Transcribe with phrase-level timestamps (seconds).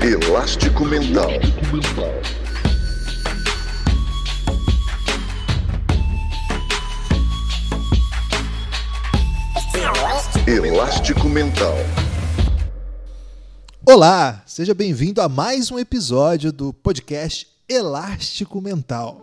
[0.00, 1.28] Elástico Mental.
[10.46, 11.74] Elástico Mental.
[13.84, 19.20] Olá, seja bem-vindo a mais um episódio do podcast Elástico Mental.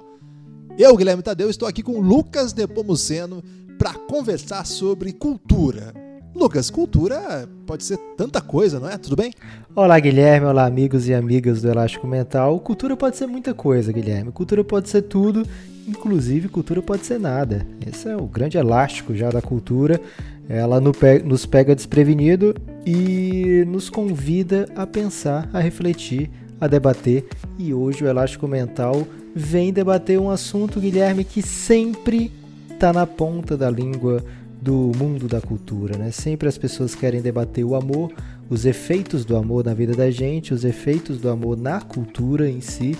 [0.77, 3.41] Eu, Guilherme Tadeu, estou aqui com Lucas Nepomuceno
[3.79, 6.04] para conversar sobre cultura.
[6.35, 8.97] Lucas, cultura pode ser tanta coisa, não é?
[8.97, 9.31] Tudo bem?
[9.73, 10.45] Olá, Guilherme.
[10.45, 12.59] Olá, amigos e amigas do Elástico Mental.
[12.59, 14.33] Cultura pode ser muita coisa, Guilherme.
[14.33, 15.43] Cultura pode ser tudo,
[15.87, 17.65] inclusive cultura pode ser nada.
[17.87, 20.01] Esse é o grande elástico já da cultura.
[20.49, 20.81] Ela
[21.23, 22.53] nos pega desprevenido
[22.85, 27.25] e nos convida a pensar, a refletir, a debater.
[27.57, 32.29] E hoje o Elástico Mental vem debater um assunto, Guilherme, que sempre
[32.69, 34.21] está na ponta da língua
[34.65, 36.09] do mundo da cultura, né?
[36.09, 38.11] Sempre as pessoas querem debater o amor,
[38.49, 42.61] os efeitos do amor na vida da gente, os efeitos do amor na cultura em
[42.61, 42.97] si.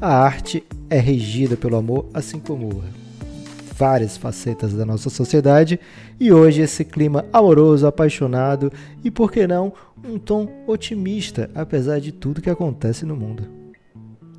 [0.00, 2.84] A arte é regida pelo amor, assim como
[3.74, 5.80] várias facetas da nossa sociedade.
[6.20, 9.72] E hoje esse clima amoroso, apaixonado e, por que não,
[10.04, 13.57] um tom otimista, apesar de tudo que acontece no mundo.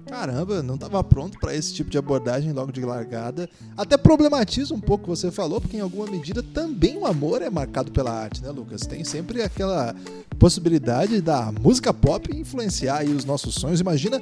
[0.10, 3.48] Caramba, não estava pronto para esse tipo de abordagem logo de largada.
[3.78, 7.42] Até problematiza um pouco o que você falou, porque em alguma medida também o amor
[7.42, 8.82] é marcado pela arte, né, Lucas?
[8.82, 9.96] Tem sempre aquela
[10.40, 13.80] possibilidade da música pop influenciar os nossos sonhos.
[13.80, 14.20] Imagina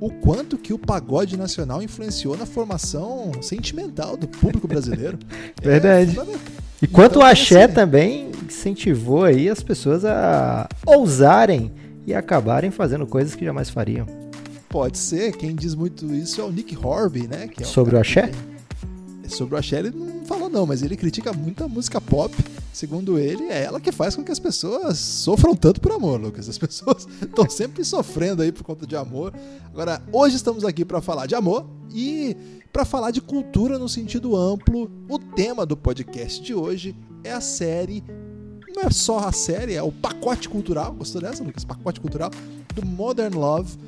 [0.00, 5.18] o quanto que o pagode nacional influenciou na formação sentimental do público brasileiro.
[5.62, 6.18] Verdade.
[6.18, 11.72] É, e quanto então, o axé assim, também incentivou aí as pessoas a ousarem
[12.06, 14.25] e acabarem fazendo coisas que jamais fariam.
[14.68, 17.48] Pode ser, quem diz muito isso é o Nick Horby, né?
[17.60, 18.28] É sobre o axé?
[18.28, 18.56] Que...
[19.28, 22.34] Sobre o axé ele não falou não, mas ele critica muito a música pop.
[22.72, 26.48] Segundo ele, é ela que faz com que as pessoas sofram tanto por amor, Lucas.
[26.48, 29.32] As pessoas estão sempre sofrendo aí por conta de amor.
[29.72, 32.36] Agora, hoje estamos aqui para falar de amor e
[32.72, 34.90] para falar de cultura no sentido amplo.
[35.08, 38.04] O tema do podcast de hoje é a série
[38.76, 40.92] não é só a série, é o pacote cultural.
[40.92, 41.64] Gostou dessa, Lucas?
[41.64, 42.30] Pacote cultural
[42.74, 43.78] do Modern Love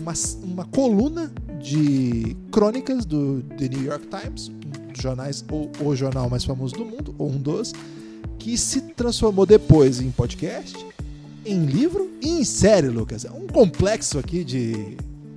[0.00, 0.12] uma,
[0.42, 6.28] uma coluna de crônicas do The New York Times, um dos jornais, ou o jornal
[6.30, 7.72] mais famoso do mundo, ou um dos,
[8.38, 10.76] que se transformou depois em podcast,
[11.44, 13.24] em livro e em série, Lucas.
[13.24, 14.96] É um complexo aqui de,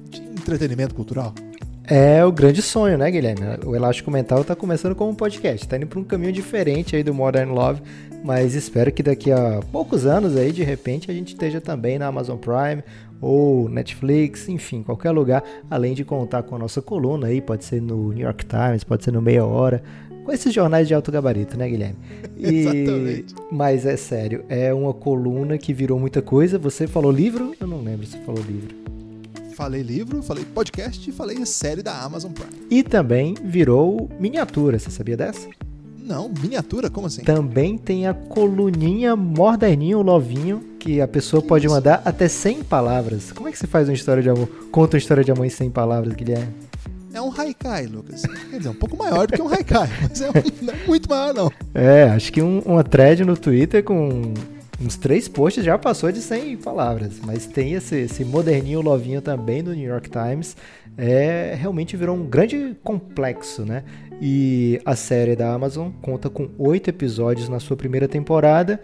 [0.09, 1.33] de entretenimento cultural.
[1.83, 3.41] É o grande sonho, né, Guilherme?
[3.65, 7.03] O Elástico Mental está começando como um podcast, está indo para um caminho diferente aí
[7.03, 7.81] do Modern Love,
[8.23, 12.07] mas espero que daqui a poucos anos aí, de repente, a gente esteja também na
[12.07, 12.83] Amazon Prime
[13.21, 17.81] ou Netflix, enfim, qualquer lugar, além de contar com a nossa coluna aí, pode ser
[17.81, 19.83] no New York Times, pode ser no Meia Hora,
[20.25, 21.97] com esses jornais de alto gabarito, né, Guilherme?
[22.41, 22.61] E...
[22.61, 23.35] Exatamente.
[23.51, 26.57] Mas é sério, é uma coluna que virou muita coisa.
[26.57, 27.53] Você falou livro?
[27.59, 28.75] Eu não lembro se falou livro.
[29.53, 32.65] Falei livro, falei podcast e falei série da Amazon Prime.
[32.71, 35.47] E também virou miniatura, você sabia dessa?
[35.99, 36.89] Não, miniatura?
[36.89, 37.21] Como assim?
[37.21, 43.31] Também tem a coluninha moderninho, lovinho, que a pessoa pode mandar até 100 palavras.
[43.31, 44.47] Como é que você faz uma história de amor?
[44.71, 46.47] Conta uma história de amor em 100 palavras, Guilherme.
[47.13, 48.23] É um haikai, Lucas.
[48.49, 50.33] Quer dizer, um pouco maior do que um haikai, mas é um,
[50.63, 51.51] não é muito maior, não.
[51.75, 54.33] É, acho que um, uma thread no Twitter com
[54.83, 59.63] uns três posts já passou de 100 palavras, mas tem esse, esse moderninho lovinho também
[59.63, 60.57] do New York Times.
[60.97, 63.83] É, realmente virou um grande complexo, né?
[64.19, 68.81] E a série da Amazon conta com oito episódios na sua primeira temporada.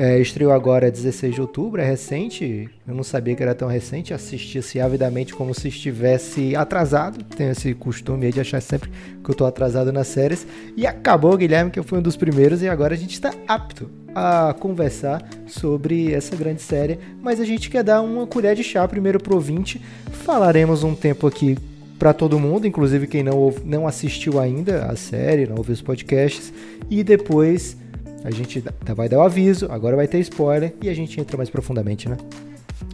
[0.00, 2.70] É, estreou agora 16 de outubro, é recente.
[2.86, 4.14] Eu não sabia que era tão recente.
[4.14, 7.24] Assistia-se avidamente como se estivesse atrasado.
[7.24, 10.46] Tenho esse costume de achar sempre que eu estou atrasado nas séries.
[10.76, 12.62] E acabou, Guilherme, que eu fui um dos primeiros.
[12.62, 17.00] E agora a gente está apto a conversar sobre essa grande série.
[17.20, 19.82] Mas a gente quer dar uma colher de chá primeiro pro ouvinte.
[20.12, 21.58] Falaremos um tempo aqui
[21.98, 26.52] para todo mundo, inclusive quem não, não assistiu ainda a série, não ouviu os podcasts,
[26.88, 27.76] e depois
[28.24, 28.62] a gente
[28.94, 32.16] vai dar o aviso, agora vai ter spoiler e a gente entra mais profundamente, né?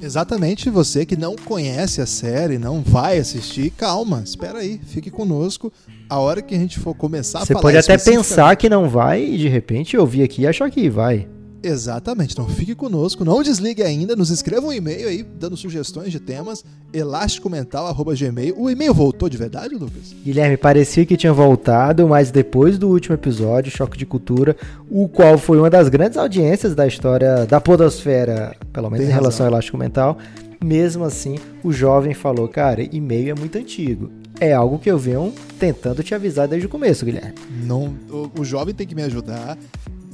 [0.00, 5.72] Exatamente, você que não conhece a série, não vai assistir, calma, espera aí, fique conosco.
[6.08, 8.68] A hora que a gente for começar você a falar Você pode até pensar que
[8.68, 11.28] não vai e de repente ouvir aqui e achar que vai.
[11.64, 12.32] Exatamente.
[12.32, 16.64] Então fique conosco, não desligue ainda, nos escreva um e-mail aí, dando sugestões de temas,
[16.92, 18.54] elasticomental.gmail.
[18.58, 20.14] O e-mail voltou de verdade, Lucas?
[20.24, 24.56] Guilherme, parecia que tinha voltado, mas depois do último episódio, Choque de Cultura,
[24.90, 29.14] o qual foi uma das grandes audiências da história da podosfera, pelo menos Tem em
[29.14, 29.46] relação razão.
[29.46, 30.18] ao Elástico Mental,
[30.62, 34.10] mesmo assim, o jovem falou, cara, e-mail é muito antigo.
[34.40, 37.34] É algo que eu venho tentando te avisar desde o começo, Guilherme.
[37.64, 39.56] Não, o, o jovem tem que me ajudar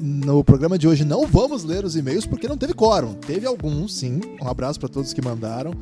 [0.00, 3.14] no programa de hoje não vamos ler os e-mails porque não teve quórum.
[3.14, 4.20] Teve alguns, sim.
[4.40, 5.72] Um abraço para todos que mandaram.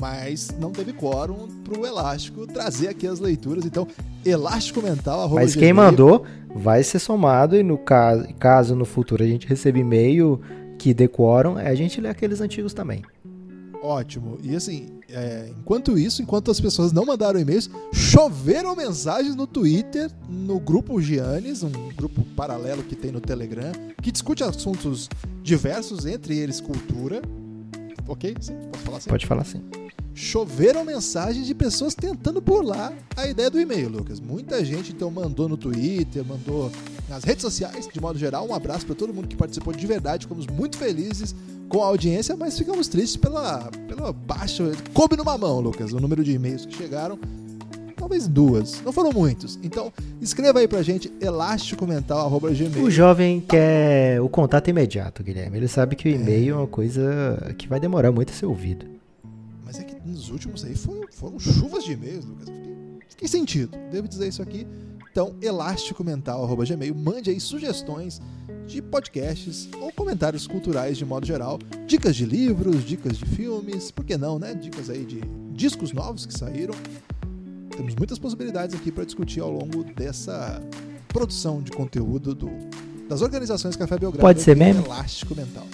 [0.00, 3.64] Mas não teve quórum pro Elástico trazer aqui as leituras.
[3.64, 3.86] Então,
[4.24, 5.28] elástico mental.
[5.28, 9.78] Mas quem mandou vai ser somado e no caso, caso no futuro a gente receba
[9.78, 10.40] e-mail
[10.78, 13.02] que dê quórum, a gente lê aqueles antigos também.
[13.80, 14.38] Ótimo.
[14.42, 20.10] E assim, é, enquanto isso, enquanto as pessoas não mandaram e-mails, choveram mensagens no Twitter,
[20.28, 23.72] no grupo Giannis, um grupo paralelo que tem no Telegram,
[24.02, 25.08] que discute assuntos
[25.42, 27.20] diversos, entre eles cultura.
[28.08, 28.34] Ok?
[28.40, 29.10] Sim, posso falar assim?
[29.10, 29.62] Pode falar sim.
[30.14, 34.20] Choveram mensagens de pessoas tentando burlar a ideia do e-mail, Lucas.
[34.20, 36.70] Muita gente então mandou no Twitter, mandou
[37.08, 38.46] nas redes sociais, de modo geral.
[38.46, 40.26] Um abraço para todo mundo que participou de verdade.
[40.26, 41.34] Ficamos muito felizes
[41.68, 44.70] com a audiência, mas ficamos tristes pela, pela baixa.
[44.92, 47.18] Coube numa mão, Lucas, o número de e-mails que chegaram.
[47.96, 49.58] Talvez duas, não foram muitos.
[49.62, 52.84] Então, escreva aí pra gente, elásticomental.gmail.
[52.84, 55.56] O jovem quer o contato imediato, Guilherme.
[55.56, 58.46] Ele sabe que o e-mail é, é uma coisa que vai demorar muito a ser
[58.46, 58.91] ouvido.
[59.72, 62.46] Mas é que nos últimos aí foram, foram chuvas de e-mails, Lucas.
[62.46, 63.74] Fiquei, fiquei sentido.
[63.90, 64.66] Devo dizer isso aqui.
[65.10, 68.20] Então, elásticomental.gmail, mande aí sugestões
[68.66, 74.04] de podcasts ou comentários culturais de modo geral, dicas de livros, dicas de filmes, por
[74.04, 74.54] que não, né?
[74.54, 75.22] Dicas aí de
[75.54, 76.74] discos novos que saíram.
[77.74, 80.62] Temos muitas possibilidades aqui para discutir ao longo dessa
[81.08, 82.50] produção de conteúdo do,
[83.08, 84.20] das organizações Café Belgrado.
[84.20, 84.84] Pode ser meme?
[84.84, 85.66] Elástico Mental.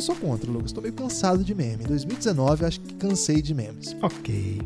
[0.00, 0.70] Eu sou contra, Lucas.
[0.70, 1.84] Estou meio cansado de meme.
[1.84, 3.94] Em 2019 acho que cansei de memes.
[4.00, 4.58] Ok.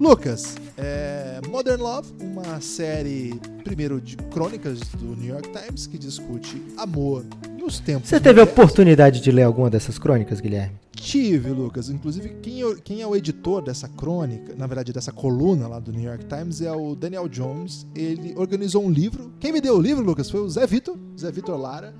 [0.00, 6.60] Lucas, é Modern Love, uma série, primeiro, de crônicas do New York Times que discute
[6.76, 7.24] amor
[7.56, 8.08] nos tempos.
[8.08, 10.74] Você teve a oportunidade de ler alguma dessas crônicas, Guilherme?
[10.90, 11.88] Tive, Lucas.
[11.88, 15.92] Inclusive, quem, é quem é o editor dessa crônica, na verdade, dessa coluna lá do
[15.92, 17.86] New York Times, é o Daniel Jones.
[17.94, 19.30] Ele organizou um livro.
[19.38, 21.94] Quem me deu o livro, Lucas, foi o Zé Vitor, Zé Vitor Lara.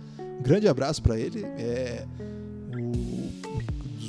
[0.44, 1.42] Um grande abraço para ele.
[1.56, 2.04] É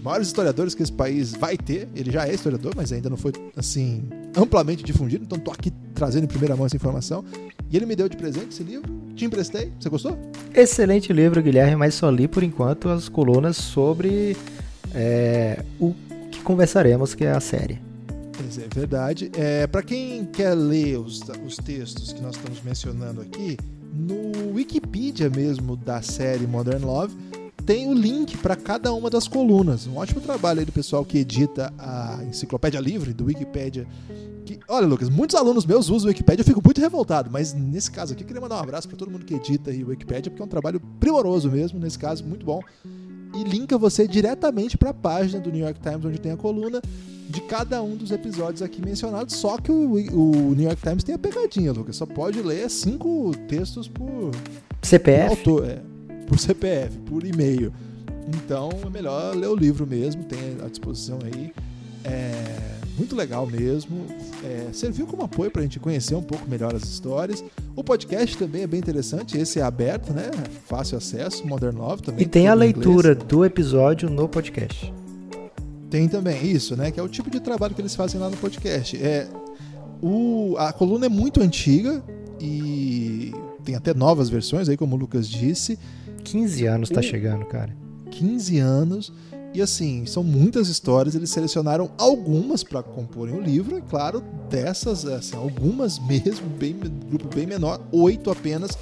[0.05, 1.89] maiores historiadores que esse país vai ter.
[1.95, 4.03] Ele já é historiador, mas ainda não foi assim
[4.37, 5.23] amplamente difundido.
[5.25, 7.25] Então tô aqui trazendo em primeira mão essa informação.
[7.71, 8.87] E ele me deu de presente esse livro.
[9.15, 9.73] Te emprestei.
[9.79, 10.15] Você gostou?
[10.53, 14.37] Excelente livro, Guilherme, mas só li por enquanto as colunas sobre
[14.93, 15.95] é, o
[16.31, 17.81] que conversaremos, que é a série.
[18.61, 19.31] É verdade.
[19.35, 23.57] É, Para quem quer ler os, os textos que nós estamos mencionando aqui,
[23.95, 27.15] no Wikipedia mesmo da série Modern Love,
[27.65, 29.87] tem o link para cada uma das colunas.
[29.87, 33.87] Um ótimo trabalho aí do pessoal que edita a enciclopédia livre do Wikipedia.
[34.45, 37.89] Que, olha, Lucas, muitos alunos meus usam o Wikipedia, eu fico muito revoltado, mas nesse
[37.89, 40.29] caso aqui eu queria mandar um abraço para todo mundo que edita aí o Wikipedia,
[40.29, 42.61] porque é um trabalho primoroso mesmo, nesse caso, muito bom.
[43.35, 46.81] E linka você diretamente para a página do New York Times, onde tem a coluna
[47.29, 49.35] de cada um dos episódios aqui mencionados.
[49.35, 51.95] Só que o, o New York Times tem a pegadinha, Lucas.
[51.95, 54.31] Só pode ler cinco textos por
[54.81, 55.43] CPF.
[55.43, 55.81] Por autor, é
[56.27, 57.73] por CPF, por e-mail.
[58.27, 61.53] Então é melhor ler o livro mesmo, tem à disposição aí.
[62.03, 64.05] É muito legal mesmo.
[64.43, 67.43] É, serviu como apoio para a gente conhecer um pouco melhor as histórias.
[67.75, 70.31] O podcast também é bem interessante, esse é aberto, né?
[70.65, 72.23] Fácil acesso, Modern Love também.
[72.23, 73.27] E tem a leitura inglês.
[73.27, 74.93] do episódio no podcast.
[75.89, 76.91] Tem também isso, né?
[76.91, 78.97] Que é o tipo de trabalho que eles fazem lá no podcast.
[78.97, 79.27] É,
[80.01, 82.03] o, a coluna é muito antiga
[82.39, 83.31] e
[83.63, 85.79] tem até novas versões aí, como o Lucas disse.
[86.23, 87.75] 15 anos tá chegando, cara.
[88.11, 89.13] 15 anos.
[89.55, 95.05] E assim, são muitas histórias, eles selecionaram algumas para comporem o livro, e claro, dessas,
[95.05, 96.75] assim, algumas mesmo, bem,
[97.09, 98.77] grupo bem menor, oito apenas,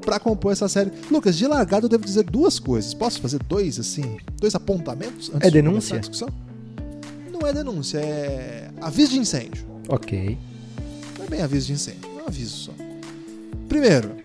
[0.00, 0.90] para compor essa série.
[1.12, 2.92] Lucas, de largada eu devo dizer duas coisas.
[2.92, 5.94] Posso fazer dois, assim, dois apontamentos antes é denúncia?
[5.94, 6.28] de discussão?
[7.32, 9.64] Não é denúncia, é aviso de incêndio.
[9.88, 10.36] Ok.
[11.18, 12.72] Não é bem aviso de incêndio, é um aviso só.
[13.68, 14.16] Primeiro,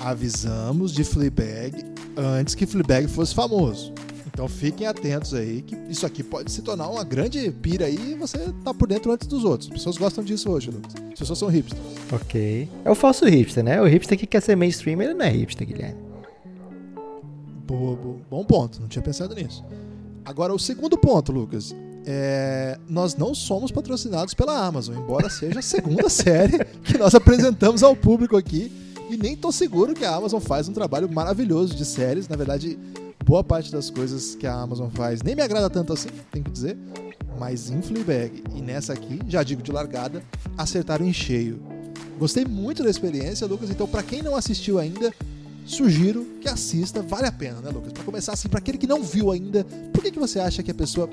[0.00, 1.84] avisamos de Fleabag
[2.16, 3.92] antes que Fleabag fosse famoso.
[4.32, 8.14] Então fiquem atentos aí, que isso aqui pode se tornar uma grande pira aí e
[8.14, 9.68] você tá por dentro antes dos outros.
[9.68, 10.94] As pessoas gostam disso hoje, Lucas.
[11.12, 11.82] As pessoas são hipsters.
[12.12, 12.68] Ok.
[12.84, 13.82] É o falso hipster, né?
[13.82, 16.00] O hipster que quer ser mainstream, ele não é hipster, Guilherme.
[17.66, 18.16] Boa, boa.
[18.30, 19.64] Bom ponto, não tinha pensado nisso.
[20.24, 21.74] Agora, o segundo ponto, Lucas.
[22.06, 27.82] É, nós não somos patrocinados pela Amazon, embora seja a segunda série que nós apresentamos
[27.82, 28.72] ao público aqui
[29.10, 32.28] e nem tô seguro que a Amazon faz um trabalho maravilhoso de séries.
[32.28, 32.78] Na verdade,
[33.24, 36.50] boa parte das coisas que a Amazon faz nem me agrada tanto assim, tem que
[36.50, 36.76] dizer.
[37.38, 40.22] Mas em Fleabag e nessa aqui, já digo de largada,
[40.58, 41.62] acertaram em cheio.
[42.18, 43.70] Gostei muito da experiência, Lucas.
[43.70, 45.10] Então, para quem não assistiu ainda,
[45.64, 47.00] sugiro que assista.
[47.00, 47.94] Vale a pena, né, Lucas?
[47.94, 50.70] Para começar assim, para aquele que não viu ainda, por que, que você acha que
[50.70, 51.08] a pessoa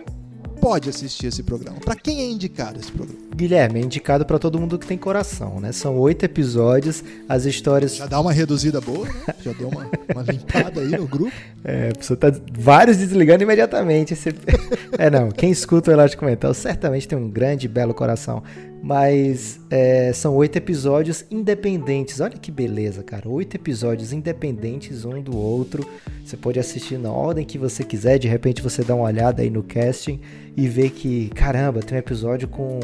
[0.59, 1.79] pode assistir esse programa?
[1.79, 3.19] Para quem é indicado esse programa?
[3.35, 5.71] Guilherme, é indicado para todo mundo que tem coração, né?
[5.71, 7.95] São oito episódios, as histórias.
[7.95, 9.35] Já dá uma reduzida boa, né?
[9.41, 11.31] Já deu uma, uma limpada aí no grupo.
[11.63, 14.13] É, a pessoa tá vários desligando imediatamente.
[14.13, 14.29] Esse...
[14.97, 18.41] é, não, quem escuta o Elástico Mental certamente tem um grande, belo coração.
[18.81, 22.19] Mas é, são oito episódios independentes.
[22.19, 23.27] Olha que beleza, cara.
[23.27, 25.85] Oito episódios independentes um do outro.
[26.23, 28.17] Você pode assistir na ordem que você quiser.
[28.17, 30.19] De repente você dá uma olhada aí no casting
[30.55, 32.79] e vê que, caramba, tem um episódio com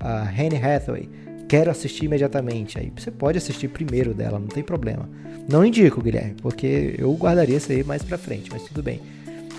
[0.00, 1.08] a Anne Hathaway.
[1.48, 2.78] Quero assistir imediatamente.
[2.78, 5.08] Aí você pode assistir primeiro dela, não tem problema.
[5.48, 9.00] Não indico, Guilherme, porque eu guardaria isso aí mais pra frente, mas tudo bem.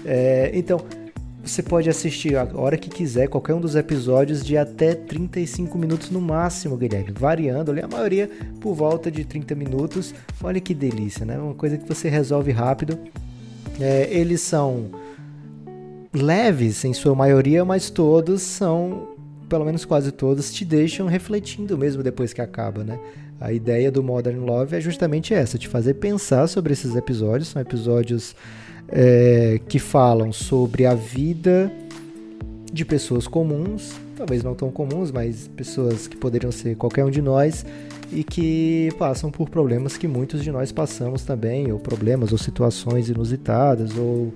[0.06, 0.82] É, então,
[1.48, 6.10] você pode assistir a hora que quiser, qualquer um dos episódios, de até 35 minutos
[6.10, 7.14] no máximo, Guilherme.
[7.18, 10.14] Variando ali, a maioria por volta de 30 minutos.
[10.44, 11.38] Olha que delícia, né?
[11.38, 13.00] Uma coisa que você resolve rápido.
[13.80, 14.92] É, eles são
[16.14, 19.16] leves em sua maioria, mas todos são,
[19.48, 23.00] pelo menos quase todos, te deixam refletindo mesmo depois que acaba, né?
[23.40, 27.50] A ideia do Modern Love é justamente essa, te fazer pensar sobre esses episódios.
[27.50, 28.36] São episódios
[28.90, 31.72] é, que falam sobre a vida
[32.72, 37.22] de pessoas comuns, talvez não tão comuns, mas pessoas que poderiam ser qualquer um de
[37.22, 37.66] nós
[38.12, 43.10] e que passam por problemas que muitos de nós passamos também, ou problemas ou situações
[43.10, 44.34] inusitadas, ou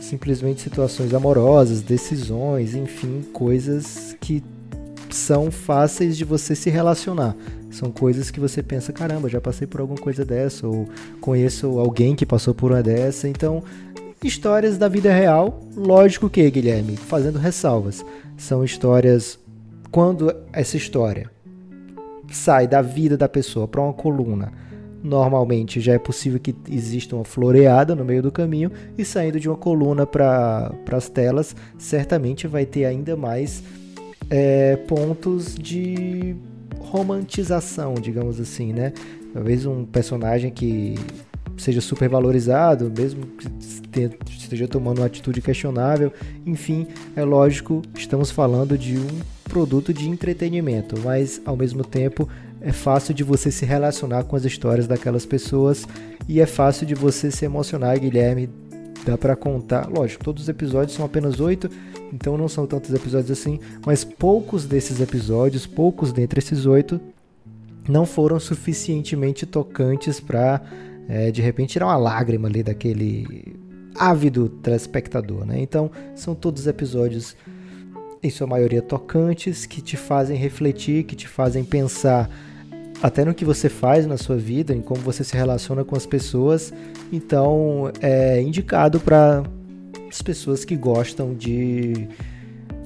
[0.00, 4.42] simplesmente situações amorosas, decisões, enfim, coisas que
[5.14, 7.36] são fáceis de você se relacionar.
[7.70, 10.88] São coisas que você pensa, caramba, já passei por alguma coisa dessa, ou
[11.20, 13.28] conheço alguém que passou por uma dessa.
[13.28, 13.62] Então,
[14.22, 18.04] histórias da vida real, lógico que, Guilherme, fazendo ressalvas.
[18.36, 19.38] São histórias.
[19.90, 21.30] Quando essa história
[22.30, 24.52] sai da vida da pessoa para uma coluna,
[25.04, 29.48] normalmente já é possível que exista uma floreada no meio do caminho, e saindo de
[29.48, 33.62] uma coluna para as telas, certamente vai ter ainda mais
[34.30, 36.36] é, pontos de
[36.78, 38.92] romantização, digamos assim, né?
[39.32, 40.94] Talvez um personagem que
[41.56, 43.48] seja super valorizado, mesmo que
[44.30, 46.12] esteja tomando uma atitude questionável.
[46.46, 52.28] Enfim, é lógico, estamos falando de um produto de entretenimento, mas ao mesmo tempo
[52.60, 55.86] é fácil de você se relacionar com as histórias daquelas pessoas
[56.28, 58.48] e é fácil de você se emocionar, Guilherme.
[59.04, 61.68] Dá para contar, lógico, todos os episódios são apenas oito,
[62.12, 67.00] então não são tantos episódios assim, mas poucos desses episódios, poucos dentre esses oito,
[67.88, 70.62] não foram suficientemente tocantes para
[71.08, 73.56] é, de repente tirar uma lágrima ali daquele
[73.94, 75.60] ávido telespectador, né?
[75.60, 77.36] Então são todos episódios
[78.22, 82.30] em sua maioria tocantes que te fazem refletir, que te fazem pensar
[83.02, 86.06] até no que você faz na sua vida, em como você se relaciona com as
[86.06, 86.72] pessoas.
[87.12, 89.42] Então é indicado para
[90.08, 92.08] as pessoas que gostam de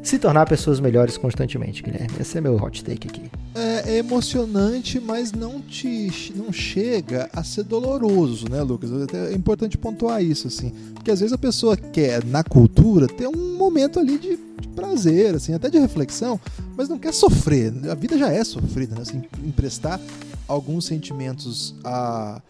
[0.03, 2.15] se tornar pessoas melhores constantemente, Guilherme.
[2.21, 3.48] Esse é meu hot take aqui.
[3.59, 8.91] É, é emocionante, mas não te não chega a ser doloroso, né, Lucas?
[9.13, 10.73] É importante pontuar isso, assim.
[10.95, 15.35] Porque às vezes a pessoa quer, na cultura, ter um momento ali de, de prazer,
[15.35, 16.41] assim, até de reflexão,
[16.77, 17.73] mas não quer sofrer.
[17.91, 19.03] A vida já é sofrida, né?
[19.03, 20.01] Assim, emprestar
[20.47, 22.41] alguns sentimentos a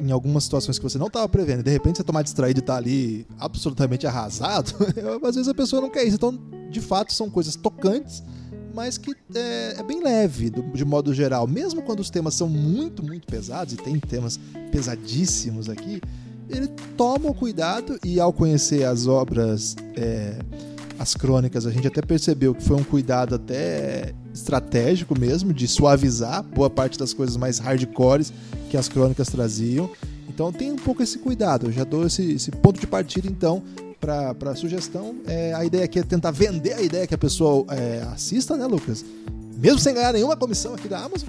[0.00, 2.76] em algumas situações que você não estava prevendo, de repente você tomar distraído e tá
[2.76, 4.74] ali absolutamente arrasado,
[5.24, 6.16] às vezes a pessoa não quer isso.
[6.16, 6.36] Então,
[6.68, 8.22] de fato, são coisas tocantes,
[8.78, 11.48] mas que é, é bem leve, do, de modo geral.
[11.48, 14.38] Mesmo quando os temas são muito, muito pesados, e tem temas
[14.70, 16.00] pesadíssimos aqui,
[16.48, 20.38] ele toma o cuidado e ao conhecer as obras, é,
[20.96, 26.44] as crônicas, a gente até percebeu que foi um cuidado até estratégico mesmo, de suavizar
[26.44, 28.32] boa parte das coisas mais hardcores
[28.70, 29.90] que as crônicas traziam.
[30.28, 31.66] Então tem um pouco esse cuidado.
[31.66, 33.60] Eu já dou esse, esse ponto de partida, então,
[34.00, 35.16] para sugestão.
[35.26, 38.66] É, a ideia aqui é tentar vender a ideia que a pessoa é, assista, né,
[38.66, 39.04] Lucas?
[39.60, 41.28] Mesmo sem ganhar nenhuma comissão aqui da Amazon.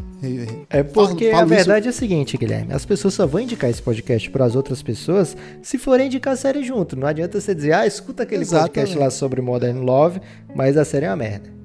[0.69, 1.95] É porque falo, falo a verdade isso.
[1.95, 2.73] é a seguinte, Guilherme.
[2.73, 6.37] As pessoas só vão indicar esse podcast para as outras pessoas se forem indicar a
[6.37, 6.95] série junto.
[6.95, 8.71] Não adianta você dizer, ah, escuta aquele Exatamente.
[8.71, 10.21] podcast lá sobre Modern Love,
[10.53, 11.58] mas a série é uma merda.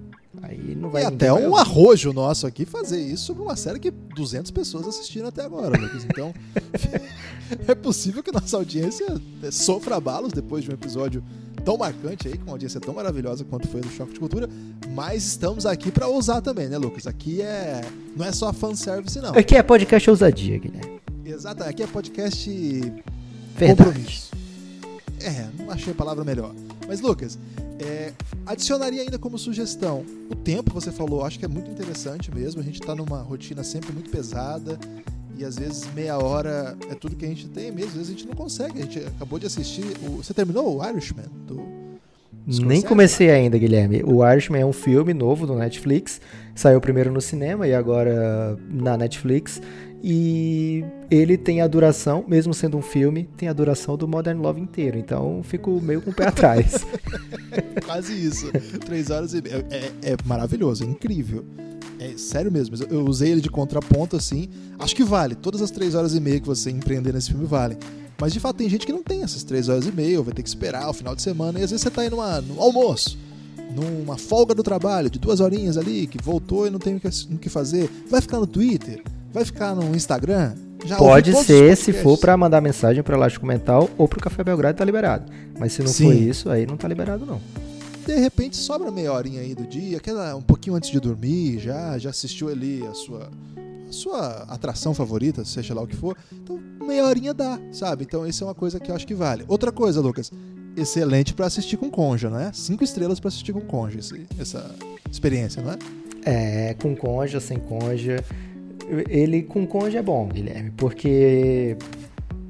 [0.44, 3.90] Aí não vai e até um arrojo nosso aqui fazer isso sobre uma série que
[3.90, 6.04] 200 pessoas assistiram até agora, Lucas.
[6.04, 6.34] Então,
[7.66, 9.06] é possível que nossa audiência
[9.50, 11.24] sofra abalos depois de um episódio
[11.64, 14.48] tão marcante aí, com uma audiência tão maravilhosa quanto foi do Choque de Cultura,
[14.90, 17.06] mas estamos aqui para ousar também, né, Lucas?
[17.06, 17.80] Aqui é
[18.14, 19.30] não é só fanservice, não.
[19.30, 21.00] Aqui é podcast ousadia, Guilherme.
[21.24, 22.50] Exato, aqui é podcast
[23.56, 23.88] Verdade.
[23.88, 24.43] compromisso.
[25.24, 26.54] É, não achei a palavra melhor.
[26.86, 27.38] Mas, Lucas,
[27.78, 28.12] é,
[28.46, 32.60] adicionaria ainda como sugestão o tempo, você falou, acho que é muito interessante mesmo.
[32.60, 34.78] A gente está numa rotina sempre muito pesada
[35.36, 37.90] e às vezes meia hora é tudo que a gente tem mesmo.
[37.90, 38.78] Às vezes a gente não consegue.
[38.78, 39.84] A gente acabou de assistir.
[40.02, 41.64] O, você terminou o Irishman do,
[42.46, 44.02] Nem comecei ainda, Guilherme.
[44.04, 46.20] O Irishman é um filme novo do Netflix.
[46.54, 49.60] Saiu primeiro no cinema e agora na Netflix.
[50.06, 54.60] E ele tem a duração, mesmo sendo um filme, tem a duração do Modern Love
[54.60, 54.98] inteiro.
[54.98, 56.84] Então fico meio com o pé atrás.
[57.86, 58.52] Quase isso.
[58.84, 59.66] Três horas e meia.
[59.70, 61.42] É, é maravilhoso, é incrível.
[61.98, 62.76] É sério mesmo.
[62.90, 64.50] Eu usei ele de contraponto assim.
[64.78, 65.34] Acho que vale.
[65.34, 67.78] Todas as três horas e meia que você empreender nesse filme valem.
[68.20, 70.42] Mas de fato tem gente que não tem essas três horas e meia, vai ter
[70.42, 73.18] que esperar o final de semana, e às vezes você tá aí numa, almoço,
[73.74, 77.08] numa folga do trabalho, de duas horinhas ali, que voltou e não tem o que,
[77.08, 77.90] o que fazer.
[78.08, 79.02] Vai ficar no Twitter?
[79.34, 80.54] Vai ficar no Instagram?
[80.84, 84.44] Já Pode ser se for para mandar mensagem para Elástico Mental ou para o Café
[84.44, 85.30] Belgrado tá liberado.
[85.58, 86.04] Mas se não Sim.
[86.04, 87.40] for isso, aí não tá liberado não.
[88.06, 91.98] De repente sobra meia horinha aí do dia, aquela um pouquinho antes de dormir, já
[91.98, 93.28] já assistiu ali a sua
[93.88, 96.16] a sua atração favorita, seja lá o que for.
[96.32, 98.04] Então meia horinha dá, sabe?
[98.04, 99.44] Então isso é uma coisa que eu acho que vale.
[99.48, 100.30] Outra coisa, Lucas,
[100.76, 102.52] excelente para assistir com conja, né?
[102.54, 104.70] Cinco estrelas para assistir com conja, esse, essa
[105.10, 105.78] experiência, não é?
[106.26, 108.22] É, com conja, sem conja
[109.08, 111.76] ele com cônjuge é bom, Guilherme, porque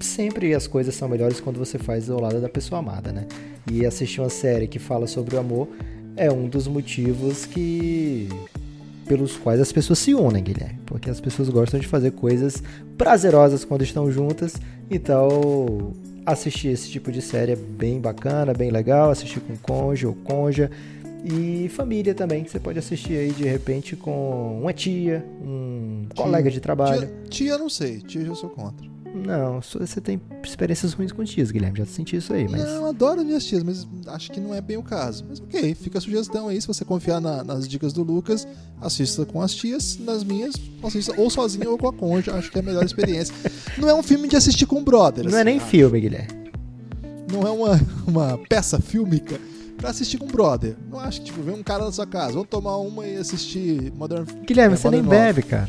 [0.00, 3.26] sempre as coisas são melhores quando você faz ao lado da pessoa amada, né?
[3.70, 5.68] E assistir uma série que fala sobre o amor
[6.16, 8.28] é um dos motivos que
[9.06, 12.62] pelos quais as pessoas se unem, Guilherme, porque as pessoas gostam de fazer coisas
[12.96, 14.54] prazerosas quando estão juntas,
[14.90, 15.92] então
[16.24, 20.70] assistir esse tipo de série é bem bacana, bem legal, assistir com cônjuge ou conja
[21.24, 26.50] e família também, você pode assistir aí de repente com uma tia, um tia, colega
[26.50, 27.08] de trabalho.
[27.30, 28.94] Tia, tia não sei, tia eu sou contra.
[29.14, 31.78] Não, você tem experiências ruins com tias, Guilherme.
[31.78, 32.64] Já senti isso aí, mas.
[32.64, 35.24] Não, adoro minhas tias, mas acho que não é bem o caso.
[35.28, 36.60] Mas ok, fica a sugestão aí.
[36.60, 38.46] Se você confiar na, nas dicas do Lucas,
[38.80, 39.96] assista com as tias.
[39.98, 42.34] Nas minhas, assista ou sozinho ou com a conja.
[42.34, 43.32] Acho que é a melhor experiência.
[43.78, 45.30] não é um filme de assistir com brothers.
[45.30, 45.66] Não é nem acho.
[45.66, 46.50] filme, Guilherme.
[47.32, 49.38] Não é uma, uma peça fílmica
[49.84, 50.74] pra assistir com um brother.
[50.90, 53.92] Não acho que, tipo, vem um cara na sua casa, vamos tomar uma e assistir
[53.94, 55.26] Modern Guilherme, é, você Modern nem Love.
[55.26, 55.68] bebe, cara.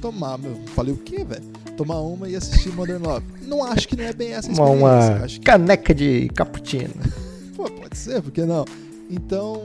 [0.00, 0.56] Tomar, meu.
[0.74, 1.44] Falei o quê, velho?
[1.76, 3.24] Tomar uma e assistir Modern Love.
[3.42, 4.86] Não acho que não é bem essa experiência.
[4.86, 5.38] Uma, que...
[5.38, 6.94] caneca de cappuccino.
[7.54, 8.64] Pô, pode ser, por que não?
[9.08, 9.62] Então,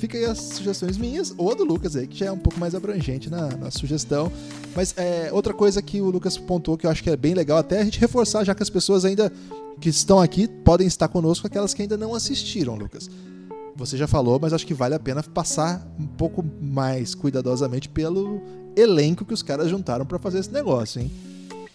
[0.00, 2.58] fica aí as sugestões minhas, ou a do Lucas aí, que já é um pouco
[2.58, 4.32] mais abrangente na, na sugestão.
[4.74, 7.58] Mas é, outra coisa que o Lucas pontuou que eu acho que é bem legal
[7.58, 9.30] até a gente reforçar, já que as pessoas ainda
[9.80, 13.10] que estão aqui podem estar conosco, aquelas que ainda não assistiram, Lucas.
[13.76, 18.40] Você já falou, mas acho que vale a pena passar um pouco mais cuidadosamente pelo
[18.74, 21.10] elenco que os caras juntaram para fazer esse negócio, hein?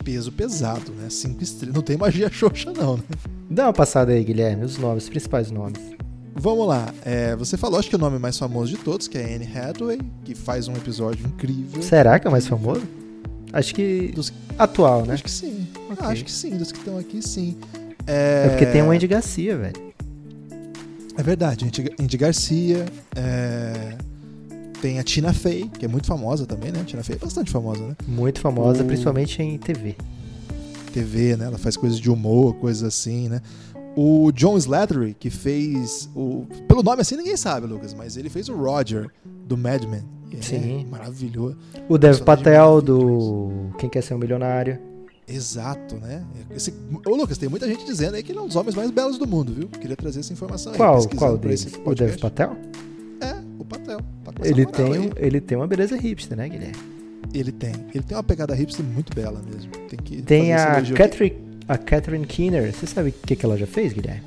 [0.04, 1.12] Peso pesado, né?
[1.12, 1.76] Cinco estrelas.
[1.76, 3.04] Não tem magia xoxa, não, né?
[3.50, 5.80] Dá uma passada aí, Guilherme, os nomes, os principais nomes.
[6.34, 6.92] Vamos lá.
[7.06, 10.00] É, você falou, acho que o nome mais famoso de todos, que é Anne Hathaway,
[10.24, 11.84] que faz um episódio incrível.
[11.84, 12.82] Será que é o mais famoso?
[13.54, 14.12] Acho que.
[14.16, 14.34] Dos...
[14.58, 15.14] Atual, né?
[15.14, 15.68] Acho que sim.
[15.92, 16.08] Okay.
[16.08, 17.58] Acho que sim, dos que estão aqui, sim.
[18.08, 18.44] É...
[18.46, 19.92] é porque tem o Andy Garcia, velho.
[21.18, 22.86] É verdade, Andy Garcia.
[23.16, 23.98] É...
[24.82, 26.82] Tem a Tina Fey, que é muito famosa também, né?
[26.82, 27.96] A Tina Fey é bastante famosa, né?
[28.08, 28.86] Muito famosa, o...
[28.86, 29.96] principalmente em TV.
[30.92, 31.46] TV, né?
[31.46, 33.42] Ela faz coisas de humor, coisas assim, né?
[33.96, 36.46] O John Slattery, que fez o.
[36.68, 39.12] Pelo nome assim ninguém sabe, Lucas, mas ele fez o Roger
[39.46, 40.04] do Mad Men.
[40.36, 40.88] É Sim.
[40.90, 41.58] maravilhoso.
[41.90, 44.80] O Dev Patel do Quem Quer Ser um Milionário.
[45.34, 46.24] Exato, né?
[46.54, 46.74] Esse...
[47.06, 49.18] Ô, Lucas, tem muita gente dizendo aí que ele é um dos homens mais belos
[49.18, 49.68] do mundo, viu?
[49.68, 51.08] Queria trazer essa informação qual, aí.
[51.16, 51.68] Qual deles?
[51.86, 52.56] O Dev Patel?
[53.22, 54.00] É, o Patel.
[54.26, 56.76] Tá ele tem, ele tem uma beleza hipster, né, Guilherme?
[57.34, 57.72] Ele tem.
[57.94, 59.72] Ele tem uma pegada hipster muito bela mesmo.
[59.88, 62.74] Tem que Tem a Catherine, a Catherine Keener.
[62.74, 64.24] Você sabe o que, que ela já fez, Guilherme?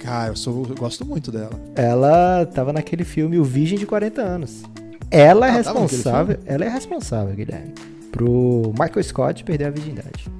[0.00, 1.52] Cara, eu, sou, eu gosto muito dela.
[1.76, 4.62] Ela tava naquele filme O Virgem de 40 anos.
[5.10, 6.38] Ela é ah, responsável.
[6.44, 7.72] Ela é responsável, Guilherme
[8.14, 10.30] pro Michael Scott perder a virgindade.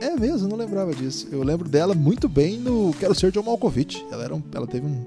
[0.00, 1.28] É mesmo, não lembrava disso.
[1.30, 4.04] Eu lembro dela muito bem no Quero Ser John Malkovich.
[4.10, 5.06] Ela, era um, ela teve um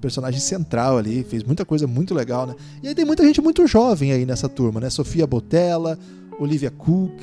[0.00, 2.56] personagem central ali, fez muita coisa muito legal, né?
[2.82, 4.90] E aí tem muita gente muito jovem aí nessa turma, né?
[4.90, 5.96] Sofia Botella,
[6.40, 7.20] Olivia Cook,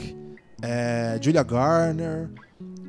[0.62, 2.30] é, Julia Garner,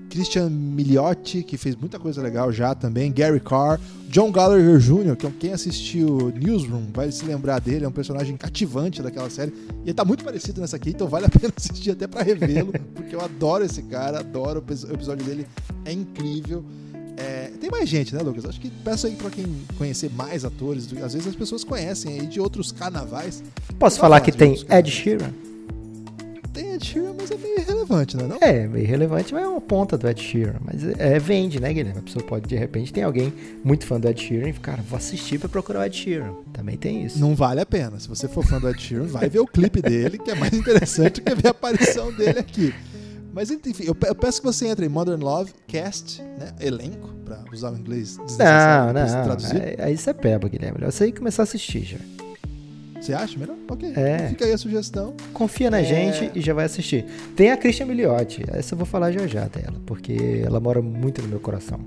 [0.08, 5.26] Christian Milioti, que fez muita coisa legal já também, Gary Carr, John Gallagher Jr., que
[5.26, 9.52] é quem assistiu Newsroom vai se lembrar dele, é um personagem cativante daquela série.
[9.84, 12.72] E ele tá muito parecido nessa aqui, então vale a pena assistir até para revê-lo,
[12.94, 15.46] porque eu adoro esse cara, adoro o episódio dele,
[15.84, 16.64] é incrível.
[17.16, 18.44] É, tem mais gente, né, Lucas?
[18.44, 19.44] Acho que peço aí pra quem
[19.76, 23.42] conhecer mais atores, às vezes as pessoas conhecem aí de outros carnavais.
[23.78, 25.47] Posso falar que tem Ed Sheeran?
[26.62, 28.24] Tem Ed Sheeran, mas é meio irrelevante, né?
[28.26, 28.36] Não?
[28.40, 30.56] É, meio irrelevante, mas é uma ponta do Ed Sheeran.
[30.64, 32.00] Mas é, vende, né, Guilherme?
[32.00, 33.32] A pessoa pode, de repente, tem alguém
[33.64, 36.32] muito fã do Ed Sheeran e, cara, vou assistir pra procurar o Ed Sheeran.
[36.52, 37.18] Também tem isso.
[37.20, 37.98] Não vale a pena.
[38.00, 40.52] Se você for fã do Ed Sheeran, vai ver o clipe dele, que é mais
[40.52, 42.74] interessante do que ver a aparição dele aqui.
[43.32, 46.52] Mas enfim, eu, pe- eu peço que você entre em Modern Love Cast, né?
[46.60, 49.24] Elenco, pra usar o inglês desnecessário Não, não.
[49.24, 49.62] traduzir.
[49.62, 50.78] Aí, aí você peba, Guilherme.
[50.78, 51.98] Melhor você ir começar a assistir já.
[53.00, 53.56] Você acha melhor?
[53.68, 53.92] Ok.
[53.94, 54.28] É.
[54.30, 55.14] Fica aí a sugestão.
[55.32, 55.84] Confia na É.
[55.84, 57.04] gente e já vai assistir.
[57.36, 58.42] Tem a Christian Milioti.
[58.48, 61.80] Essa eu vou falar já já dela, porque ela mora muito no meu coração.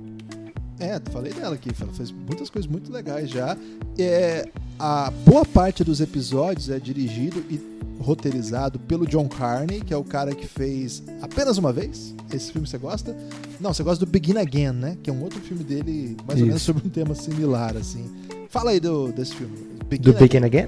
[0.79, 3.55] É, falei dela aqui, ela fez muitas coisas muito legais já.
[3.99, 4.47] É,
[4.79, 7.59] a boa parte dos episódios é dirigido e
[7.99, 12.15] roteirizado pelo John Carney, que é o cara que fez Apenas Uma Vez.
[12.33, 13.15] Esse filme você gosta?
[13.59, 14.97] Não, você gosta do Begin Again, né?
[15.03, 16.65] Que é um outro filme dele, mais ou menos Isso.
[16.73, 18.09] sobre um tema similar, assim.
[18.49, 19.55] Fala aí do, desse filme.
[19.99, 20.67] Do Begin Again?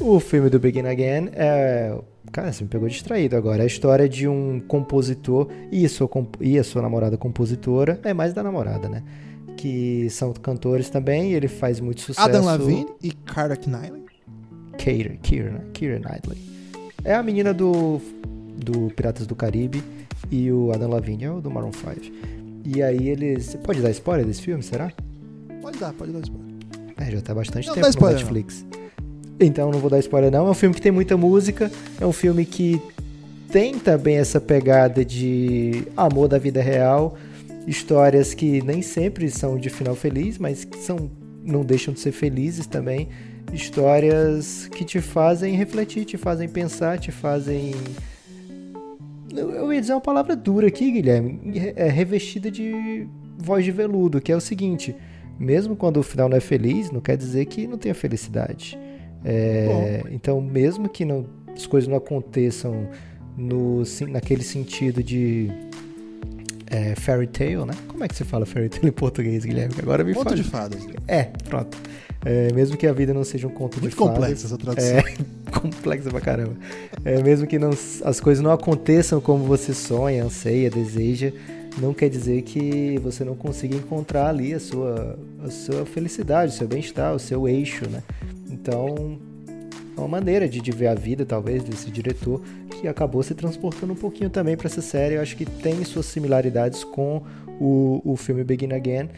[0.00, 1.96] O filme do Begin Again é.
[2.32, 3.62] Cara, você me pegou distraído agora.
[3.62, 8.00] É a história de um compositor e a sua, comp- e a sua namorada compositora.
[8.02, 9.02] É mais da namorada, né?
[9.56, 11.30] Que são cantores também.
[11.30, 12.26] E ele faz muito sucesso.
[12.28, 14.02] Adam Levine e Cara Knightley.
[14.76, 15.60] Keira, Keira, né?
[15.72, 16.38] Keira Knightley.
[17.04, 18.00] É a menina do,
[18.56, 19.82] do Piratas do Caribe
[20.30, 22.12] e o Adam Levine é o do Maroon 5.
[22.64, 23.54] E aí eles...
[23.62, 24.90] Pode dar spoiler desse filme, será?
[25.62, 26.54] Pode dar, pode dar spoiler.
[26.96, 28.66] É, já tá bastante Não tempo no spoiler, Netflix.
[29.38, 30.46] Então não vou dar spoiler não.
[30.46, 31.70] É um filme que tem muita música,
[32.00, 32.80] é um filme que
[33.50, 37.16] tem também essa pegada de amor da vida real,
[37.66, 41.10] histórias que nem sempre são de final feliz, mas que são
[41.42, 43.08] não deixam de ser felizes também,
[43.52, 47.72] histórias que te fazem refletir, te fazem pensar, te fazem
[49.36, 51.40] eu ia dizer uma palavra dura aqui, Guilherme,
[51.74, 54.94] é revestida de voz de veludo, que é o seguinte:
[55.38, 58.78] mesmo quando o final não é feliz, não quer dizer que não tenha felicidade.
[59.24, 62.88] É, então, mesmo que não- as coisas não aconteçam
[63.36, 65.50] no, naquele sentido de
[66.66, 67.74] é, fairy tale, né?
[67.88, 69.74] Como é que se fala fairy tale em português, Guilherme?
[69.78, 70.36] Agora me Conto fala.
[70.36, 70.86] de fadas.
[71.06, 71.76] É, pronto.
[72.24, 74.14] É, mesmo que a vida não seja um conto Muito de fadas.
[74.14, 74.96] complexa essa tradução.
[74.98, 75.02] É,
[75.60, 76.54] complexa pra caramba.
[77.04, 81.32] É, mesmo que não, as coisas não aconteçam como você sonha, anseia, deseja,
[81.78, 86.56] não quer dizer que você não consiga encontrar ali a sua, a sua felicidade, o
[86.56, 88.02] seu bem-estar, o seu eixo, né?
[88.54, 89.18] Então,
[89.96, 92.40] é uma maneira de, de ver a vida, talvez, desse diretor,
[92.70, 95.16] que acabou se transportando um pouquinho também para essa série.
[95.16, 97.22] Eu acho que tem suas similaridades com
[97.60, 99.08] o, o filme Begin Again.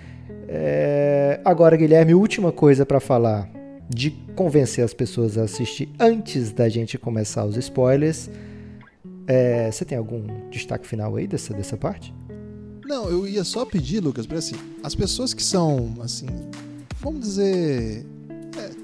[0.49, 3.51] É, Agora, Guilherme, última coisa para falar
[3.89, 8.29] de convencer as pessoas a assistir antes da gente começar os spoilers.
[9.27, 12.13] É, Você tem algum destaque final aí dessa, dessa parte?
[12.85, 16.27] Não, eu ia só pedir, Lucas, para assim, as pessoas que são, assim,
[17.01, 18.07] vamos dizer,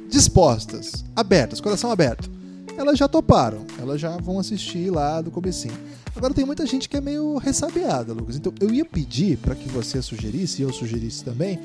[0.08, 2.30] dispostas, abertas, coração aberto,
[2.76, 5.76] elas já toparam, elas já vão assistir lá do comecinho.
[6.14, 8.36] Agora tem muita gente que é meio ressabiada, Lucas.
[8.36, 11.58] Então eu ia pedir para que você sugerisse, e eu sugerisse também,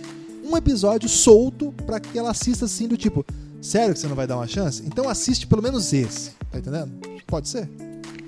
[0.43, 3.25] um episódio solto para que ela assista assim do tipo,
[3.61, 4.81] sério que você não vai dar uma chance?
[4.85, 6.91] Então assiste pelo menos esse, tá entendendo?
[7.25, 7.69] Pode ser?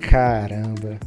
[0.00, 0.98] Caramba.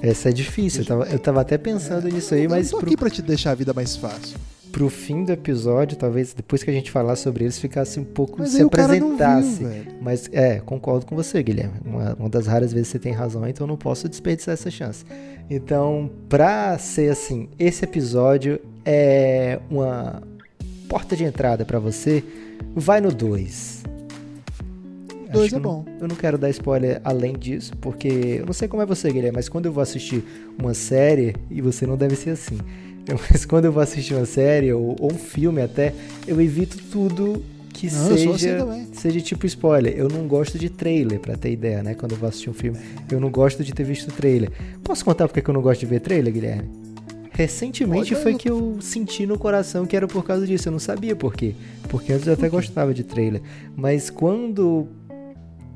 [0.00, 0.82] Essa é difícil.
[0.82, 3.10] Eu tava, eu tava até pensando nisso aí, eu mas não tô pro, aqui para
[3.10, 4.36] te deixar a vida mais fácil.
[4.74, 8.40] Pro fim do episódio, talvez depois que a gente falar sobre eles, ficasse um pouco.
[8.40, 9.62] Mas se apresentasse.
[9.62, 9.84] viu.
[10.02, 11.74] Mas é, concordo com você, Guilherme.
[11.86, 15.04] Uma, uma das raras vezes você tem razão, então eu não posso desperdiçar essa chance.
[15.48, 20.20] Então, pra ser assim, esse episódio é uma
[20.88, 22.24] porta de entrada pra você,
[22.74, 23.84] vai no 2.
[25.34, 25.84] Dois que é eu não- bom.
[26.00, 29.36] eu não quero dar spoiler além disso, porque eu não sei como é você, Guilherme,
[29.36, 30.22] mas quando eu vou assistir
[30.58, 32.58] uma série, e você não deve ser assim,
[33.30, 35.92] mas quando eu vou assistir uma série ou, ou um filme até,
[36.26, 37.42] eu evito tudo
[37.72, 38.86] que Não, assim seja, também.
[38.92, 39.92] seja tipo spoiler.
[39.96, 41.92] Eu não gosto de trailer, pra ter ideia, né?
[41.94, 42.78] Quando eu vou assistir um filme,
[43.10, 44.50] eu não gosto de ter visto trailer.
[44.84, 46.68] Posso contar porque que eu não gosto de ver trailer, Guilherme?
[47.32, 50.68] Recentemente Pode, foi eu- que eu senti no coração que era por causa disso.
[50.68, 51.54] Eu não sabia por quê.
[51.88, 53.42] Porque antes eu até gostava de trailer.
[53.76, 54.86] Mas quando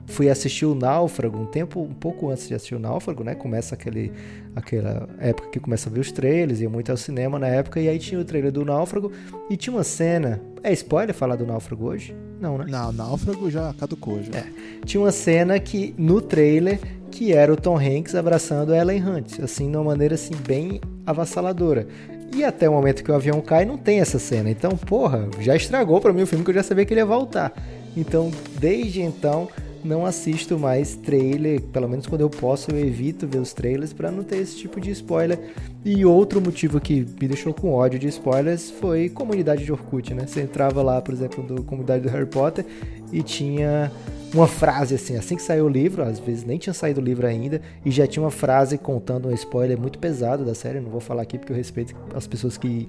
[0.08, 3.34] fui assistir o Náufrago, um tempo, um pouco antes de assistir o Náufrago, né?
[3.34, 4.10] Começa aquele,
[4.56, 7.88] aquela época que começa a ver os trailers, ia muito ao cinema na época, e
[7.88, 9.12] aí tinha o trailer do Náufrago,
[9.48, 10.40] e tinha uma cena.
[10.62, 12.16] É spoiler falar do Náufrago hoje?
[12.40, 12.66] Não, né?
[12.68, 14.38] Não, náufrago já caducou já.
[14.38, 14.46] É.
[14.84, 19.40] Tinha uma cena que, no trailer, que era o Tom Hanks abraçando a Ellen Hunt,
[19.40, 21.86] assim, de uma maneira assim, bem avassaladora.
[22.34, 24.50] E até o momento que o avião cai, não tem essa cena.
[24.50, 27.06] Então, porra, já estragou pra mim o filme que eu já sabia que ele ia
[27.06, 27.52] voltar.
[27.96, 29.48] Então, desde então,
[29.84, 34.10] não assisto mais trailer, pelo menos quando eu posso, eu evito ver os trailers pra
[34.10, 35.38] não ter esse tipo de spoiler.
[35.84, 40.26] E outro motivo que me deixou com ódio de spoilers foi comunidade de Orkut, né?
[40.26, 42.64] Você entrava lá, por exemplo, do comunidade do Harry Potter
[43.12, 43.90] e tinha
[44.34, 47.26] uma frase assim, assim que saiu o livro, às vezes nem tinha saído o livro
[47.26, 51.00] ainda, e já tinha uma frase contando um spoiler muito pesado da série, não vou
[51.00, 52.88] falar aqui porque eu respeito as pessoas que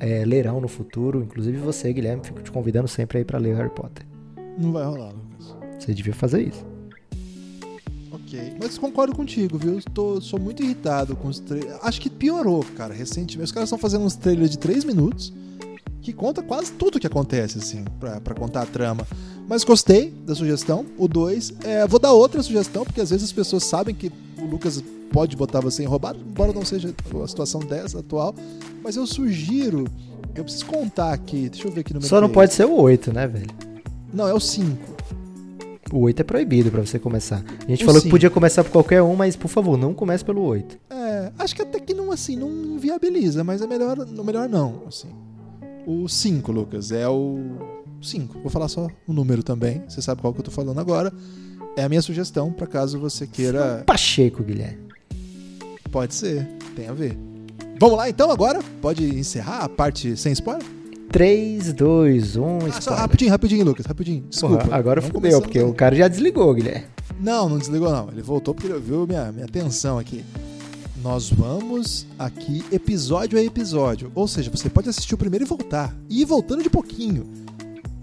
[0.00, 3.56] é, lerão no futuro, inclusive você, Guilherme, fico te convidando sempre aí pra ler o
[3.56, 4.04] Harry Potter.
[4.58, 5.27] Não vai rolar, Lucas.
[5.78, 6.64] Você devia fazer isso.
[8.10, 8.56] Ok.
[8.60, 9.80] Mas concordo contigo, viu?
[9.94, 11.78] Tô, sou muito irritado com os trailers.
[11.82, 13.44] Acho que piorou, cara, recentemente.
[13.44, 15.32] Os caras estão fazendo uns trailers de 3 minutos
[16.02, 19.06] que conta quase tudo que acontece, assim, pra, pra contar a trama.
[19.46, 20.86] Mas gostei da sugestão.
[20.96, 21.54] O 2.
[21.64, 25.36] É, vou dar outra sugestão, porque às vezes as pessoas sabem que o Lucas pode
[25.36, 28.34] botar você em roubado, embora não seja a situação dessa atual.
[28.82, 29.84] Mas eu sugiro.
[30.34, 31.48] Eu preciso contar aqui.
[31.48, 32.08] Deixa eu ver aqui no meu.
[32.08, 33.50] Só não pode ser o 8, né, velho?
[34.12, 34.97] Não, é o 5.
[35.92, 37.42] O 8 é proibido pra você começar.
[37.66, 40.24] A gente O falou que podia começar por qualquer um, mas por favor, não comece
[40.24, 40.78] pelo 8.
[40.90, 45.08] É, acho que até que não assim, não inviabiliza, mas é melhor, melhor não, assim.
[45.86, 47.38] O 5, Lucas, é o
[48.02, 48.40] 5.
[48.40, 51.12] Vou falar só o número também, você sabe qual que eu tô falando agora.
[51.76, 54.88] É a minha sugestão para caso você queira, Pacheco, Guilherme.
[55.90, 56.46] pode ser,
[56.76, 57.16] tem a ver.
[57.80, 58.60] Vamos lá então agora?
[58.82, 60.66] Pode encerrar a parte sem spoiler?
[61.10, 64.24] 3, 2, 1, Ah, só rapidinho, rapidinho, Lucas, rapidinho.
[64.28, 64.64] Desculpa.
[64.64, 66.84] Porra, agora fudeu, porque o cara já desligou, Guilherme.
[67.20, 68.08] Não, não desligou não.
[68.10, 70.24] Ele voltou porque ele viu minha, minha atenção aqui.
[71.02, 74.10] Nós vamos aqui episódio a episódio.
[74.14, 75.96] Ou seja, você pode assistir o primeiro e voltar.
[76.08, 77.24] E ir voltando de pouquinho.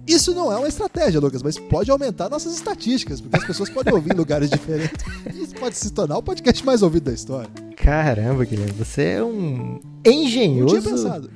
[0.08, 3.94] Isso não é uma estratégia, Lucas, mas pode aumentar nossas estatísticas, porque as pessoas podem
[3.94, 5.04] ouvir em lugares diferentes.
[5.34, 7.50] E isso pode se tornar o podcast mais ouvido da história.
[7.76, 11.30] Caramba, Guilherme, você é um Não tinha engenhoso pensado.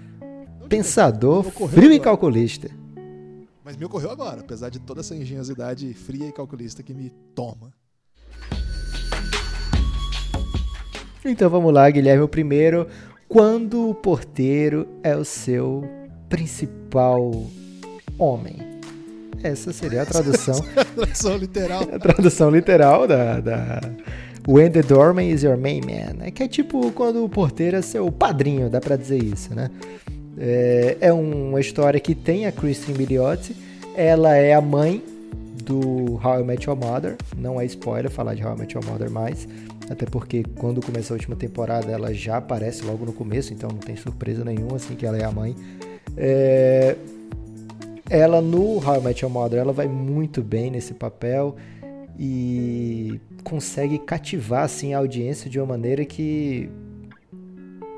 [0.69, 2.69] Pensador frio e calculista.
[3.65, 7.73] Mas me ocorreu agora, apesar de toda essa engenhosidade fria e calculista que me toma.
[11.25, 12.23] Então vamos lá, Guilherme.
[12.23, 12.87] O primeiro,
[13.27, 15.83] quando o porteiro é o seu
[16.29, 17.31] principal
[18.17, 18.57] homem.
[19.41, 20.55] Essa seria a tradução,
[20.95, 21.81] Tradução literal.
[21.93, 23.81] a tradução literal da, da
[24.47, 26.23] When the doorman is your main man.
[26.25, 29.69] É que é tipo quando o porteiro é seu padrinho, dá pra dizer isso, né?
[30.39, 33.55] É, é uma história que tem a Kristen Milioti.
[33.95, 35.03] Ela é a mãe
[35.63, 37.17] do How I Met Your Mother.
[37.37, 39.47] Não é spoiler falar de How I Met Your Mother mais.
[39.89, 43.79] Até porque quando começou a última temporada ela já aparece logo no começo, então não
[43.79, 45.55] tem surpresa nenhuma assim que ela é a mãe.
[46.15, 46.95] É,
[48.09, 51.55] ela no How I Met Your Mother ela vai muito bem nesse papel
[52.17, 56.69] e consegue cativar assim a audiência de uma maneira que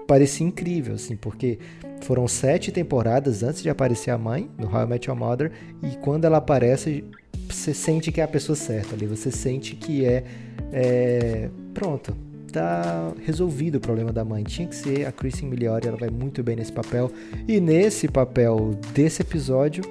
[0.08, 1.58] parecia incrível, assim, porque
[2.01, 5.51] foram sete temporadas antes de aparecer a mãe no How I Met Your Mother
[5.83, 7.03] e quando ela aparece
[7.49, 10.23] você sente que é a pessoa certa ali, você sente que é,
[10.71, 12.15] é pronto,
[12.51, 14.43] tá resolvido o problema da mãe.
[14.43, 17.11] Tinha que ser a Kristen Milioti, ela vai muito bem nesse papel
[17.47, 19.83] e nesse papel desse episódio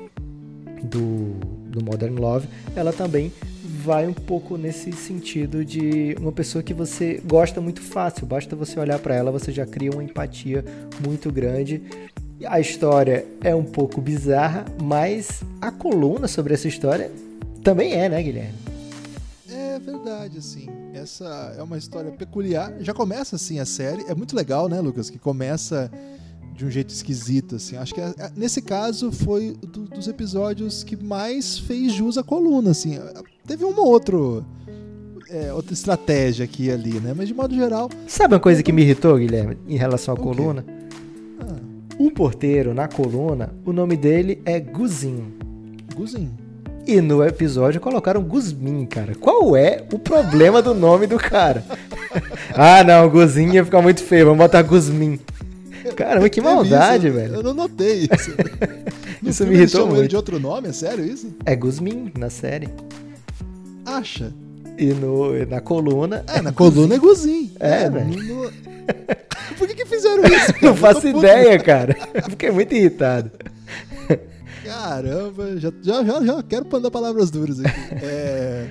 [0.82, 1.34] do,
[1.68, 3.32] do Modern Love, ela também
[3.80, 8.78] vai um pouco nesse sentido de uma pessoa que você gosta muito fácil, basta você
[8.78, 10.64] olhar para ela, você já cria uma empatia
[11.04, 11.82] muito grande.
[12.46, 17.10] A história é um pouco bizarra, mas a coluna sobre essa história
[17.62, 18.54] também é, né, Guilherme?
[19.48, 20.68] É verdade, assim.
[20.94, 22.72] Essa é uma história peculiar.
[22.80, 24.04] Já começa assim a série.
[24.08, 25.10] É muito legal, né, Lucas?
[25.10, 25.90] Que começa
[26.54, 27.76] de um jeito esquisito, assim.
[27.76, 32.22] Acho que é- é- nesse caso foi do- dos episódios que mais fez jus à
[32.22, 32.98] coluna, assim.
[33.50, 34.44] Teve uma outro,
[35.28, 37.12] é, outra estratégia aqui e ali, né?
[37.16, 40.20] Mas de modo geral, Sabe uma coisa que me irritou, Guilherme, em relação à O
[40.20, 40.64] coluna?
[41.40, 41.56] ah,
[41.98, 45.34] O porteiro na coluna, o nome dele é Guzinho.
[45.96, 46.30] Guzinho.
[46.86, 49.16] E no episódio colocaram Guzmin, cara.
[49.16, 51.64] Qual é o problema do nome do cara?
[52.54, 54.26] ah, não, Guzinho ia ficar muito feio.
[54.26, 55.18] Vamos botar Guzmin.
[55.96, 57.34] Caramba, que maldade, Teve isso, velho.
[57.34, 58.30] Eu não notei isso.
[59.22, 60.10] Isso me irritou chamam ele muito.
[60.10, 60.68] de outro nome?
[60.68, 61.30] É sério isso?
[61.44, 62.68] É Guzmin na série.
[63.84, 64.32] Acha?
[64.78, 66.24] E no, na coluna.
[66.26, 67.50] É, na coluna é Guzinho.
[67.60, 68.22] É, no- velho.
[68.22, 68.50] no-
[69.58, 70.46] Por que, que fizeram isso?
[70.54, 70.58] cara?
[70.66, 71.18] Não faço tô puto.
[71.18, 71.94] ideia, cara.
[72.30, 73.30] Fiquei muito irritado.
[74.64, 77.70] Caramba, já, já, já, já quero mandar palavras duras aqui.
[78.02, 78.68] É,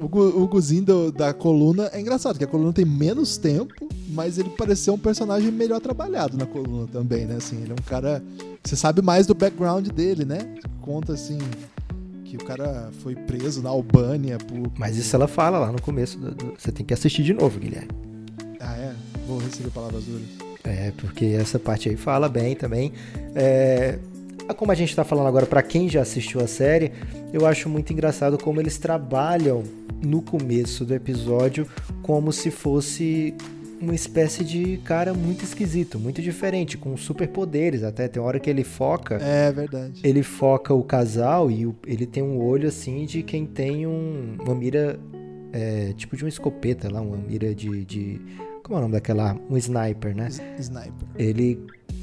[0.00, 0.04] o,
[0.42, 4.50] o Guzinho do- da coluna é engraçado, que a coluna tem menos tempo, mas ele
[4.50, 7.36] pareceu um personagem melhor trabalhado na coluna também, né?
[7.36, 8.22] Assim, ele é um cara.
[8.64, 10.38] Você sabe mais do background dele, né?
[10.80, 11.38] Conta assim.
[12.30, 14.70] Que o cara foi preso na Albânia por.
[14.78, 16.16] Mas isso ela fala lá no começo.
[16.16, 17.88] do- do- Você tem que assistir de novo, Guilherme.
[18.60, 18.94] Ah, é?
[19.26, 20.22] Vou receber palavras duras.
[20.62, 22.92] É, porque essa parte aí fala bem também.
[23.34, 23.98] É,
[24.56, 26.92] como a gente tá falando agora, pra quem já assistiu a série,
[27.32, 29.64] eu acho muito engraçado como eles trabalham
[30.00, 31.66] no começo do episódio
[32.02, 33.34] como se fosse
[33.80, 38.06] uma espécie de cara muito esquisito, muito diferente, com superpoderes até.
[38.08, 39.16] Tem hora que ele foca.
[39.16, 40.00] É verdade.
[40.04, 44.36] Ele foca o casal e o- ele tem um olho assim de quem tem um-
[44.40, 44.98] uma mira
[45.52, 48.20] é, tipo de uma escopeta lá, uma mira de, de-
[48.62, 49.36] Como é o nome daquela?
[49.50, 50.28] Um sniper, né?
[50.60, 51.08] Sniper.
[51.18, 51.58] Ele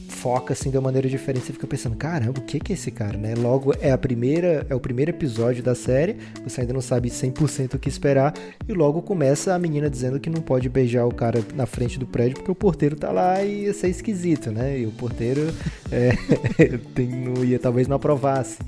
[0.08, 1.46] foca assim de uma maneira diferente.
[1.46, 3.36] Você fica pensando, caramba, o que que é esse cara, né?
[3.36, 7.76] Logo é a primeira, é o primeiro episódio da série, você ainda não sabe 100%
[7.76, 8.34] o que esperar
[8.68, 12.06] e logo começa a menina dizendo que não pode beijar o cara na frente do
[12.06, 14.80] prédio porque o porteiro tá lá e ia ser esquisito, né?
[14.80, 15.42] E o porteiro
[15.92, 16.12] é,
[16.96, 18.60] tem, não ia talvez não aprovasse.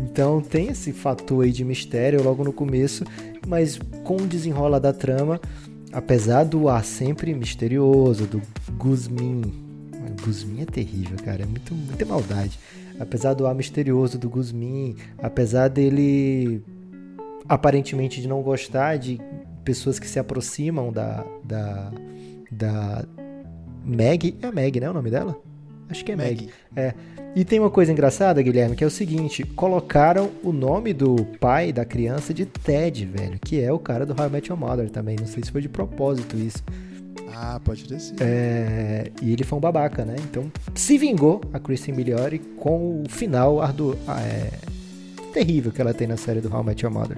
[0.00, 3.04] Então tem esse fator aí de mistério logo no começo,
[3.46, 5.40] mas com o desenrola da trama,
[5.92, 8.40] apesar do ar sempre misterioso, do
[8.78, 9.69] Guzmin.
[10.22, 12.58] Guzmin é terrível, cara, é muito, muita maldade.
[12.98, 16.62] Apesar do ar misterioso do Guzmin, apesar dele
[17.48, 19.20] aparentemente de não gostar de
[19.64, 21.92] pessoas que se aproximam da da
[22.50, 23.04] da
[23.84, 25.36] Meg, é a Meg, né, o nome dela?
[25.88, 26.42] Acho que é Meg.
[26.42, 26.52] Meg.
[26.76, 26.94] É.
[27.34, 31.72] E tem uma coisa engraçada, Guilherme, que é o seguinte: colocaram o nome do pai
[31.72, 34.90] da criança de Ted, velho, que é o cara do How I Met Your Mother
[34.90, 35.16] também.
[35.18, 36.62] Não sei se foi de propósito isso.
[37.34, 38.20] Ah, pode ter sido.
[38.20, 40.16] É, e ele foi um babaca, né?
[40.18, 44.50] Então se vingou a Kristen Miliori com o final ardu ah, é,
[45.32, 47.16] terrível que ela tem na série do How I Met Your Mother.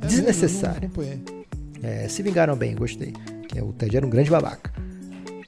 [0.00, 0.90] É, Desnecessário.
[1.82, 3.12] É, se vingaram bem, gostei.
[3.48, 4.72] Que é, o Ted era um grande babaca.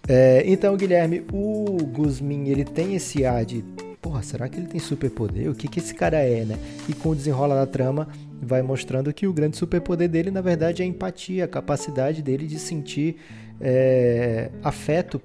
[0.08, 3.64] É, então, Guilherme, o Guzmin, ele tem esse ar de
[4.00, 5.48] porra, será que ele tem superpoder?
[5.48, 6.58] O que, que esse cara é, né?
[6.88, 8.08] E com o desenrola da trama,
[8.42, 12.46] vai mostrando que o grande superpoder dele, na verdade, é a empatia, a capacidade dele
[12.46, 13.16] de sentir
[13.60, 15.20] é, afeto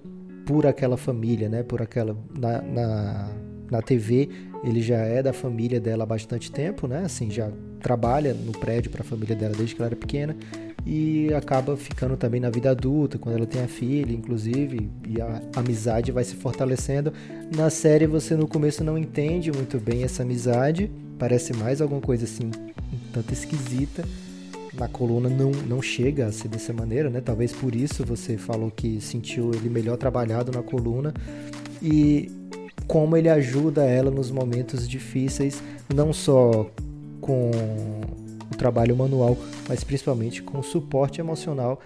[0.46, 1.64] por aquela família, né?
[1.64, 2.16] Por aquela.
[2.38, 3.30] Na, na,
[3.70, 4.30] na TV,
[4.64, 7.04] ele já é da família dela há bastante tempo, né?
[7.06, 10.36] Assim, já trabalha no prédio para a família dela desde que ela era pequena
[10.90, 15.42] e acaba ficando também na vida adulta, quando ela tem a filha, inclusive, e a
[15.58, 17.12] amizade vai se fortalecendo.
[17.54, 22.24] Na série você no começo não entende muito bem essa amizade, parece mais alguma coisa
[22.24, 24.06] assim, um tanto esquisita.
[24.78, 27.20] Na coluna não, não chega a ser dessa maneira, né?
[27.20, 31.14] Talvez por isso você falou que sentiu ele melhor trabalhado na coluna.
[31.82, 32.32] E
[32.86, 35.62] como ele ajuda ela nos momentos difíceis,
[35.94, 36.70] não só
[37.20, 37.52] com
[38.52, 39.38] o trabalho manual,
[39.68, 41.80] mas principalmente com o suporte emocional.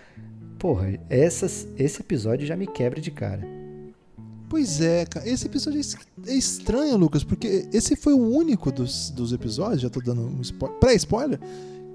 [0.59, 3.41] Porra, essas, esse episódio já me quebra de cara.
[4.47, 5.27] Pois é, cara.
[5.27, 9.89] Esse episódio é, é estranho, Lucas, porque esse foi o único dos, dos episódios, já
[9.89, 10.41] tô dando um
[10.79, 11.39] pré-spoiler,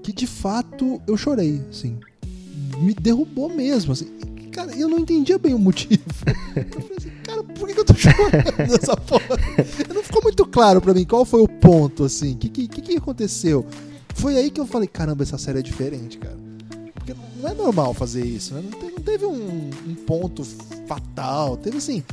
[0.07, 1.97] que de fato eu chorei, assim.
[2.77, 4.05] Me derrubou mesmo, assim.
[4.53, 6.01] Cara, eu não entendia bem o motivo.
[6.55, 9.37] Eu falei assim, cara, por que eu tô chorando nessa porra?
[9.93, 12.33] Não ficou muito claro para mim qual foi o ponto, assim.
[12.33, 13.63] O que, que, que aconteceu?
[14.15, 16.37] Foi aí que eu falei, caramba, essa série é diferente, cara.
[16.95, 18.63] Porque não é normal fazer isso, né?
[18.63, 20.43] Não, teve, não teve um, um, ponto
[20.87, 21.57] fatal.
[21.57, 22.03] Teve assim.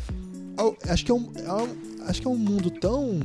[0.86, 3.20] Acho que, é um, é acho que é um mundo tão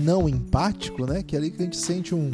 [0.00, 1.22] não empático, né?
[1.22, 2.30] Que é ali que a gente sente um,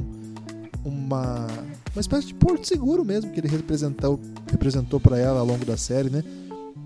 [0.84, 1.46] uma,
[1.94, 4.20] uma espécie de porto seguro mesmo que ele representou,
[4.50, 6.22] representou para ela ao longo da série, né?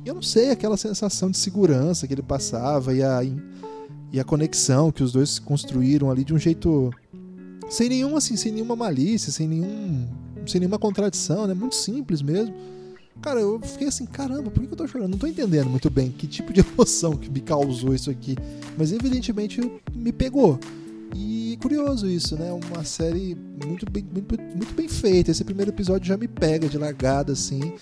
[0.04, 3.20] Eu não sei, aquela sensação de segurança que ele passava e a,
[4.12, 6.90] e a conexão que os dois construíram ali de um jeito
[7.68, 10.08] sem nenhum assim, sem nenhuma malícia, sem nenhum,
[10.46, 11.52] sem nenhuma contradição, né?
[11.52, 12.54] Muito simples mesmo.
[13.20, 15.10] Cara, eu fiquei assim, caramba, por que eu tô chorando?
[15.10, 18.36] Não tô entendendo muito bem que tipo de emoção que me causou isso aqui.
[18.76, 19.60] Mas evidentemente
[19.94, 20.58] me pegou.
[21.60, 22.52] Curioso isso, né?
[22.52, 25.30] Uma série muito bem, muito, muito bem feita.
[25.30, 27.72] Esse primeiro episódio já me pega de largada, assim.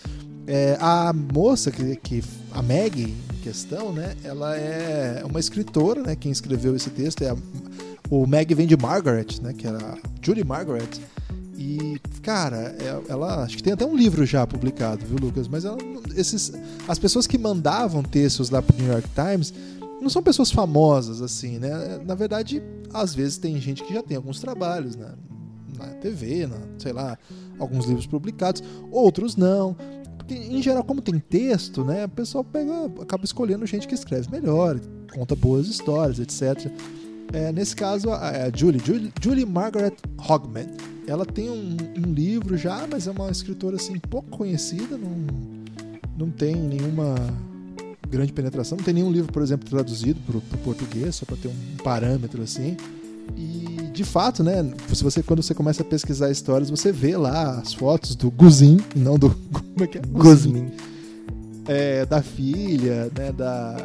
[0.46, 4.14] É, a moça que, que a Meg em questão, né?
[4.24, 6.16] Ela é uma escritora, né?
[6.16, 7.36] Quem escreveu esse texto é a
[8.08, 9.52] o Meg vem de Margaret, né?
[9.52, 10.88] Que era Julie Margaret.
[11.56, 15.48] E, cara, é, ela acho que tem até um livro já publicado, viu, Lucas?
[15.48, 15.78] Mas ela,
[16.14, 16.52] esses,
[16.86, 19.52] as pessoas que mandavam textos lá pro New York Times
[20.00, 21.98] não são pessoas famosas, assim, né?
[22.04, 25.14] Na verdade, às vezes tem gente que já tem alguns trabalhos né?
[25.78, 27.18] na TV, na, sei lá,
[27.58, 29.76] alguns livros publicados, outros não.
[30.16, 32.04] Porque, em geral, como tem texto, né?
[32.04, 34.80] O pessoal pega, acaba escolhendo gente que escreve melhor,
[35.14, 36.70] conta boas histórias, etc.
[37.32, 39.96] É, nesse caso, a, a Julie, Julie, Julie, Margaret
[40.28, 40.66] Hogman,
[41.06, 45.26] ela tem um, um, livro já, mas é uma escritora assim pouco conhecida, não,
[46.16, 47.14] não tem nenhuma
[48.06, 51.48] grande penetração, não tem nenhum livro, por exemplo, traduzido para o português, só para ter
[51.48, 52.76] um parâmetro assim.
[53.36, 57.58] E de fato, né, se você quando você começa a pesquisar histórias, você vê lá
[57.58, 60.02] as fotos do Guzin, não do como é que é?
[60.06, 60.70] Guzmin.
[61.66, 63.76] É, da filha, né, da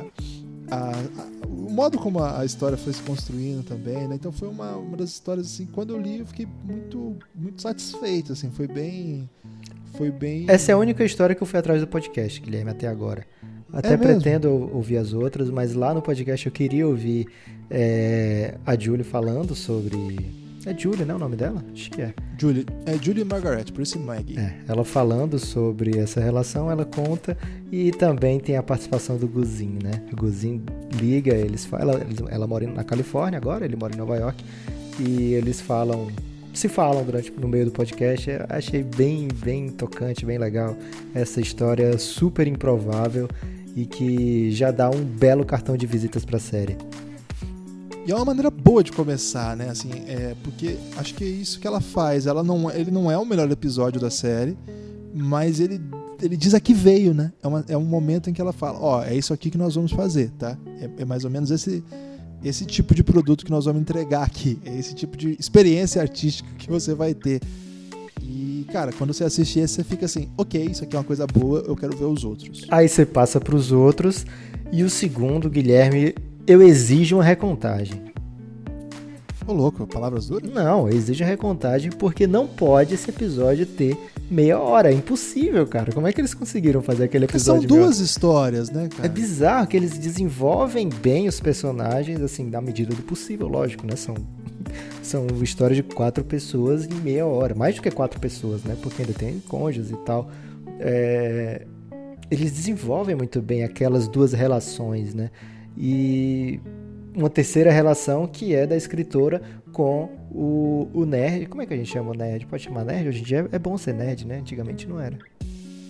[0.69, 4.15] a, a, o modo como a, história foi se construindo também, né?
[4.15, 8.31] Então foi uma, uma das histórias assim, quando eu li eu fiquei muito muito satisfeito,
[8.33, 9.29] assim, foi bem
[9.97, 12.87] foi bem Essa é a única história que eu fui atrás do podcast, Guilherme, até
[12.87, 13.25] agora.
[13.73, 17.27] Até é pretendo ouvir as outras, mas lá no podcast eu queria ouvir
[17.69, 20.17] é, a Julie falando sobre
[20.65, 21.15] É Julie, né?
[21.15, 21.63] O nome dela?
[21.71, 22.13] Acho que é.
[22.37, 24.37] Julie, é Julie Margaret, por isso Maggie.
[24.37, 27.37] É, ela falando sobre essa relação, ela conta
[27.71, 30.03] e também tem a participação do Guzin, né?
[30.11, 30.61] O Guzin
[30.99, 34.43] liga, eles falam, ela, ela mora na Califórnia agora, ele mora em Nova York
[34.99, 36.09] e eles falam,
[36.53, 38.29] se falam durante no meio do podcast.
[38.29, 40.75] Eu achei bem, bem tocante, bem legal
[41.15, 43.29] essa história super improvável
[43.75, 46.77] e que já dá um belo cartão de visitas para a série.
[48.05, 49.69] E é uma maneira boa de começar, né?
[49.69, 52.25] Assim, é, porque acho que é isso que ela faz.
[52.25, 54.57] Ela não, ele não é o melhor episódio da série,
[55.13, 55.79] mas ele,
[56.19, 57.31] ele diz a que veio, né?
[57.43, 59.57] É, uma, é um momento em que ela fala: Ó, oh, é isso aqui que
[59.57, 60.57] nós vamos fazer, tá?
[60.79, 61.83] É, é, mais ou menos esse,
[62.43, 64.59] esse tipo de produto que nós vamos entregar aqui.
[64.65, 67.39] É esse tipo de experiência artística que você vai ter.
[68.33, 71.27] E, cara, quando você assiste esse, você fica assim: ok, isso aqui é uma coisa
[71.27, 72.65] boa, eu quero ver os outros.
[72.69, 74.25] Aí você passa para os outros.
[74.71, 76.15] E o segundo, Guilherme,
[76.47, 78.01] eu exijo uma recontagem.
[79.45, 80.49] Ô louco, palavras duras?
[80.49, 83.97] Não, exijo recontagem porque não pode esse episódio ter
[84.29, 84.89] meia hora.
[84.89, 85.91] É impossível, cara.
[85.91, 87.61] Como é que eles conseguiram fazer aquele episódio?
[87.63, 89.05] Porque são duas histórias, né, cara?
[89.05, 93.97] É bizarro que eles desenvolvem bem os personagens, assim, na medida do possível, lógico, né?
[93.97, 94.15] São,
[95.01, 97.55] são histórias de quatro pessoas em meia hora.
[97.55, 98.77] Mais do que quatro pessoas, né?
[98.81, 100.29] Porque ainda tem cônjuges e tal.
[100.79, 101.65] É...
[102.29, 105.29] Eles desenvolvem muito bem aquelas duas relações, né?
[105.77, 106.59] E
[107.15, 109.41] uma terceira relação que é da escritora
[109.71, 111.47] com o, o nerd.
[111.47, 112.45] Como é que a gente chama o nerd?
[112.45, 113.09] Pode chamar nerd?
[113.09, 114.39] Hoje em dia é bom ser nerd, né?
[114.39, 115.17] Antigamente não era.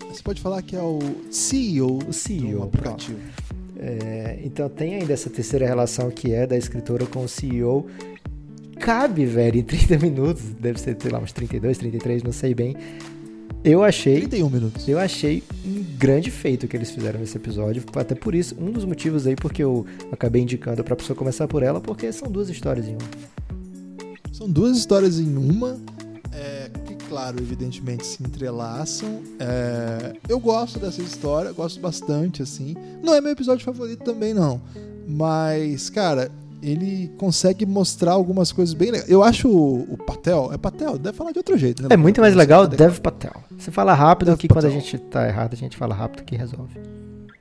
[0.09, 3.19] Você pode falar que é o CEO, o CEO do aplicativo.
[3.79, 7.87] É, então tem ainda essa terceira relação que é da escritora com o CEO.
[8.81, 12.75] Cabe, velho, em 30 minutos, deve ser, sei lá, uns 32, 33, não sei bem.
[13.63, 14.15] Eu achei.
[14.21, 14.87] 31 minutos.
[14.87, 17.83] Eu achei um grande feito que eles fizeram nesse episódio.
[17.95, 21.61] Até por isso, um dos motivos aí porque eu acabei indicando pra pessoa começar por
[21.61, 23.09] ela, porque são duas histórias em uma.
[24.33, 25.79] São duas histórias em uma.
[26.33, 29.21] É, que, claro, evidentemente se entrelaçam.
[29.39, 32.75] É, eu gosto dessa história, gosto bastante, assim.
[33.03, 34.59] Não é meu episódio favorito também, não.
[35.07, 39.09] Mas, cara, ele consegue mostrar algumas coisas bem legais.
[39.09, 41.89] Eu acho o, Patel, é Patel, deve falar de outro jeito, né?
[41.91, 43.33] É muito mais legal Dev Patel.
[43.57, 44.69] Você fala rápido Dev que Patel.
[44.69, 46.79] quando a gente tá errado, a gente fala rápido que resolve.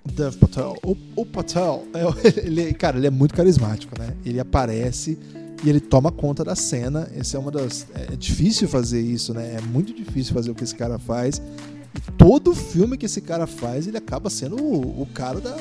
[0.04, 0.76] Dev Patel.
[0.84, 4.14] O, o Patel, é, ele, cara, ele é muito carismático, né?
[4.24, 5.18] Ele aparece
[5.62, 7.08] e ele toma conta da cena.
[7.14, 7.86] Esse é uma das.
[7.94, 9.56] É difícil fazer isso, né?
[9.58, 11.40] É muito difícil fazer o que esse cara faz.
[11.94, 15.56] E todo filme que esse cara faz, ele acaba sendo o, o cara da,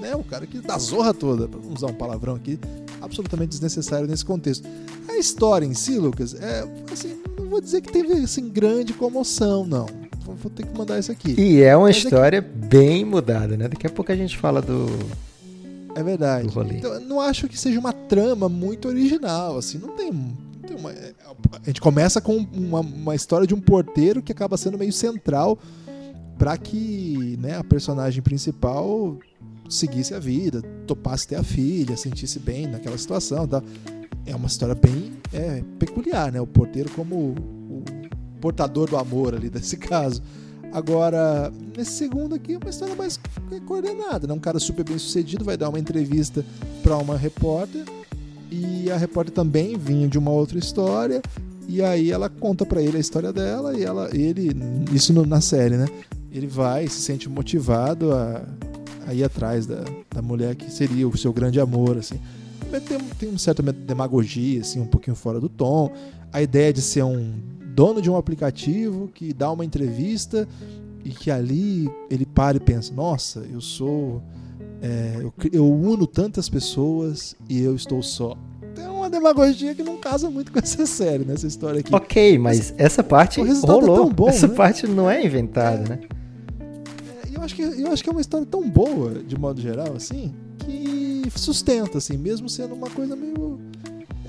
[0.00, 2.58] né, o cara que dá zorra toda, pra usar um palavrão aqui,
[3.00, 4.68] absolutamente desnecessário nesse contexto.
[5.08, 9.66] A história em si, Lucas, é assim, não vou dizer que teve assim grande comoção,
[9.66, 9.86] não.
[10.24, 11.34] Vou ter que mandar isso aqui.
[11.36, 12.48] E é uma Mas história aqui...
[12.48, 13.66] bem mudada, né?
[13.66, 14.86] Daqui a pouco a gente fala do
[15.94, 16.48] é verdade.
[16.48, 20.76] Então, eu não acho que seja uma trama muito original, assim, não tem, não tem
[20.76, 21.12] uma, é,
[21.52, 25.58] a gente começa com uma, uma história de um porteiro que acaba sendo meio central
[26.38, 29.18] para que né, a personagem principal
[29.70, 33.46] seguisse a vida, topasse ter a filha, sentisse bem naquela situação.
[33.46, 33.62] Tá?
[34.26, 36.40] É uma história bem é, peculiar, né?
[36.40, 37.84] O porteiro como o,
[38.40, 40.22] portador do amor ali desse caso.
[40.72, 43.18] Agora, nesse segundo aqui é uma história mais
[43.66, 44.34] coordenada, né?
[44.34, 46.44] Um cara super bem sucedido vai dar uma entrevista
[46.82, 47.84] para uma repórter
[48.50, 51.22] e a repórter também vinha de uma outra história
[51.68, 54.50] e aí ela conta para ele a história dela e ela ele
[54.92, 55.86] isso no, na série, né?
[56.32, 58.42] Ele vai se sente motivado a
[59.10, 62.20] a ir atrás da, da mulher que seria o seu grande amor, assim.
[62.86, 65.92] Tem, tem uma certa demagogia, assim, um pouquinho fora do tom.
[66.32, 67.34] A ideia de ser um
[67.74, 70.48] dono de um aplicativo que dá uma entrevista
[71.04, 74.22] e que ali ele para e pensa: nossa, eu sou.
[74.80, 78.34] É, eu, eu uno tantas pessoas e eu estou só
[78.74, 81.94] tem uma demagogia que não casa muito com essa série, nessa história aqui.
[81.94, 84.08] Ok, mas, mas essa parte é rolou.
[84.08, 84.54] É bom, essa né?
[84.54, 85.88] parte não é inventada, é.
[85.88, 86.19] né?
[87.40, 90.32] Eu acho que eu acho que é uma história tão boa, de modo geral, assim,
[90.58, 93.58] que sustenta, assim, mesmo sendo uma coisa meio.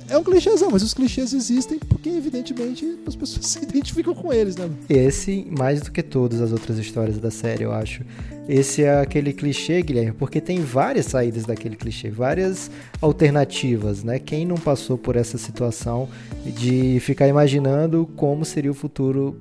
[0.10, 4.58] É um clichêzão, mas os clichês existem porque, evidentemente, as pessoas se identificam com eles,
[4.58, 4.70] né?
[4.90, 8.04] Esse, mais do que todas as outras histórias da série, eu acho.
[8.48, 14.20] Esse é aquele clichê, Guilherme, porque tem várias saídas daquele clichê, várias alternativas, né?
[14.20, 16.10] Quem não passou por essa situação
[16.46, 19.40] de ficar imaginando como seria o futuro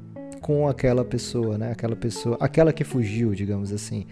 [0.51, 1.71] com aquela pessoa, né?
[1.71, 4.05] Aquela pessoa, aquela que fugiu, digamos assim.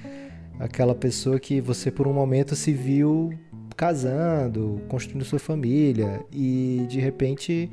[0.60, 3.36] Aquela pessoa que você por um momento se viu
[3.76, 7.68] casando, construindo sua família e de repente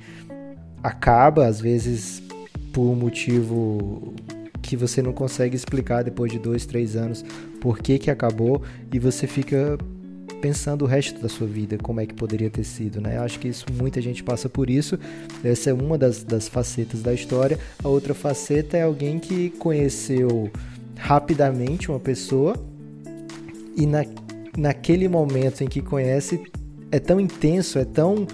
[0.81, 2.23] acaba, às vezes
[2.73, 4.15] por um motivo
[4.63, 7.23] que você não consegue explicar depois de dois, três anos
[7.61, 9.77] por que que acabou e você fica
[10.45, 13.17] repensando o resto da sua vida, como é que poderia ter sido, né?
[13.17, 14.99] Acho que isso muita gente passa por isso.
[15.43, 17.57] Essa é uma das, das facetas da história.
[17.83, 20.51] A outra faceta é alguém que conheceu
[20.97, 22.55] rapidamente uma pessoa
[23.75, 24.05] e na,
[24.55, 26.39] naquele momento em que conhece
[26.91, 28.27] é tão intenso, é tão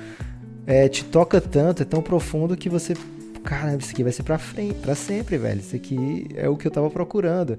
[0.68, 2.94] é, te toca tanto, é tão profundo que você
[3.42, 5.62] caramba, isso aqui vai ser para frente, para sempre, velho.
[5.62, 7.58] Isso aqui é o que eu tava procurando.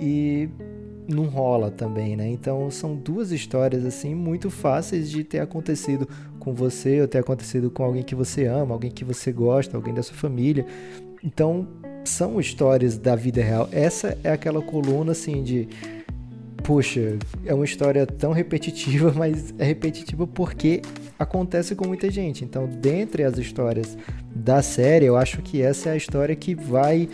[0.00, 0.48] E
[1.10, 2.28] não rola também, né?
[2.28, 6.08] Então são duas histórias assim muito fáceis de ter acontecido
[6.38, 9.92] com você ou ter acontecido com alguém que você ama, alguém que você gosta, alguém
[9.92, 10.64] da sua família.
[11.22, 11.68] Então
[12.04, 13.68] são histórias da vida real.
[13.72, 15.68] Essa é aquela coluna assim de
[16.62, 20.82] puxa, é uma história tão repetitiva, mas é repetitiva porque
[21.18, 22.44] acontece com muita gente.
[22.44, 23.96] Então, dentre as histórias
[24.34, 27.08] da série, eu acho que essa é a história que vai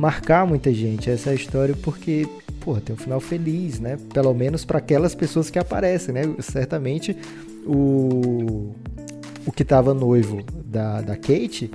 [0.00, 1.10] marcar muita gente.
[1.10, 2.26] Essa é história porque
[2.60, 3.98] porra, tem um final feliz, né?
[4.12, 6.22] Pelo menos para aquelas pessoas que aparecem, né?
[6.40, 7.16] Certamente
[7.66, 8.72] o,
[9.46, 11.70] o que tava noivo da, da Kate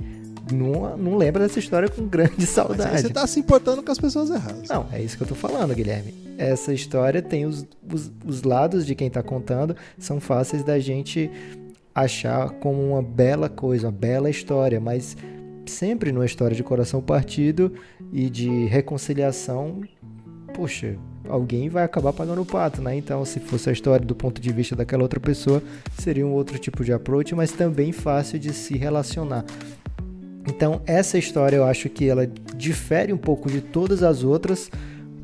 [0.52, 2.90] não, não lembra dessa história com grande saudade.
[2.92, 4.68] Mas você tá se importando com as pessoas erradas.
[4.68, 6.14] Não, é isso que eu tô falando, Guilherme.
[6.38, 11.30] Essa história tem os, os, os lados de quem tá contando, são fáceis da gente
[11.94, 15.16] achar como uma bela coisa, uma bela história, mas
[15.70, 17.72] sempre numa história de coração partido
[18.12, 19.82] e de reconciliação
[20.56, 20.96] poxa,
[21.28, 22.96] alguém vai acabar pagando o pato, né?
[22.96, 25.62] Então, se fosse a história do ponto de vista daquela outra pessoa,
[25.98, 29.44] seria um outro tipo de approach, mas também fácil de se relacionar.
[30.48, 34.70] Então, essa história eu acho que ela difere um pouco de todas as outras,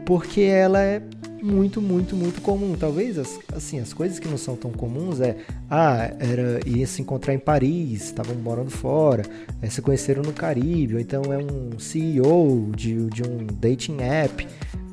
[0.04, 1.00] porque ela é
[1.42, 2.74] muito, muito, muito comum.
[2.78, 5.36] Talvez as, assim, as coisas que não são tão comuns é,
[5.68, 9.24] ah, era ia se encontrar em Paris, estavam morando fora,
[9.60, 14.46] é, se conheceram no Caribe, ou então é um CEO de, de um dating app.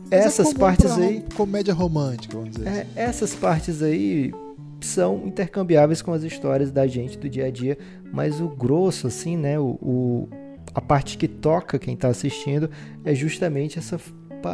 [0.09, 1.23] Mas é essas é partes aí.
[1.35, 2.67] Comédia romântica, vamos dizer.
[2.67, 4.33] É, essas partes aí
[4.81, 7.77] são intercambiáveis com as histórias da gente do dia a dia,
[8.11, 9.59] mas o grosso, assim, né?
[9.59, 10.29] O, o
[10.73, 12.69] a parte que toca quem está assistindo
[13.03, 13.99] é justamente essa,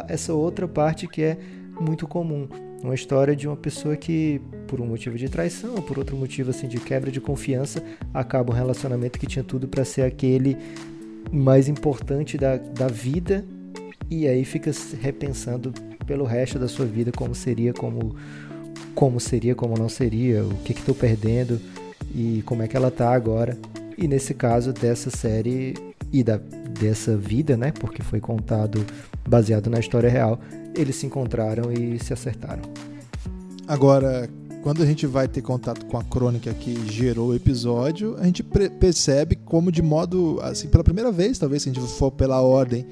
[0.07, 1.37] essa outra parte que é
[1.79, 2.47] muito comum.
[2.83, 6.67] Uma história de uma pessoa que, por um motivo de traição, por outro motivo assim
[6.67, 10.57] de quebra de confiança, acaba um relacionamento que tinha tudo para ser aquele
[11.31, 13.43] mais importante da, da vida
[14.09, 14.71] e aí fica
[15.01, 15.73] repensando
[16.05, 18.15] pelo resto da sua vida como seria, como
[18.93, 21.59] como seria, como não seria, o que estou perdendo
[22.13, 23.57] e como é que ela tá agora.
[23.97, 25.73] E nesse caso dessa série
[26.11, 28.85] e da, dessa vida, né, porque foi contado
[29.27, 30.39] baseado na história real,
[30.75, 32.63] eles se encontraram e se acertaram.
[33.67, 34.29] Agora,
[34.61, 38.43] quando a gente vai ter contato com a crônica que gerou o episódio, a gente
[38.43, 42.85] percebe como de modo, assim, pela primeira vez, talvez se a gente for pela ordem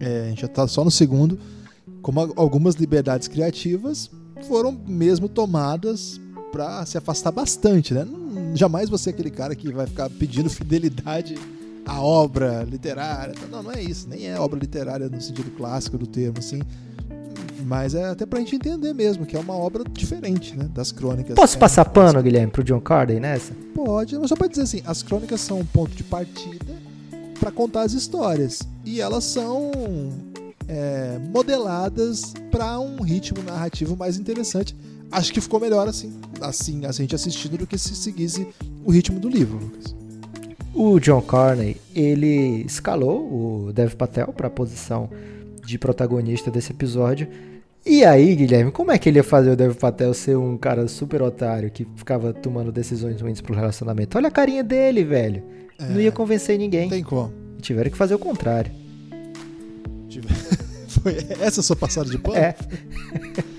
[0.00, 1.38] é, a gente já está só no segundo,
[2.02, 4.10] como algumas liberdades criativas
[4.46, 6.20] foram mesmo tomadas
[6.56, 8.06] para se afastar bastante, né?
[8.54, 11.36] Jamais você é aquele cara que vai ficar pedindo fidelidade
[11.84, 13.34] à obra literária.
[13.50, 16.62] Não, não é isso, nem é obra literária no sentido clássico do termo, assim.
[17.66, 20.68] Mas é até pra gente entender mesmo que é uma obra diferente, né?
[20.72, 21.34] Das crônicas.
[21.34, 23.52] Posso é, passar pano, Guilherme, pro John Carden nessa?
[23.74, 26.74] Pode, mas só pra dizer assim, as crônicas são um ponto de partida
[27.38, 28.60] para contar as histórias.
[28.82, 29.70] E elas são
[30.66, 34.74] é, modeladas para um ritmo narrativo mais interessante.
[35.10, 38.46] Acho que ficou melhor assim, assim a gente assistindo do que se seguisse
[38.84, 39.94] o ritmo do livro, Lucas.
[40.74, 45.08] O John Carney, ele escalou o Dev Patel para a posição
[45.64, 47.28] de protagonista desse episódio.
[47.84, 50.86] E aí, Guilherme, como é que ele ia fazer o Dev Patel ser um cara
[50.86, 54.18] super otário que ficava tomando decisões ruins pro relacionamento?
[54.18, 55.42] Olha a carinha dele, velho.
[55.78, 56.82] É, não ia convencer ninguém.
[56.82, 57.32] Não tem como.
[57.60, 58.70] Tiveram que fazer o contrário.
[60.88, 62.36] Foi essa a sua passada de pano?
[62.36, 62.54] É.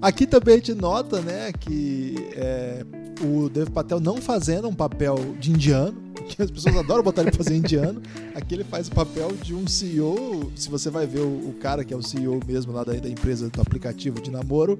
[0.00, 2.84] Aqui também a gente nota, né, que é,
[3.22, 5.96] o Dev Patel não fazendo um papel de indiano,
[6.28, 8.00] que as pessoas adoram botar ele fazer indiano.
[8.34, 10.52] Aqui ele faz o papel de um CEO.
[10.54, 13.08] Se você vai ver o, o cara que é o CEO mesmo lá da, da,
[13.08, 14.78] empresa do aplicativo de namoro,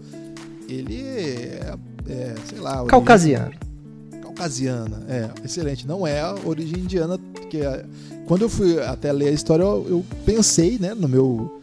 [0.69, 1.75] ele é,
[2.09, 2.85] é sei lá.
[2.87, 3.69] Caucasiano
[4.39, 5.03] caucasiana.
[5.09, 5.87] É, excelente.
[5.87, 7.19] Não é a origem indiana,
[7.51, 7.85] que é,
[8.27, 11.58] quando eu fui até ler a história, eu, eu pensei, né, no meu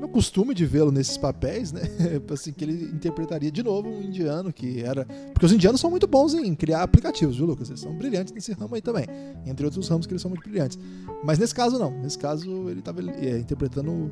[0.00, 1.82] meu costume de vê-lo nesses papéis, né?
[2.32, 5.04] assim, que ele interpretaria de novo um indiano que era.
[5.32, 7.68] Porque os indianos são muito bons em criar aplicativos, viu, Lucas?
[7.68, 9.06] Eles são brilhantes nesse ramo aí também.
[9.46, 10.78] Entre outros ramos que eles são muito brilhantes.
[11.22, 11.90] Mas nesse caso, não.
[11.90, 14.10] Nesse caso, ele estava é, interpretando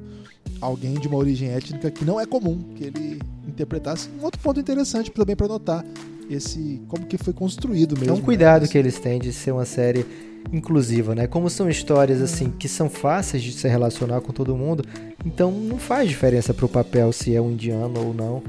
[0.61, 4.11] alguém de uma origem étnica que não é comum que ele interpretasse.
[4.21, 5.85] Um outro ponto interessante também para notar
[6.29, 8.15] esse como que foi construído mesmo.
[8.15, 8.69] É um cuidado né?
[8.69, 10.05] que eles têm de ser uma série
[10.53, 11.27] inclusiva, né?
[11.27, 14.85] Como são histórias assim que são fáceis de se relacionar com todo mundo,
[15.25, 18.43] então não faz diferença pro papel se é um indiano ou não.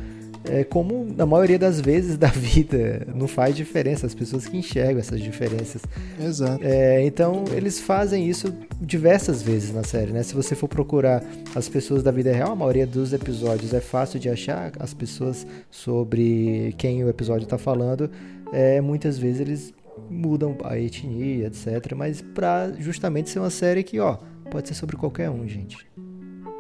[0.46, 5.00] É como na maioria das vezes da vida não faz diferença, as pessoas que enxergam
[5.00, 5.82] essas diferenças.
[6.20, 6.64] Exato.
[6.64, 10.24] É, então eles fazem isso diversas vezes na série, né?
[10.24, 11.24] Se você for procurar
[11.56, 15.46] as pessoas da vida real, a maioria dos episódios é fácil de achar as pessoas
[15.70, 18.10] sobre quem o episódio está falando.
[18.52, 19.74] É, muitas vezes eles
[20.10, 21.94] mudam a etnia, etc.
[21.96, 24.18] Mas para justamente ser uma série que, ó,
[24.50, 25.88] pode ser sobre qualquer um, gente.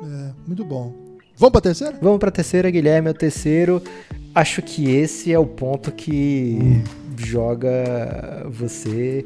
[0.04, 1.09] É, muito bom.
[1.40, 1.98] Vamos pra terceira?
[2.02, 3.08] Vamos pra terceira, Guilherme.
[3.08, 3.82] É o terceiro.
[4.36, 6.84] Acho que esse é o ponto que hum.
[7.18, 9.26] joga você.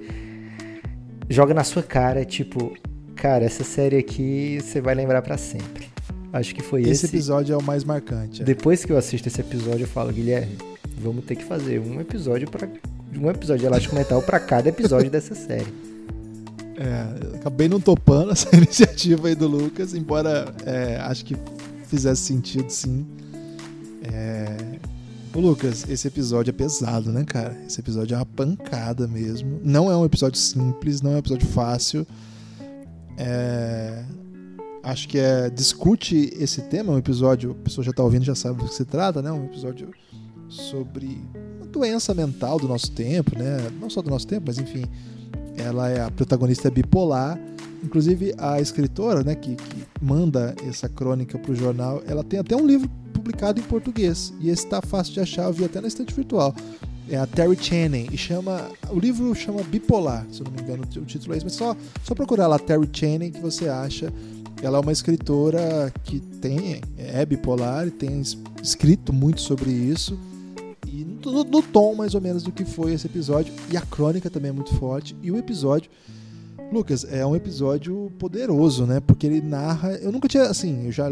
[1.27, 2.77] Joga na sua cara, tipo,
[3.15, 5.87] cara, essa série aqui você vai lembrar para sempre.
[6.31, 6.91] Acho que foi esse.
[6.91, 8.43] Esse episódio é o mais marcante.
[8.43, 8.45] É.
[8.45, 10.55] Depois que eu assisto esse episódio, eu falo, Guilherme,
[10.99, 12.69] vamos ter que fazer um episódio para
[13.17, 15.73] um episódio de Elástico Mental para cada episódio dessa série.
[16.77, 21.35] É, acabei não topando essa iniciativa aí do Lucas, embora é, acho que
[21.93, 23.05] fizesse sentido sim.
[24.01, 24.79] É...
[25.35, 27.55] O Lucas, esse episódio é pesado, né, cara?
[27.67, 29.59] Esse episódio é uma pancada mesmo.
[29.63, 32.05] Não é um episódio simples, não é um episódio fácil.
[33.17, 34.03] É...
[34.81, 38.59] Acho que é discute esse tema, um episódio, a pessoa já está ouvindo, já sabe
[38.59, 39.31] do que se trata, né?
[39.31, 39.91] Um episódio
[40.49, 41.21] sobre
[41.57, 43.71] uma doença mental do nosso tempo, né?
[43.79, 44.83] Não só do nosso tempo, mas enfim,
[45.55, 47.39] ela é a protagonista é bipolar.
[47.83, 52.55] Inclusive a escritora, né, que, que manda essa crônica para o jornal, ela tem até
[52.55, 55.87] um livro publicado em português e esse está fácil de achar, eu vi até na
[55.87, 56.55] estante virtual.
[57.09, 60.83] É a Terry Channing e chama o livro chama Bipolar, se eu não me engano
[60.83, 64.11] o título é esse, mas só só procurar lá Terry Channing que você acha.
[64.61, 68.21] Ela é uma escritora que tem é bipolar e tem
[68.61, 70.17] escrito muito sobre isso
[70.93, 73.51] e no, no, tom mais ou menos do que foi esse episódio.
[73.71, 75.15] E a crônica também é muito forte.
[75.23, 75.89] E o episódio,
[76.73, 78.99] Lucas, é um episódio poderoso, né?
[78.99, 79.93] Porque ele narra.
[79.93, 81.11] Eu nunca tinha, assim, eu já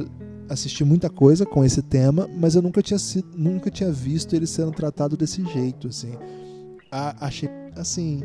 [0.50, 4.46] assisti muita coisa com esse tema, mas eu nunca tinha, sido, nunca tinha visto ele
[4.46, 6.14] sendo tratado desse jeito, assim.
[6.92, 8.24] A, achei, assim.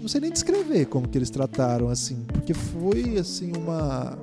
[0.00, 4.18] Não sei nem descrever como que eles trataram, assim, porque foi, assim, uma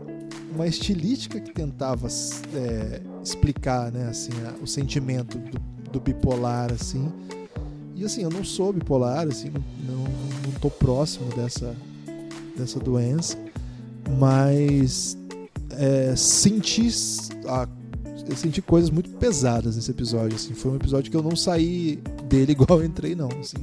[0.54, 2.08] uma estilística que tentava
[2.56, 5.60] é, explicar, né, assim, a, o sentimento do,
[5.91, 7.12] do, bipolar, assim.
[7.98, 11.76] E assim, eu não sou bipolar, assim, não, não, tô próximo dessa,
[12.56, 13.36] dessa doença,
[14.20, 15.18] mas
[15.72, 16.89] é, senti,
[18.30, 20.54] eu senti coisas muito pesadas nesse episódio, assim.
[20.54, 23.58] Foi um episódio que eu não saí dele igual eu entrei, não, assim.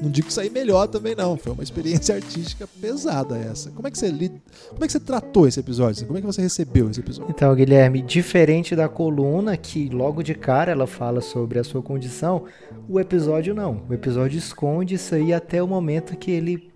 [0.00, 3.70] Não digo que sair melhor também não, foi uma experiência artística pesada essa.
[3.70, 4.32] Como é que você lid...
[4.70, 6.06] como é que você tratou esse episódio?
[6.06, 7.30] Como é que você recebeu esse episódio?
[7.30, 12.44] Então, Guilherme, diferente da coluna que logo de cara ela fala sobre a sua condição,
[12.88, 13.82] o episódio não.
[13.88, 16.70] O episódio esconde isso aí até o momento que ele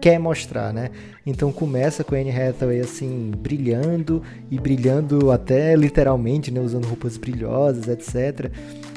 [0.00, 0.90] quer mostrar, né?
[1.26, 7.18] Então começa com a Anne Hathaway assim brilhando e brilhando até literalmente, né, usando roupas
[7.18, 8.50] brilhosas, etc,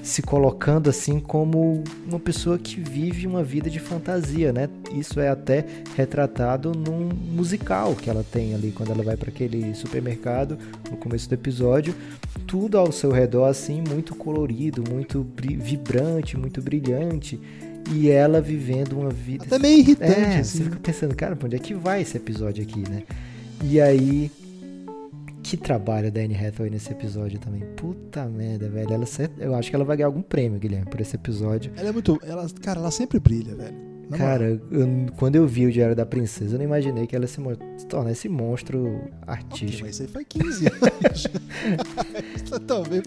[0.03, 4.69] se colocando assim como uma pessoa que vive uma vida de fantasia, né?
[4.93, 9.73] Isso é até retratado num musical que ela tem ali quando ela vai para aquele
[9.73, 10.57] supermercado
[10.91, 11.95] no começo do episódio,
[12.45, 17.39] tudo ao seu redor assim muito colorido, muito vibrante, muito brilhante
[17.89, 19.45] e ela vivendo uma vida.
[19.45, 20.11] Até meio irritante.
[20.11, 20.57] É, assim.
[20.57, 23.03] Você fica pensando, cara, pra onde é que vai esse episódio aqui, né?
[23.63, 24.29] E aí.
[25.43, 27.61] Que trabalho da Anne Hathaway nesse episódio também.
[27.75, 28.93] Puta merda, velho.
[28.93, 29.05] Ela,
[29.37, 31.71] eu acho que ela vai ganhar algum prêmio, Guilherme, por esse episódio.
[31.75, 32.17] Ela é muito.
[32.23, 33.93] Ela, cara, ela sempre brilha, velho.
[34.09, 34.87] Na Cara, eu,
[35.17, 37.39] quando eu vi o Diário da Princesa, eu não imaginei que ela se,
[37.77, 39.73] se tornar esse monstro artístico.
[39.73, 41.27] Okay, mas isso aí foi 15 anos.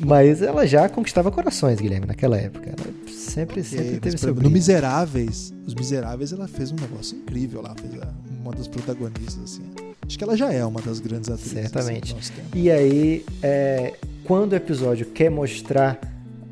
[0.04, 2.70] mas ela já conquistava corações, Guilherme, naquela época.
[2.70, 7.62] Ela sempre, okay, sempre teve seu No Miseráveis, Os Miseráveis, ela fez um negócio incrível
[7.62, 7.74] lá.
[7.74, 7.92] Fez
[8.40, 9.85] uma das protagonistas, assim.
[10.06, 11.52] Acho que ela já é uma das grandes atrizes.
[11.52, 12.14] Certamente.
[12.16, 13.94] Assim, e aí, é,
[14.24, 15.98] quando o episódio quer mostrar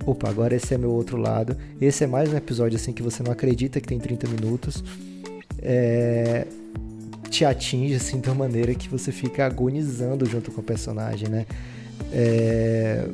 [0.06, 1.56] opa, agora esse é meu outro lado.
[1.80, 4.84] Esse é mais um episódio assim que você não acredita que tem 30 minutos.
[5.62, 6.46] É,
[7.30, 11.46] te atinge assim de uma maneira que você fica agonizando junto com o personagem, né?
[12.12, 13.08] É,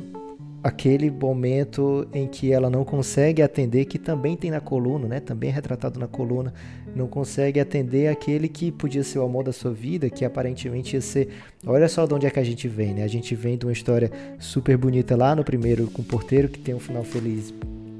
[0.63, 5.19] aquele momento em que ela não consegue atender, que também tem na coluna, né?
[5.19, 6.53] Também é retratado na coluna,
[6.95, 11.01] não consegue atender aquele que podia ser o amor da sua vida, que aparentemente ia
[11.01, 11.29] ser.
[11.65, 13.03] Olha só de onde é que a gente vem, né?
[13.03, 16.59] A gente vem de uma história super bonita lá no primeiro com o porteiro, que
[16.59, 17.53] tem um final feliz,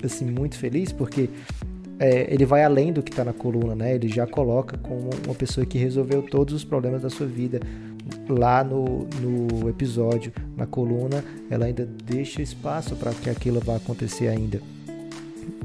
[0.04, 1.30] assim, muito feliz, porque
[2.00, 3.96] é, ele vai além do que está na coluna, né?
[3.96, 7.60] Ele já coloca como uma pessoa que resolveu todos os problemas da sua vida
[8.28, 14.28] lá no, no episódio, na coluna, ela ainda deixa espaço para que aquilo vá acontecer
[14.28, 14.60] ainda.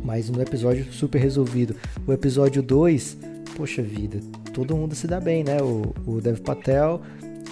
[0.07, 1.75] Mas no episódio super resolvido.
[2.07, 3.19] O episódio 2,
[3.57, 4.21] poxa vida,
[4.55, 5.61] todo mundo se dá bem, né?
[5.61, 7.03] O, o Dev Patel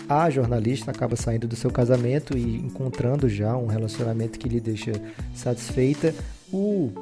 [0.09, 4.93] a jornalista acaba saindo do seu casamento e encontrando já um relacionamento que lhe deixa
[5.35, 6.15] satisfeita.
[6.53, 6.93] O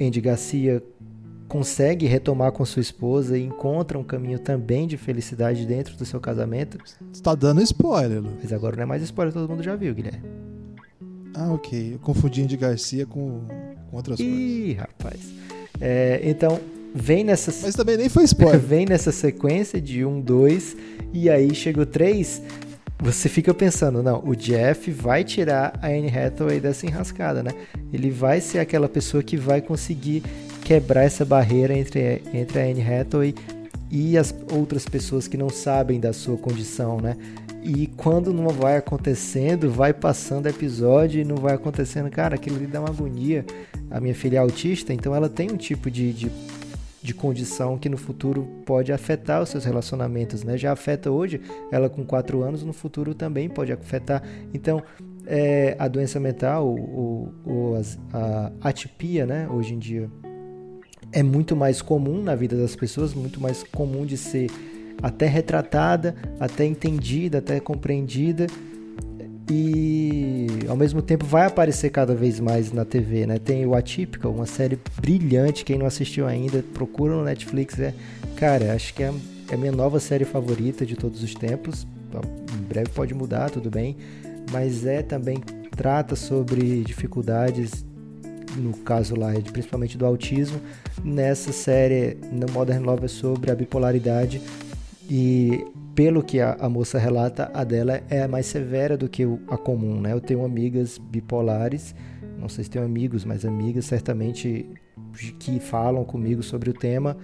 [0.00, 0.82] Andy Garcia
[1.48, 6.20] consegue retomar com sua esposa e encontra um caminho também de felicidade dentro do seu
[6.20, 6.78] casamento.
[7.10, 8.32] Você tá dando spoiler, Lu.
[8.40, 10.22] Mas agora não é mais spoiler, todo mundo já viu, Guilherme.
[11.34, 11.94] Ah, ok.
[11.94, 13.46] Eu confundi Andy Garcia com,
[13.90, 15.20] com outras Ih, rapaz.
[15.80, 16.60] É, então,
[16.94, 17.52] vem nessa.
[17.62, 18.60] Mas também nem foi spoiler.
[18.60, 20.76] vem nessa sequência de um, dois,
[21.12, 22.42] e aí chega o três.
[23.02, 27.50] Você fica pensando, não, o Jeff vai tirar a Anne Hathaway dessa enrascada, né?
[27.90, 30.22] Ele vai ser aquela pessoa que vai conseguir
[30.62, 33.34] quebrar essa barreira entre, entre a Anne Hathaway
[33.90, 37.16] e as outras pessoas que não sabem da sua condição, né?
[37.62, 42.66] E quando não vai acontecendo, vai passando episódio e não vai acontecendo, cara, aquilo ali
[42.66, 43.44] dá uma agonia.
[43.90, 46.30] A minha filha é autista, então ela tem um tipo de, de
[47.02, 50.58] de condição que no futuro pode afetar os seus relacionamentos, né?
[50.58, 51.40] Já afeta hoje,
[51.72, 54.22] ela com 4 anos, no futuro também pode afetar.
[54.52, 54.82] Então,
[55.26, 57.80] é, a doença mental, o, o,
[58.12, 59.48] a atipia, né?
[59.48, 60.10] Hoje em dia
[61.12, 64.50] é muito mais comum na vida das pessoas, muito mais comum de ser
[65.02, 68.46] até retratada, até entendida, até compreendida
[69.50, 73.36] e ao mesmo tempo vai aparecer cada vez mais na TV, né?
[73.36, 77.92] Tem o Atípica, uma série brilhante, quem não assistiu ainda, procura no Netflix, é,
[78.36, 79.12] cara, acho que é,
[79.50, 81.84] é a minha nova série favorita de todos os tempos.
[82.56, 83.96] Em breve pode mudar, tudo bem,
[84.52, 85.38] mas é também
[85.76, 87.84] trata sobre dificuldades
[88.56, 90.60] no caso lá, principalmente do autismo.
[91.02, 94.40] Nessa série, no Modern Love é sobre a bipolaridade
[95.08, 99.56] e pelo que a, a, moça relata, a dela é mais severa do que a
[99.56, 100.12] comum, né?
[100.12, 101.94] Eu tenho amigas bipolares,
[102.38, 104.70] não sei se tenho amigos, mas amigas certamente
[105.38, 107.16] que falam comigo sobre o tema.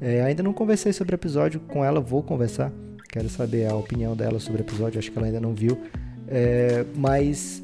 [0.00, 2.72] É, ainda não conversei sobre o episódio com ela, vou conversar.
[3.08, 5.78] Quero saber a opinião dela sobre o episódio, acho que ela ainda não viu.
[6.28, 7.62] É, mas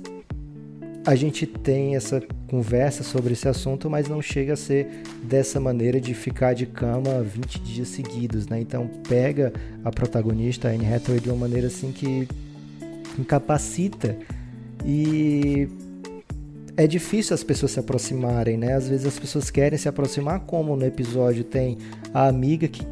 [1.09, 4.87] a gente tem essa conversa sobre esse assunto, mas não chega a ser
[5.23, 8.61] dessa maneira de ficar de cama 20 dias seguidos, né?
[8.61, 9.51] Então pega
[9.83, 12.29] a protagonista, a Anne Hathaway, de uma maneira assim que
[13.19, 14.19] incapacita
[14.85, 15.67] e
[16.77, 18.75] é difícil as pessoas se aproximarem, né?
[18.75, 21.79] Às vezes as pessoas querem se aproximar, como no episódio tem
[22.13, 22.87] a amiga que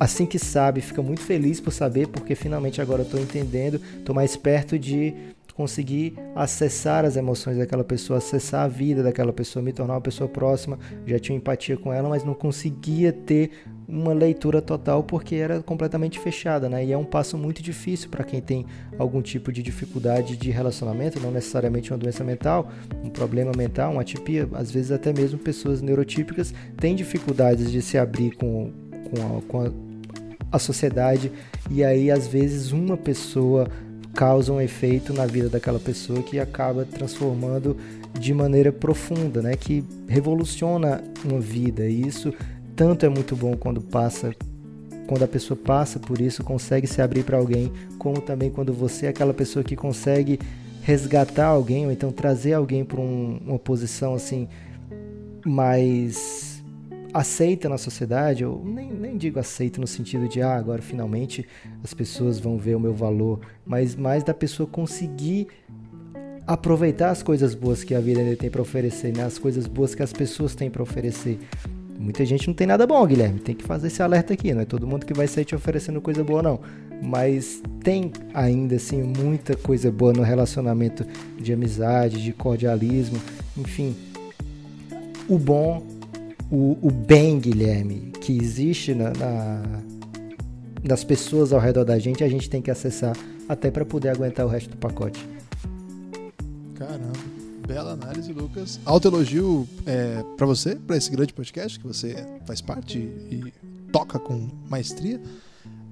[0.00, 4.34] assim que sabe, fica muito feliz por saber, porque finalmente agora estou entendendo, estou mais
[4.38, 5.12] perto de
[5.60, 10.26] conseguir acessar as emoções daquela pessoa, acessar a vida daquela pessoa, me tornar uma pessoa
[10.26, 10.78] próxima.
[11.06, 13.50] Já tinha empatia com ela, mas não conseguia ter
[13.86, 16.82] uma leitura total porque era completamente fechada, né?
[16.82, 18.64] E é um passo muito difícil para quem tem
[18.98, 22.70] algum tipo de dificuldade de relacionamento, não necessariamente uma doença mental,
[23.04, 27.98] um problema mental, uma atipia, às vezes até mesmo pessoas neurotípicas têm dificuldades de se
[27.98, 28.72] abrir com,
[29.10, 29.70] com, a, com a,
[30.52, 31.30] a sociedade
[31.70, 33.68] e aí às vezes uma pessoa
[34.14, 37.76] causa um efeito na vida daquela pessoa que acaba transformando
[38.18, 39.54] de maneira profunda, né?
[39.56, 41.86] Que revoluciona uma vida.
[41.86, 42.32] E isso
[42.74, 44.34] tanto é muito bom quando passa
[45.06, 49.06] quando a pessoa passa por isso, consegue se abrir para alguém, como também quando você
[49.06, 50.38] é aquela pessoa que consegue
[50.82, 54.46] resgatar alguém ou então trazer alguém para um, uma posição assim
[55.44, 56.49] mais
[57.12, 61.46] aceita na sociedade, eu nem, nem digo aceita no sentido de, ah, agora finalmente
[61.82, 65.48] as pessoas vão ver o meu valor, mas mais da pessoa conseguir
[66.46, 69.24] aproveitar as coisas boas que a vida ainda tem para oferecer, né?
[69.24, 71.38] as coisas boas que as pessoas têm para oferecer.
[71.98, 73.38] Muita gente não tem nada bom, Guilherme.
[73.40, 74.54] Tem que fazer esse alerta aqui.
[74.54, 76.58] Não é todo mundo que vai sair te oferecendo coisa boa, não.
[77.02, 81.04] Mas tem ainda assim muita coisa boa no relacionamento
[81.38, 83.20] de amizade, de cordialismo,
[83.54, 83.94] enfim.
[85.28, 85.86] O bom
[86.50, 89.62] o, o bem, Guilherme, que existe na, na,
[90.82, 93.16] nas pessoas ao redor da gente, a gente tem que acessar
[93.48, 95.24] até para poder aguentar o resto do pacote.
[96.74, 97.12] Caramba,
[97.66, 98.80] bela análise, Lucas.
[98.84, 103.52] Alto elogio é, para você, para esse grande podcast que você faz parte e
[103.92, 105.20] toca com maestria.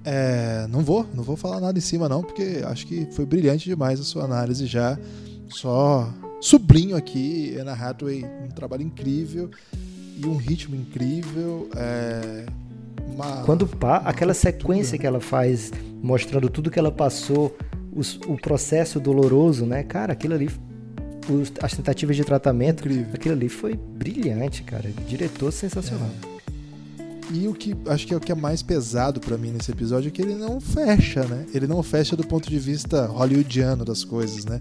[0.03, 3.65] É, não vou, não vou falar nada em cima não, porque acho que foi brilhante
[3.65, 4.97] demais a sua análise já.
[5.49, 9.49] Só sublinho aqui, Anna Hathaway, um trabalho incrível
[10.19, 11.69] e um ritmo incrível.
[11.75, 12.45] É,
[13.07, 17.55] uma, Quando pá, aquela sequência que ela faz, mostrando tudo que ela passou,
[17.91, 19.83] os, o processo doloroso, né?
[19.83, 20.49] Cara, aquilo ali
[21.61, 23.13] as tentativas de tratamento, Incrível.
[23.13, 24.89] aquilo ali foi brilhante, cara.
[25.07, 26.09] Diretor sensacional.
[26.35, 26.39] É.
[27.31, 30.07] E o que acho que é o que é mais pesado para mim nesse episódio
[30.07, 31.45] é que ele não fecha, né?
[31.53, 34.59] Ele não fecha do ponto de vista hollywoodiano das coisas, né?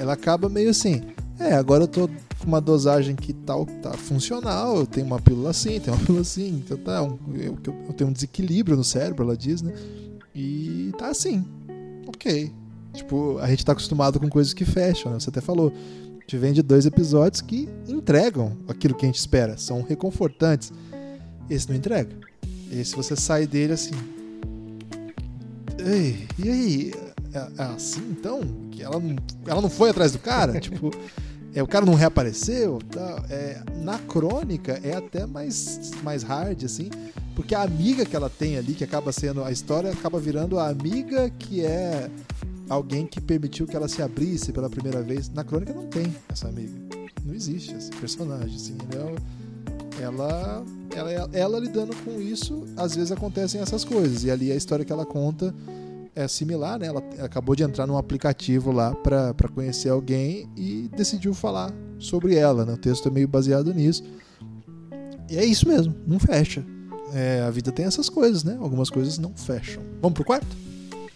[0.00, 1.02] Ela acaba meio assim,
[1.38, 5.20] é, agora eu tô com uma dosagem que tal tá, tá funcional, eu tenho uma
[5.20, 8.84] pílula assim, tenho uma pílula assim, então tá, um, eu, eu, tenho um desequilíbrio no
[8.84, 9.74] cérebro, ela diz, né?
[10.34, 11.44] E tá assim.
[12.06, 12.50] ok.
[12.94, 15.20] Tipo, a gente tá acostumado com coisas que fecham, né?
[15.20, 15.72] Você até falou.
[15.72, 20.72] A gente vem de dois episódios que entregam aquilo que a gente espera, são reconfortantes.
[21.48, 22.16] Esse não entrega.
[22.70, 23.94] Esse você sai dele assim.
[25.78, 26.94] Ei, e aí?
[27.32, 28.40] É, é assim então?
[28.70, 29.16] Que ela não,
[29.46, 30.58] ela não foi atrás do cara?
[30.60, 30.90] tipo,
[31.54, 32.78] é, o cara não reapareceu?
[32.90, 36.90] Tá, é, na crônica é até mais, mais hard, assim,
[37.34, 39.42] porque a amiga que ela tem ali, que acaba sendo.
[39.42, 42.10] A história acaba virando a amiga que é
[42.68, 45.28] alguém que permitiu que ela se abrisse pela primeira vez.
[45.28, 46.72] Na crônica não tem essa amiga.
[47.24, 48.76] Não existe esse personagem, assim.
[48.94, 49.40] É
[50.02, 50.64] ela,
[50.94, 54.24] ela, ela, ela lidando com isso, às vezes acontecem essas coisas.
[54.24, 55.54] E ali a história que ela conta
[56.14, 56.86] é similar, né?
[56.86, 62.64] Ela acabou de entrar num aplicativo lá para conhecer alguém e decidiu falar sobre ela,
[62.64, 62.72] né?
[62.74, 64.02] O texto é meio baseado nisso.
[65.30, 66.64] E é isso mesmo, não fecha.
[67.14, 68.56] É, a vida tem essas coisas, né?
[68.60, 69.82] Algumas coisas não fecham.
[70.00, 70.46] Vamos pro quarto?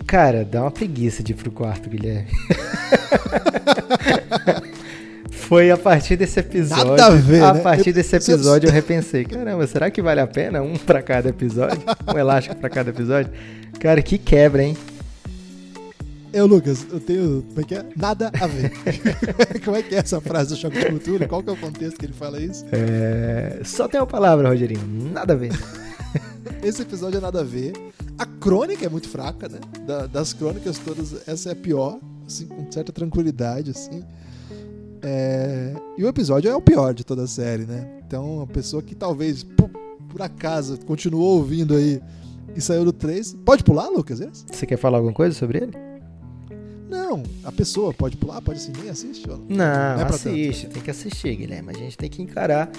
[0.06, 2.28] Cara, dá uma preguiça de ir pro quarto, Guilherme.
[5.30, 6.86] Foi a partir desse episódio.
[6.86, 7.60] Nada a ver, A né?
[7.60, 9.24] partir Eu- desse episódio eu repensei.
[9.24, 11.82] Caramba, será que vale a pena um pra cada episódio?
[12.12, 13.32] Um elástico pra cada episódio?
[13.84, 14.74] Cara, que quebra, hein?
[16.32, 17.42] Eu, Lucas, eu tenho.
[17.42, 17.84] Como é que é?
[17.94, 18.72] Nada a ver.
[19.62, 21.28] como é que é essa frase do Choque de Cultura?
[21.28, 22.64] Qual que é o contexto que ele fala isso?
[22.72, 23.60] É...
[23.62, 24.80] Só tem uma palavra, Rogerinho.
[25.12, 25.52] Nada a ver.
[26.64, 27.74] Esse episódio é nada a ver.
[28.16, 29.60] A crônica é muito fraca, né?
[29.86, 34.02] Da- das crônicas todas, essa é a pior, assim, com certa tranquilidade, assim.
[35.02, 37.86] É, E o episódio é o pior de toda a série, né?
[38.06, 39.68] Então, a pessoa que talvez, por,
[40.08, 42.00] por acaso, continuou ouvindo aí
[42.54, 44.20] e saiu do 3, pode pular, Lucas?
[44.20, 44.44] esse?
[44.50, 45.72] Você quer falar alguma coisa sobre ele?
[46.88, 49.28] Não, a pessoa pode pular, pode assim, nem assiste.
[49.28, 49.38] Ou...
[49.38, 51.70] Não, Não é assiste, tem que assistir, Guilherme.
[51.70, 52.70] A gente tem que encarar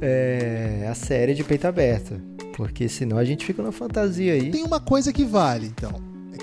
[0.00, 2.20] é, a série de peito aberto.
[2.56, 4.50] Porque senão a gente fica na fantasia aí.
[4.50, 5.92] Tem uma coisa que vale, então.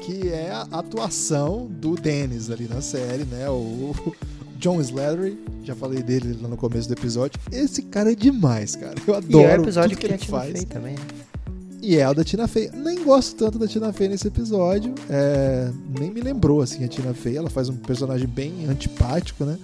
[0.02, 3.50] Que é a atuação do Dennis ali na série, né?
[3.50, 3.94] O
[4.58, 5.38] John Slattery.
[5.64, 7.40] Já falei dele lá no começo do episódio.
[7.52, 8.96] Esse cara é demais, cara.
[9.06, 10.64] Eu E adoro é o episódio tudo que, que, ele faz.
[10.66, 10.94] Também.
[10.94, 11.02] né?
[11.88, 12.70] E é o da Tina Fey.
[12.74, 14.94] Nem gosto tanto da Tina Fey nesse episódio.
[15.10, 17.38] É, nem me lembrou, assim, a Tina Fey.
[17.38, 19.58] Ela faz um personagem bem antipático, né?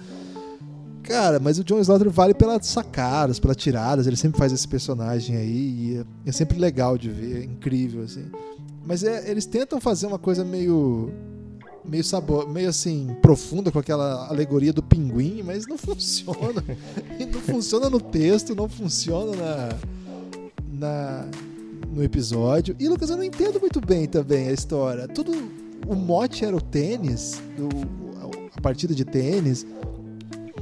[1.02, 4.06] Cara, mas o John Slaughter vale pelas sacadas, pelas tiradas.
[4.06, 5.50] Ele sempre faz esse personagem aí.
[5.50, 7.42] E é, é sempre legal de ver.
[7.42, 8.24] É incrível, assim.
[8.86, 11.12] Mas é, eles tentam fazer uma coisa meio.
[11.84, 16.64] Meio sabor, meio assim, profunda com aquela alegoria do pinguim, mas não funciona.
[17.30, 19.68] Não funciona no texto, não funciona na,
[20.72, 21.28] na,
[21.94, 22.74] no episódio.
[22.78, 25.08] E Lucas, eu não entendo muito bem também a história.
[25.08, 25.32] Tudo.
[25.86, 27.42] O mote era o tênis,
[28.56, 29.66] a partida de tênis.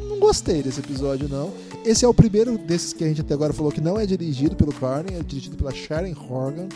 [0.08, 1.52] Não gostei desse episódio, não.
[1.84, 4.56] Esse é o primeiro desses que a gente até agora falou que não é dirigido
[4.56, 6.68] pelo Carney, é dirigido pela Sharon Horgan.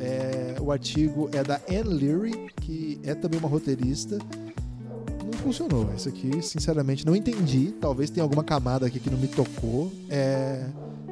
[0.00, 4.18] É, o artigo é da Anne Leary, que é também uma roteirista.
[5.24, 5.88] Não funcionou.
[5.96, 7.74] Isso aqui, sinceramente, não entendi.
[7.80, 9.92] Talvez tenha alguma camada aqui que não me tocou.
[10.08, 10.64] É,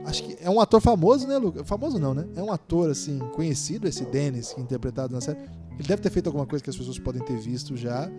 [0.04, 1.66] acho que é um ator famoso, né, Lucas?
[1.66, 2.26] Famoso não, né?
[2.36, 5.38] É um ator, assim, conhecido, esse Dennis, que é interpretado na série.
[5.78, 8.10] Ele deve ter feito alguma coisa que as pessoas podem ter visto já.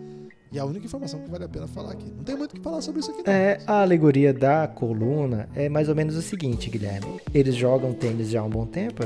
[0.52, 2.12] E é a única informação que vale a pena falar aqui.
[2.16, 3.32] Não tem muito o que falar sobre isso aqui, não.
[3.32, 7.20] É, a alegoria da coluna é mais ou menos o seguinte, Guilherme.
[7.32, 9.02] Eles jogam tênis já há um bom tempo.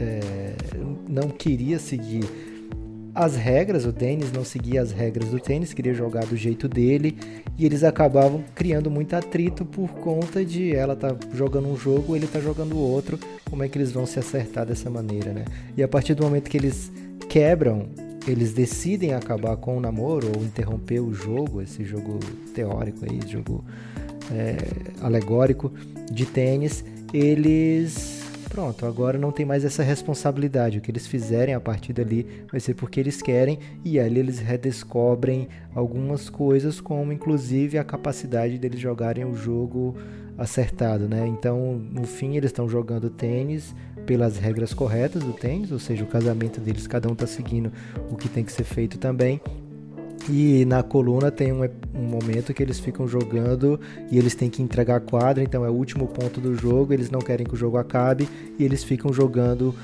[0.00, 0.56] é,
[1.08, 2.53] não queria seguir
[3.14, 7.16] as regras, o Dennis não seguia as regras do tênis, queria jogar do jeito dele,
[7.56, 12.26] e eles acabavam criando muito atrito por conta de ela tá jogando um jogo, ele
[12.26, 15.44] tá jogando outro, como é que eles vão se acertar dessa maneira, né?
[15.76, 16.90] E a partir do momento que eles
[17.28, 17.86] quebram,
[18.26, 22.18] eles decidem acabar com o namoro ou interromper o jogo, esse jogo
[22.52, 23.64] teórico aí, jogo
[24.32, 24.56] é,
[25.00, 25.72] alegórico
[26.10, 28.23] de tênis, eles
[28.54, 30.78] pronto, agora não tem mais essa responsabilidade.
[30.78, 34.38] O que eles fizerem a partir dali vai ser porque eles querem e ali eles
[34.38, 39.96] redescobrem algumas coisas, como inclusive a capacidade deles jogarem o jogo
[40.38, 41.26] acertado, né?
[41.26, 43.74] Então, no fim, eles estão jogando tênis
[44.06, 47.72] pelas regras corretas do tênis, ou seja, o casamento deles, cada um está seguindo
[48.08, 49.40] o que tem que ser feito também.
[50.28, 51.64] E na coluna tem um,
[51.94, 53.78] um, momento que eles ficam jogando
[54.10, 57.10] e eles têm que entregar a quadra, então é o último ponto do jogo, eles
[57.10, 59.74] não querem que o jogo acabe e eles ficam jogando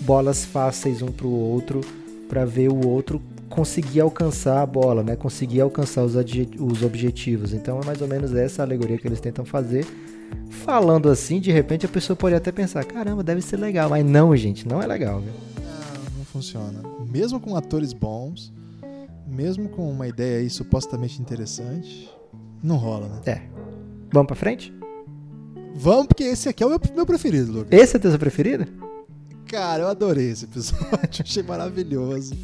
[0.00, 1.80] bolas fáceis um pro outro
[2.28, 5.14] para ver o outro conseguir alcançar a bola, né?
[5.14, 7.52] Conseguir alcançar os, os objetivos.
[7.52, 9.86] Então é mais ou menos essa alegoria que eles tentam fazer.
[10.50, 14.36] Falando assim, de repente a pessoa pode até pensar, caramba, deve ser legal, mas não,
[14.36, 15.32] gente, não é legal, viu?
[15.62, 16.82] Não, não funciona.
[17.08, 18.52] Mesmo com atores bons,
[19.36, 22.10] mesmo com uma ideia aí supostamente interessante,
[22.62, 23.20] não rola, né?
[23.26, 23.42] É.
[24.12, 24.74] Vamos pra frente?
[25.74, 27.78] Vamos, porque esse aqui é o meu, meu preferido, Lucas.
[27.78, 28.66] Esse é o teu preferido?
[29.46, 30.88] Cara, eu adorei esse episódio,
[31.22, 32.34] achei maravilhoso.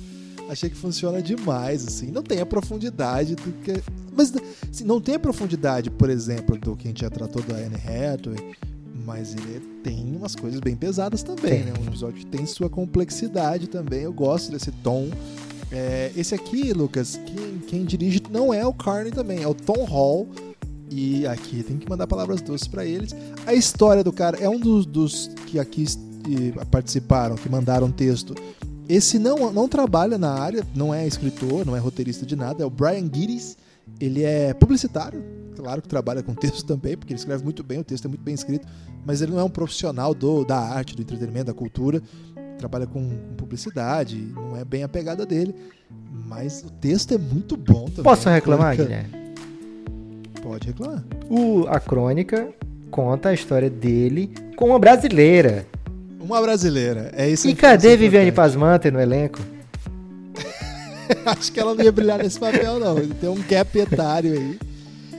[0.49, 2.11] Achei que funciona demais, assim.
[2.11, 3.83] Não tem a profundidade do que.
[4.15, 4.35] Mas
[4.71, 7.77] assim, não tem a profundidade, por exemplo, do que a gente já tratou da Anne
[7.77, 8.55] Hathaway.
[9.07, 11.65] Mas ele tem umas coisas bem pesadas também, Tem.
[11.65, 11.73] né?
[11.81, 14.03] Um episódio que tem sua complexidade também.
[14.03, 15.09] Eu gosto desse tom.
[15.73, 19.85] É, esse aqui, Lucas, quem, quem dirige não é o Carney também, é o Tom
[19.85, 20.29] Hall.
[20.91, 23.17] E aqui tem que mandar palavras doces pra eles.
[23.47, 25.87] A história do cara é um dos, dos que aqui
[26.71, 28.35] participaram, que mandaram texto.
[28.87, 32.67] Esse não, não trabalha na área, não é escritor, não é roteirista de nada, é
[32.67, 33.57] o Brian Giddes.
[33.99, 35.25] Ele é publicitário,
[35.57, 38.23] claro que trabalha com texto também, porque ele escreve muito bem, o texto é muito
[38.23, 38.67] bem escrito,
[39.05, 42.03] mas ele não é um profissional do, da arte, do entretenimento, da cultura.
[42.63, 45.53] Trabalha com, com publicidade, não é bem a pegada dele,
[46.29, 48.05] mas o texto é muito bom também.
[48.05, 49.09] Posso reclamar, Guilherme?
[50.41, 51.03] Pode reclamar.
[51.29, 52.49] O, a crônica
[52.89, 55.67] conta a história dele com uma brasileira.
[56.21, 57.11] Uma brasileira.
[57.17, 58.31] É isso E cadê Viviane.
[58.31, 59.41] Pasmante no elenco?
[61.27, 62.97] Acho que ela não ia brilhar nesse papel, não.
[62.97, 64.59] Ele tem um gap etário aí.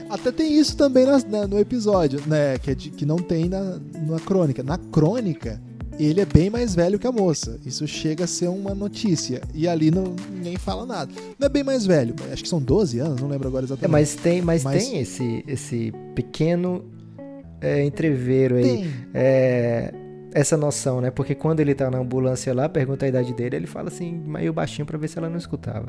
[0.08, 2.56] Até tem isso também nas- na- no episódio, né?
[2.58, 4.62] Que, é de- que não tem na, na crônica.
[4.62, 5.60] Na crônica,
[5.98, 7.58] ele é bem mais velho que a moça.
[7.64, 9.40] Isso chega a ser uma notícia.
[9.54, 11.12] E ali não, ninguém fala nada.
[11.38, 13.90] Não é bem mais velho, acho que são 12 anos, não lembro agora É, exatamente.
[13.92, 16.84] mas tem, mas Mas- tem esse, esse pequeno
[17.60, 18.90] é, entreveiro aí.
[19.14, 19.92] é,
[20.32, 21.10] essa noção, né?
[21.10, 24.52] Porque quando ele tá na ambulância lá, pergunta a idade dele, ele fala assim, meio
[24.52, 25.86] baixinho pra ver se ela não escutava.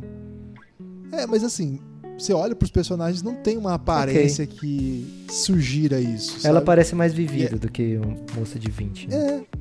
[1.11, 1.79] É, mas assim,
[2.17, 6.45] você olha pros personagens, não tem uma aparência que sugira isso.
[6.45, 6.65] Ela sabe?
[6.65, 9.09] parece mais vivida do que uma moça de 20.
[9.09, 9.15] Né?
[9.17, 9.54] É,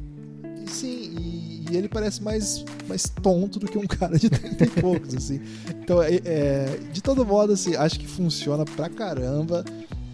[0.66, 4.68] sim, e, e ele parece mais, mais tonto do que um cara de 30 e
[4.68, 5.40] poucos, assim.
[5.82, 9.64] Então, é, é, de todo modo, assim, acho que funciona pra caramba.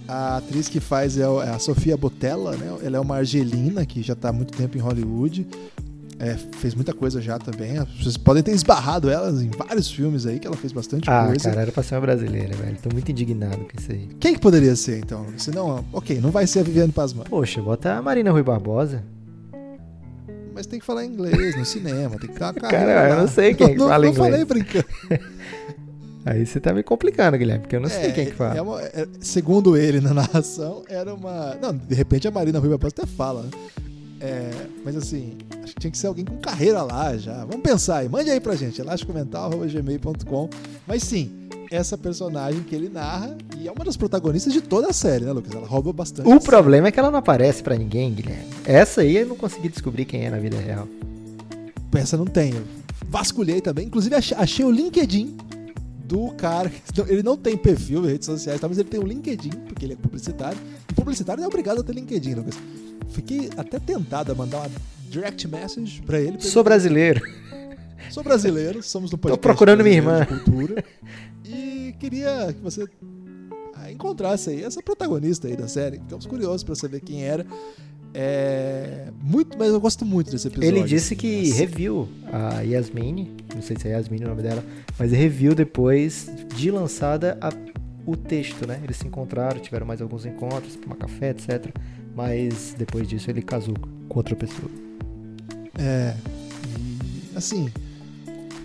[0.08, 2.76] A atriz que faz é é a Sofia Botella, né?
[2.82, 5.46] Ela é uma argelina que já tá há muito tempo em Hollywood.
[6.18, 7.78] É, fez muita coisa já também.
[7.98, 11.48] Vocês podem ter esbarrado ela em vários filmes aí, que ela fez bastante Ah, coisa.
[11.48, 12.76] cara, era pra ser uma brasileira, velho.
[12.82, 14.08] Tô muito indignado com isso aí.
[14.18, 15.24] Quem que poderia ser, então?
[15.38, 17.24] Se não, ok, não vai ser a Viviane Pasman.
[17.24, 19.02] Poxa, bota a Marina Rui Barbosa.
[20.54, 23.20] Mas tem que falar inglês no cinema, tem que ter uma Cara, carreira eu lá.
[23.22, 24.30] não sei quem não, fala não inglês.
[24.30, 24.86] falei brincando.
[26.26, 28.54] Aí você tá me complicando, Guilherme, porque eu não sei É, quem que fala.
[28.56, 31.54] é uma- é- segundo ele na narração, era uma.
[31.62, 33.48] Não, de repente a Marina Rui Barbosa até fala, né?
[34.20, 34.50] É,
[34.84, 37.38] mas assim, acho que tinha que ser alguém com carreira lá já.
[37.46, 40.50] Vamos pensar aí, mande aí pra gente, elasticomental.gmail.com.
[40.86, 41.32] Mas sim,
[41.70, 45.32] essa personagem que ele narra e é uma das protagonistas de toda a série, né,
[45.32, 45.54] Lucas?
[45.54, 46.28] Ela rouba bastante.
[46.28, 48.50] O problema é que ela não aparece pra ninguém, Guilherme.
[48.64, 50.88] Essa aí eu não consegui descobrir quem é na vida real.
[51.94, 52.24] Essa não.
[52.24, 52.64] Eu
[53.08, 53.86] vasculhei também.
[53.86, 55.36] Inclusive, achei, o LinkedIn
[56.04, 56.72] do cara.
[57.08, 58.68] Ele não tem perfil em redes sociais, tá?
[58.68, 60.58] mas ele tem o LinkedIn, porque ele é publicitário.
[60.90, 62.54] E publicitário não é obrigado a ter LinkedIn, Lucas.
[63.10, 64.70] Fiquei até tentado a mandar uma
[65.08, 66.40] direct message pra ele.
[66.40, 67.20] Sou brasileiro.
[68.10, 69.40] Sou brasileiro, somos do podcast.
[69.40, 70.20] procurando minha irmã.
[70.20, 70.84] de Cultura.
[72.00, 72.88] Queria que você
[73.74, 75.98] ah, encontrasse aí essa protagonista aí da série.
[75.98, 77.46] Ficamos curiosos pra saber quem era.
[78.12, 80.68] É, muito, mas eu gosto muito desse episódio.
[80.78, 81.54] Ele disse que Nossa.
[81.60, 84.64] reviu a Yasmine, não sei se é Yasmine o nome dela,
[84.98, 87.52] mas reviu depois de lançada a-
[88.04, 88.80] o texto, né?
[88.82, 91.72] Eles se encontraram, tiveram mais alguns encontros, tomar café, etc.
[92.16, 93.74] Mas depois disso ele casou
[94.08, 94.70] com outra pessoa.
[95.78, 96.16] É.
[96.66, 97.70] E, assim,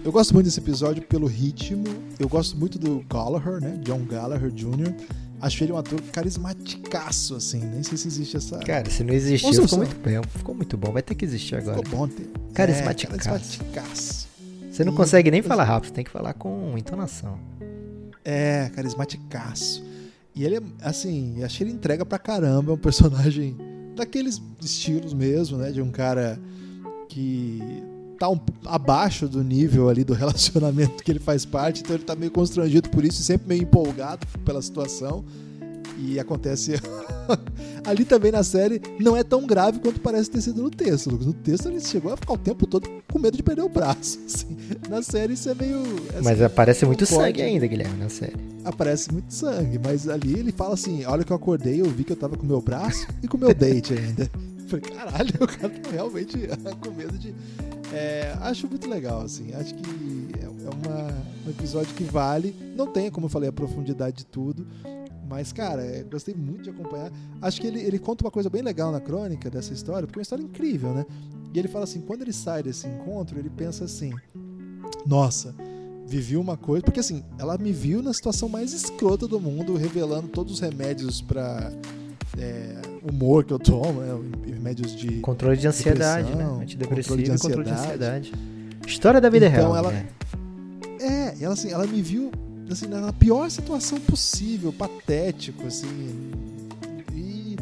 [0.06, 1.84] eu gosto muito desse episódio pelo ritmo.
[2.20, 3.78] Eu gosto muito do Gallagher, né?
[3.84, 4.94] John Gallagher Jr.
[5.42, 7.60] Acho ele um ator carismaticaço, assim.
[7.60, 8.60] Nem sei se existe essa.
[8.60, 10.22] Cara, se não existiu, ficou muito bom.
[10.38, 11.78] Ficou muito bom, vai ter que existir agora.
[11.84, 12.30] Ficou bom ter.
[12.54, 13.16] Carismaticaço.
[13.20, 14.28] É, carismaticaço.
[14.72, 17.38] Você não E- consegue nem falar rápido, tem que falar com entonação.
[18.24, 19.84] É, carismaticaço.
[20.34, 22.72] E ele é, assim, achei ele entrega pra caramba.
[22.72, 23.56] É um personagem
[23.96, 25.72] daqueles estilos mesmo, né?
[25.72, 26.40] De um cara
[27.10, 27.62] que
[28.20, 32.16] tá um- abaixo do nível ali do relacionamento que ele faz parte, então ele tá
[32.16, 35.24] meio constrangido por isso e sempre meio empolgado pela situação.
[35.98, 36.74] E acontece.
[37.86, 41.12] ali também na série não é tão grave quanto parece ter sido no texto.
[41.12, 44.20] No texto ele chegou a ficar o tempo todo com medo de perder o braço.
[44.28, 44.58] assim.
[44.90, 45.82] Na série isso é meio.
[46.14, 47.14] é Mas aparece muito pode.
[47.22, 48.36] sangue ainda, Guilherme, na série.
[48.66, 52.12] aparece muito sangue, mas ali ele fala assim: olha que eu acordei, eu vi que
[52.12, 54.30] eu tava com meu braço e com meu date ainda.
[54.68, 56.38] Falei, caralho, o cara tá realmente
[56.82, 57.34] com medo de.
[57.94, 59.54] É, acho muito legal, assim.
[59.54, 59.84] Acho que
[60.42, 61.08] é é uma,
[61.46, 62.56] um episódio que vale.
[62.76, 64.68] Não tem, como eu falei, a profundidade de tudo.
[65.28, 67.12] Mas, cara, é, gostei muito de acompanhar.
[67.42, 70.22] Acho que ele, ele conta uma coisa bem legal na crônica dessa história, porque é
[70.22, 71.06] uma história incrível, né?
[71.54, 74.12] E ele fala assim: quando ele sai desse encontro, ele pensa assim:
[75.06, 75.56] nossa,
[76.06, 76.84] vivi uma coisa.
[76.84, 81.22] Porque assim, ela me viu na situação mais escrota do mundo, revelando todos os remédios
[81.22, 81.72] pra
[82.38, 82.76] é,
[83.10, 84.20] humor que eu tomo, né?
[84.48, 85.20] Remédios de.
[85.20, 86.44] Controle de ansiedade, né?
[86.62, 88.30] Antidepressivo controle de e controle de ansiedade.
[88.30, 88.34] ansiedade.
[88.88, 89.78] História da vida Então real.
[89.78, 90.06] ela- né?
[91.00, 92.32] É, ela assim, ela me viu
[92.70, 96.32] assim, na pior situação possível, patético, assim.
[97.14, 97.56] E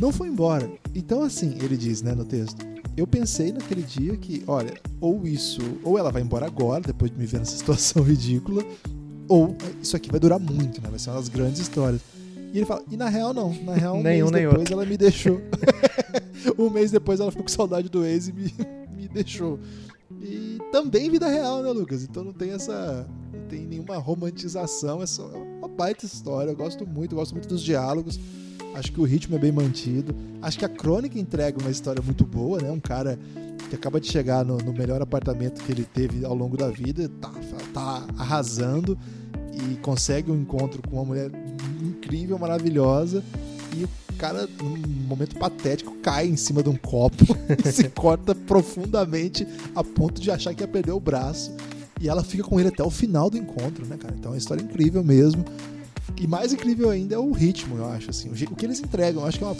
[0.00, 0.68] não foi embora.
[0.94, 2.64] Então, assim, ele diz, né, no texto.
[2.96, 7.16] Eu pensei naquele dia que, olha, ou isso, ou ela vai embora agora, depois de
[7.18, 8.64] me ver nessa situação ridícula,
[9.28, 10.88] ou isso aqui vai durar muito, né?
[10.90, 12.00] Vai ser uma das grandes histórias.
[12.52, 14.74] E ele fala, e na real não, na real um Nenhum, mês depois outro.
[14.74, 15.40] ela me deixou.
[16.58, 18.54] um mês depois ela ficou com saudade do ex e me,
[18.94, 19.58] me deixou.
[20.20, 22.02] E também vida real, né, Lucas?
[22.04, 23.06] Então não tem essa.
[23.32, 26.50] Não tem nenhuma romantização, é só uma baita história.
[26.50, 28.20] Eu gosto muito, eu gosto muito dos diálogos.
[28.74, 30.14] Acho que o ritmo é bem mantido.
[30.40, 32.70] Acho que a crônica entrega uma história muito boa, né?
[32.70, 33.18] Um cara
[33.68, 37.08] que acaba de chegar no, no melhor apartamento que ele teve ao longo da vida,
[37.20, 37.32] tá,
[37.72, 38.98] tá arrasando
[39.52, 41.30] e consegue um encontro com uma mulher
[42.02, 43.22] incrível, maravilhosa.
[43.76, 43.88] E o
[44.18, 44.76] cara, num
[45.06, 47.24] momento patético, cai em cima de um copo
[47.64, 51.54] e se corta profundamente a ponto de achar que ia perder o braço.
[52.00, 54.14] E ela fica com ele até o final do encontro, né, cara?
[54.18, 55.44] Então é uma história incrível mesmo.
[56.20, 58.28] E mais incrível ainda é o ritmo, eu acho, assim.
[58.28, 59.56] O, que eles entregam, eu acho que é uma,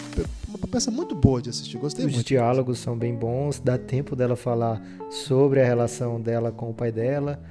[0.49, 1.77] uma peça muito boa de assistir.
[1.77, 2.27] Gostei Os muito.
[2.27, 6.91] diálogos são bem bons, dá tempo dela falar sobre a relação dela com o pai
[6.91, 7.41] dela.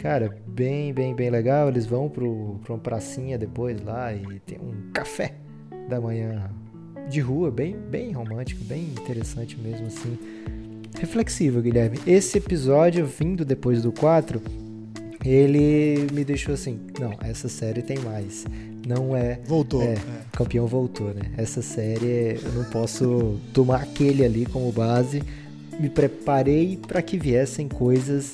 [0.00, 1.68] Cara, bem, bem, bem legal.
[1.68, 5.34] Eles vão pro, pra uma pracinha depois lá e tem um café
[5.90, 6.50] da manhã
[7.10, 10.18] de rua, bem, bem romântico, bem interessante mesmo, assim.
[10.98, 11.98] Reflexivo, Guilherme.
[12.06, 14.40] Esse episódio, vindo depois do 4,
[15.22, 18.46] ele me deixou assim: não, essa série tem mais.
[18.86, 19.82] Não é Voltou.
[19.82, 19.92] É.
[19.92, 19.98] é.
[20.32, 21.30] campeão voltou, né?
[21.36, 25.22] Essa série eu não posso tomar aquele ali como base.
[25.78, 28.32] Me preparei para que viessem coisas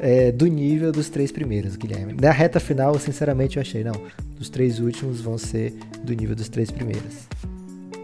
[0.00, 2.14] é, do nível dos três primeiros, Guilherme.
[2.20, 3.94] Na reta final, sinceramente, eu achei, não.
[4.40, 5.72] Os três últimos vão ser
[6.02, 7.26] do nível dos três primeiros.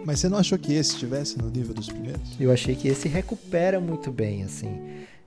[0.04, 2.20] Mas você não achou que esse estivesse no nível dos primeiros?
[2.38, 4.80] Eu achei que esse recupera muito bem, assim.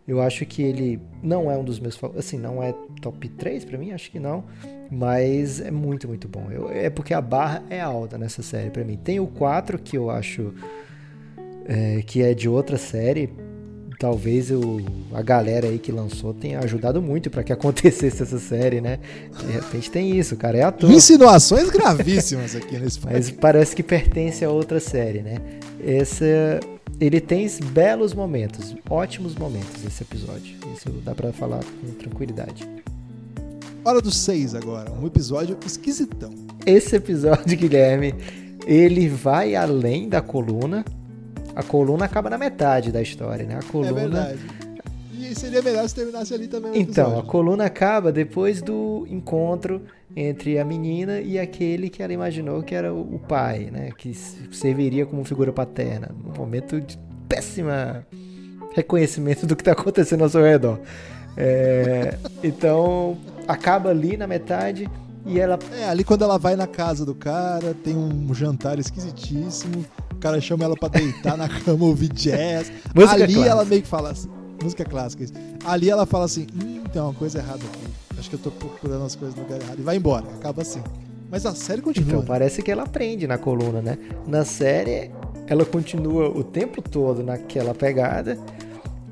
[0.07, 3.77] Eu acho que ele não é um dos meus assim, não é top 3 pra
[3.77, 4.45] mim, acho que não,
[4.89, 6.47] mas é muito, muito bom.
[6.49, 8.95] Eu- é porque a barra é alta nessa série pra mim.
[8.97, 10.53] Tem o 4 que eu acho
[11.65, 13.29] é, que é de outra série.
[13.99, 14.79] Talvez o,
[15.11, 18.99] a galera aí que lançou tenha ajudado muito pra que acontecesse essa série, né?
[19.39, 20.91] De repente tem isso, cara, é ator.
[20.91, 25.37] Insinuações gravíssimas aqui nesse Mas parece que pertence a outra série, né?
[25.83, 26.59] Essa,
[26.99, 30.55] ele tem belos momentos, ótimos momentos esse episódio.
[30.75, 32.67] Isso dá pra falar com tranquilidade.
[33.83, 34.91] Hora dos seis agora.
[34.91, 36.31] Um episódio esquisitão.
[36.65, 38.13] Esse episódio, Guilherme,
[38.65, 40.83] ele vai além da coluna.
[41.57, 43.55] A coluna acaba na metade da história, né?
[43.55, 44.39] A É coluna verdade.
[45.11, 49.81] E seria melhor se terminasse ali também Então, a coluna acaba depois do encontro
[50.15, 53.89] entre a menina e aquele que ela imaginou que era o pai, né?
[53.97, 54.13] Que
[54.51, 56.11] serviria como figura paterna.
[56.23, 56.95] Num momento de
[57.27, 58.05] péssima
[58.75, 60.79] reconhecimento do que está acontecendo ao seu redor.
[61.35, 64.87] É, então, acaba ali na metade
[65.25, 65.57] e ela.
[65.75, 69.83] É, ali quando ela vai na casa do cara, tem um jantar esquisitíssimo.
[70.27, 72.69] O cara chama ela pra deitar na cama, ouvir jazz.
[72.93, 73.49] Música ali clássica.
[73.49, 74.29] ela meio que fala assim.
[74.61, 75.33] Música clássica, isso.
[75.63, 78.19] Ali ela fala assim: hum, tem uma coisa errada aqui.
[78.19, 79.79] Acho que eu tô procurando as coisas no lugar errado.
[79.79, 80.25] E vai embora.
[80.35, 80.81] Acaba assim.
[81.31, 82.07] Mas a série continua.
[82.07, 83.97] Então, parece que ela aprende na coluna, né?
[84.27, 85.11] Na série,
[85.45, 88.37] ela continua o tempo todo naquela pegada.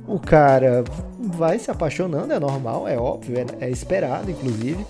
[0.08, 0.84] O cara
[1.18, 4.86] vai se apaixonando, é normal, é óbvio, é, é esperado, inclusive.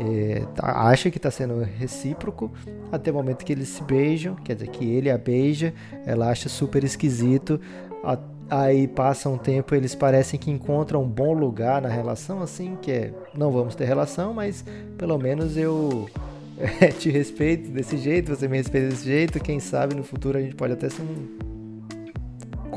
[0.00, 2.50] É, tá- acha que tá sendo recíproco
[2.92, 5.74] até o momento que eles se beijam, quer dizer, que ele a beija,
[6.06, 7.60] ela acha super esquisito.
[8.04, 8.18] a-
[8.50, 12.90] aí passa um tempo, eles parecem que encontram um bom lugar na relação, assim, que
[12.90, 14.64] é não vamos ter relação, mas
[14.96, 16.08] pelo menos eu
[16.80, 19.38] é, te respeito desse jeito, você me respeita desse jeito.
[19.40, 21.48] Quem sabe no futuro a gente pode até ser um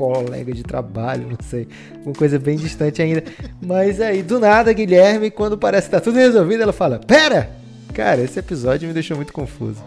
[0.02, 1.68] colega de trabalho, não sei,
[2.04, 3.22] uma coisa bem distante ainda.
[3.60, 7.50] Mas aí, do nada, Guilherme, quando parece que tá tudo resolvido, ela fala: Pera!
[7.94, 9.82] Cara, esse episódio me deixou muito confuso.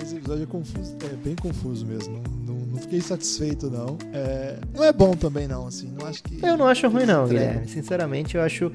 [0.00, 2.22] Esse episódio é confuso, é bem confuso mesmo.
[2.46, 3.98] Não, não, não fiquei satisfeito, não.
[4.12, 5.92] É, não é bom também, não, assim.
[5.98, 6.38] Não acho que.
[6.42, 7.26] Eu não acho ruim, não.
[7.26, 7.68] Guilherme.
[7.68, 8.72] Sinceramente, eu acho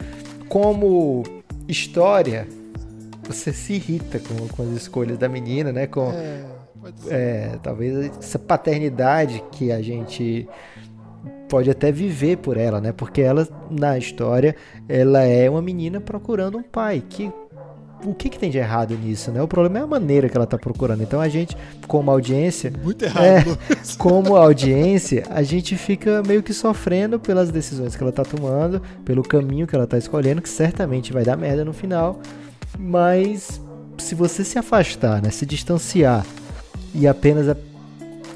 [0.48, 1.24] como
[1.68, 2.48] história.
[3.26, 5.88] Você se irrita com, com as escolhas da menina, né?
[5.88, 6.44] Com, É.
[7.10, 10.48] É, talvez essa paternidade que a gente
[11.50, 12.92] pode até viver por ela, né?
[12.92, 14.56] Porque ela, na história,
[14.90, 17.04] ela é uma menina procurando um pai.
[17.08, 17.32] Que,
[18.04, 19.42] o que, que tem de errado nisso, né?
[19.42, 21.04] O problema é a maneira que ela tá procurando.
[21.04, 21.56] Então a gente,
[21.88, 23.44] como audiência, Muito errado, É.
[23.98, 29.22] Como audiência, a gente fica meio que sofrendo pelas decisões que ela tá tomando, pelo
[29.22, 32.20] caminho que ela tá escolhendo, que certamente vai dar merda no final.
[32.78, 33.62] Mas
[33.98, 36.26] se você se afastar, né, se distanciar
[36.94, 37.57] e apenas a-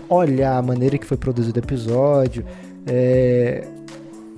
[0.10, 2.46] olhar a maneira que foi produzido o episódio,
[2.86, 3.68] é,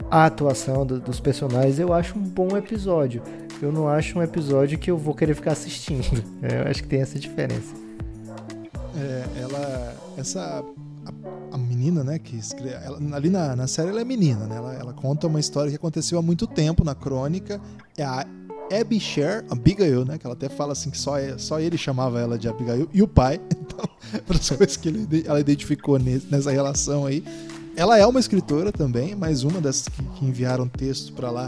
[0.09, 3.21] a atuação do, dos personagens, eu acho um bom episódio.
[3.61, 6.23] Eu não acho um episódio que eu vou querer ficar assistindo.
[6.41, 7.73] É, eu acho que tem essa diferença.
[8.97, 9.95] É, ela.
[10.17, 10.63] Essa.
[11.05, 12.75] A, a menina, né, que escreve.
[12.83, 14.55] ela- ali na, na série ela é menina, né?
[14.55, 17.59] Ela, ela conta uma história que aconteceu há muito tempo na crônica.
[17.97, 18.25] É a
[18.79, 20.17] Abby Sher, Abigail, né?
[20.17, 22.87] Que ela até fala assim que só, é- só ele chamava ela de Abigail.
[22.93, 23.39] E o pai.
[24.26, 24.91] Para as coisas que
[25.26, 27.23] ela identificou nessa relação aí.
[27.76, 31.47] Ela é uma escritora também, mais uma dessas que, enviaram texto para lá,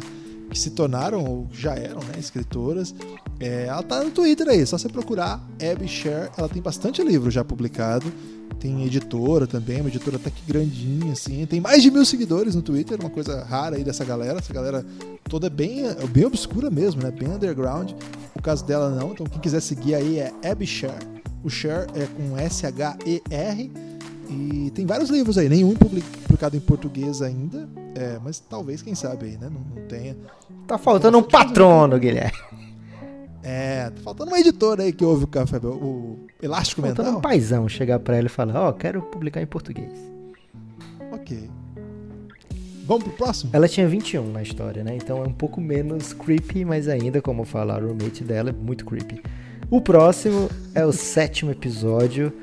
[0.50, 2.96] que se tornaram, ou já eram, né, escritoras.
[3.40, 6.30] É, ela tá no Twitter aí, é só você procurar Abby Sher.
[6.38, 8.12] Ela tem bastante livro já publicado.
[8.60, 11.46] Tem editora também, uma editora até que grandinha, assim.
[11.46, 14.40] Tem mais de mil seguidores no Twitter, uma coisa rara aí dessa galera.
[14.40, 14.86] Essa galera
[15.28, 17.12] toda bem, bem obscura mesmo, né?
[17.12, 17.92] Bem underground.
[18.36, 21.21] O caso dela não, então quem quiser seguir aí é Abby Sher.
[21.44, 23.72] O Sher é com S-H-E-R.
[24.30, 27.68] E tem vários livros aí, nenhum public- publicado em português ainda.
[27.96, 29.50] É, mas talvez, quem sabe aí, né?
[29.52, 30.16] Não, não tenha.
[30.68, 32.38] Tá faltando um patrono, Guilherme.
[33.44, 37.18] É, tá faltando uma editora aí que ouve o Café, o Elástico Faltando Mental.
[37.20, 39.92] um paizão chegar pra ela e falar, ó, quero publicar em português.
[41.12, 41.50] Ok.
[42.86, 43.50] Vamos pro próximo?
[43.54, 44.96] Ela tinha 21 na história, né?
[44.96, 48.86] Então é um pouco menos creepy, mas ainda, como fala a roommate dela, é muito
[48.86, 49.22] creepy.
[49.72, 52.34] O próximo é o sétimo episódio.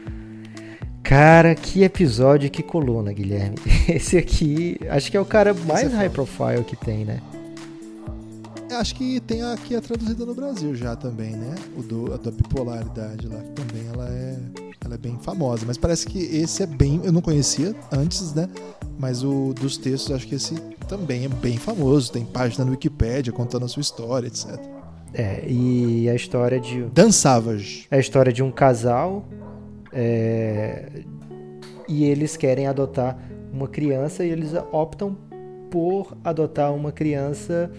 [1.03, 3.59] Cara, que episódio, que coluna, Guilherme.
[3.87, 7.21] Esse aqui, acho que é o cara mais é high profile que tem, né?
[8.73, 11.55] Acho que tem aqui a traduzida no Brasil já também, né?
[11.77, 14.39] O do, a da bipolaridade lá, que também ela é,
[14.83, 15.65] ela é bem famosa.
[15.67, 16.99] Mas parece que esse é bem.
[17.05, 18.49] Eu não conhecia antes, né?
[18.99, 20.55] Mas o dos textos, acho que esse
[20.89, 22.11] também é bem famoso.
[22.11, 24.78] Tem página no Wikipedia contando a sua história, etc.
[25.15, 27.87] É, e a história de, Dan Savage.
[27.91, 29.27] É a história de um casal
[29.93, 31.03] é,
[31.89, 33.19] e eles querem adotar
[33.53, 35.17] uma criança e eles optam
[35.71, 37.71] por adotar uma criança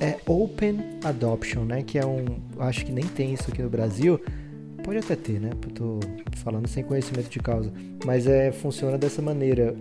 [0.00, 1.82] é open adoption, né?
[1.82, 2.24] Que é um,
[2.58, 4.20] acho que nem tem isso aqui no Brasil.
[4.82, 5.50] Pode até ter, né?
[5.50, 6.00] Eu tô
[6.36, 7.72] falando sem conhecimento de causa,
[8.04, 9.74] mas é funciona dessa maneira.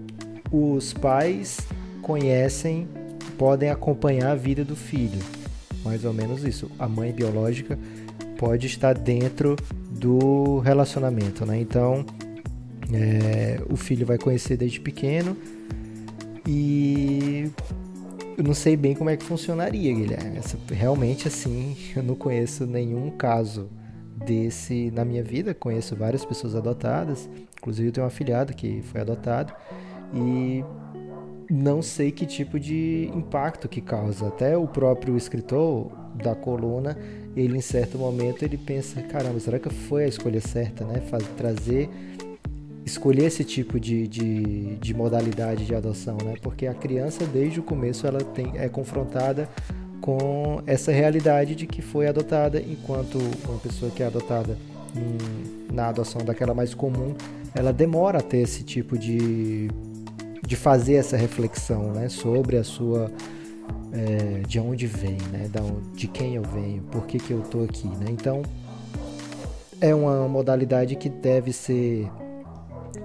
[0.52, 1.60] Os pais
[2.02, 2.88] conhecem,
[3.38, 5.20] podem acompanhar a vida do filho,
[5.84, 6.70] mais ou menos isso.
[6.80, 7.78] A mãe biológica
[8.38, 9.56] pode estar dentro
[9.92, 11.60] do relacionamento, né?
[11.60, 12.06] Então,
[12.94, 15.36] é, o filho vai conhecer desde pequeno
[16.48, 17.50] e
[18.38, 20.38] eu não sei bem como é que funcionaria, Guilherme.
[20.38, 23.70] Essa- realmente, assim, eu não conheço nenhum caso
[24.26, 25.54] desse na minha vida.
[25.54, 29.54] Conheço várias pessoas adotadas, inclusive eu tenho um afilhado que foi adotado
[30.14, 30.64] e
[31.56, 34.28] não sei que tipo de impacto que causa.
[34.28, 36.98] Até o próprio escritor da coluna,
[37.36, 41.00] ele em certo momento ele pensa, caramba, será que foi a escolha certa, né?
[41.02, 41.90] Faz, trazer,
[42.84, 46.34] escolher esse tipo de, de, de modalidade de adoção, né?
[46.42, 49.48] Porque a criança desde o começo ela tem, é confrontada
[50.02, 54.58] com essa realidade de que foi adotada, enquanto uma pessoa que é adotada
[54.96, 57.14] em- na adoção daquela mais comum,
[57.54, 59.70] ela demora a ter esse tipo de
[60.46, 63.10] de fazer essa reflexão né, sobre a sua
[63.94, 67.64] é, de onde vem, né, onde- de quem eu venho, por que, que eu tô
[67.64, 68.08] aqui, né?
[68.10, 68.42] Então
[69.80, 72.10] é uma modalidade que deve ser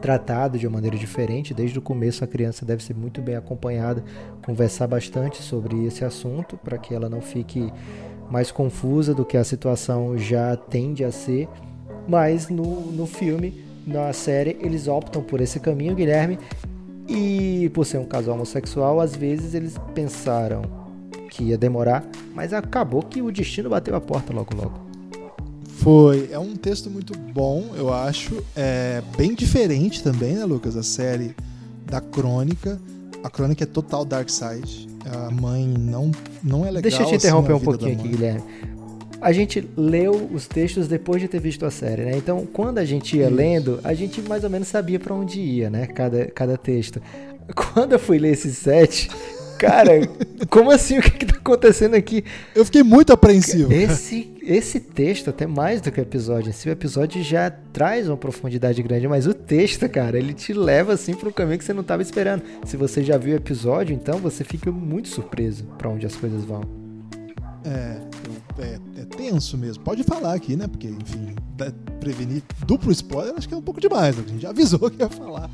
[0.01, 1.53] tratado de uma maneira diferente.
[1.53, 4.03] Desde o começo a criança deve ser muito bem acompanhada,
[4.45, 7.73] conversar bastante sobre esse assunto para que ela não fique
[8.31, 11.49] mais confusa do que a situação já tende a ser.
[12.07, 16.39] Mas no, no filme, na série, eles optam por esse caminho, Guilherme,
[17.09, 20.63] e por ser um casal homossexual, às vezes eles pensaram
[21.31, 22.05] que ia demorar,
[22.35, 24.89] mas acabou que o destino bateu a porta logo logo.
[25.79, 26.29] Foi.
[26.31, 28.43] É um texto muito bom, eu acho.
[28.55, 30.77] É bem diferente também, né, Lucas?
[30.77, 31.35] A série
[31.87, 32.81] da Crônica.
[33.23, 34.89] A Crônica é total Dark Side.
[35.07, 36.11] A mãe não,
[36.43, 36.83] não é legal.
[36.83, 38.09] Deixa eu te assim, interromper a um pouquinho aqui.
[38.09, 38.43] Guilherme.
[39.21, 42.13] A gente leu os textos depois de ter visto a série, né?
[42.17, 43.35] Então, quando a gente ia Isso.
[43.35, 45.87] lendo, a gente mais ou menos sabia pra onde ia, né?
[45.87, 47.03] Cada, cada texto.
[47.55, 49.11] Quando eu fui ler esses sete,
[49.59, 49.93] cara,
[50.49, 50.99] como assim?
[50.99, 52.25] O que, que tá acontecendo aqui?
[52.55, 53.73] Eu fiquei muito apreensivo.
[53.73, 58.07] Esse, esse texto, até mais do que o episódio em si, o episódio já traz
[58.09, 61.65] uma profundidade grande, mas o texto, cara, ele te leva assim para um caminho que
[61.65, 62.43] você não estava esperando.
[62.65, 66.45] Se você já viu o episódio, então você fica muito surpreso para onde as coisas
[66.45, 66.88] vão.
[67.65, 68.01] É,
[68.63, 69.83] é, é tenso mesmo.
[69.83, 70.67] Pode falar aqui, né?
[70.67, 71.35] Porque, enfim,
[72.01, 74.17] prevenir duplo spoiler acho que é um pouco demais.
[74.17, 74.25] né?
[74.27, 75.51] A gente já avisou que ia falar.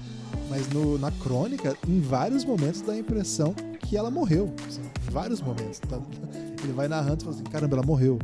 [0.51, 4.53] Mas no- na crônica, em vários momentos dá a impressão que ela morreu.
[4.69, 5.79] assim, em vários momentos.
[5.81, 5.99] tá?
[6.63, 8.19] Ele vai narrando e fala assim: caramba, ela morreu.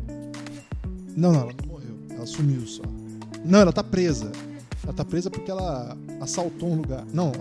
[1.16, 1.96] Não, não, ela não morreu.
[2.10, 2.82] Ela sumiu só.
[3.44, 4.30] Não, ela tá presa.
[4.84, 7.04] Ela tá presa porque ela assaltou um lugar.
[7.12, 7.32] Não,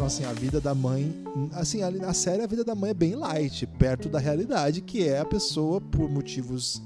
[0.00, 1.14] Então, assim, a vida da mãe.
[1.52, 5.06] Assim, ali na série, a vida da mãe é bem light, perto da realidade, que
[5.06, 6.80] é a pessoa, por motivos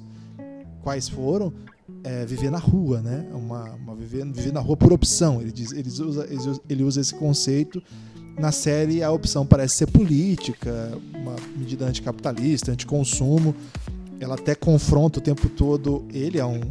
[0.82, 1.52] quais foram,
[2.02, 3.24] é, viver na rua, né?
[3.32, 5.40] Uma, uma viver, viver na rua por opção.
[5.40, 6.28] Ele, diz, ele, usa,
[6.68, 7.80] ele usa esse conceito.
[8.36, 13.54] Na série, a opção parece ser política, uma medida anticapitalista, anticonsumo.
[14.18, 16.04] Ela até confronta o tempo todo.
[16.12, 16.62] Ele é um,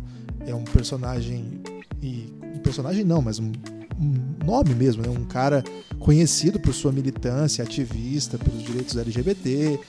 [0.45, 1.61] é um personagem.
[2.02, 3.49] E, um personagem não, mas um,
[3.98, 5.10] um nome mesmo, né?
[5.10, 5.64] um cara
[5.99, 9.80] conhecido por sua militância, ativista pelos direitos LGBT,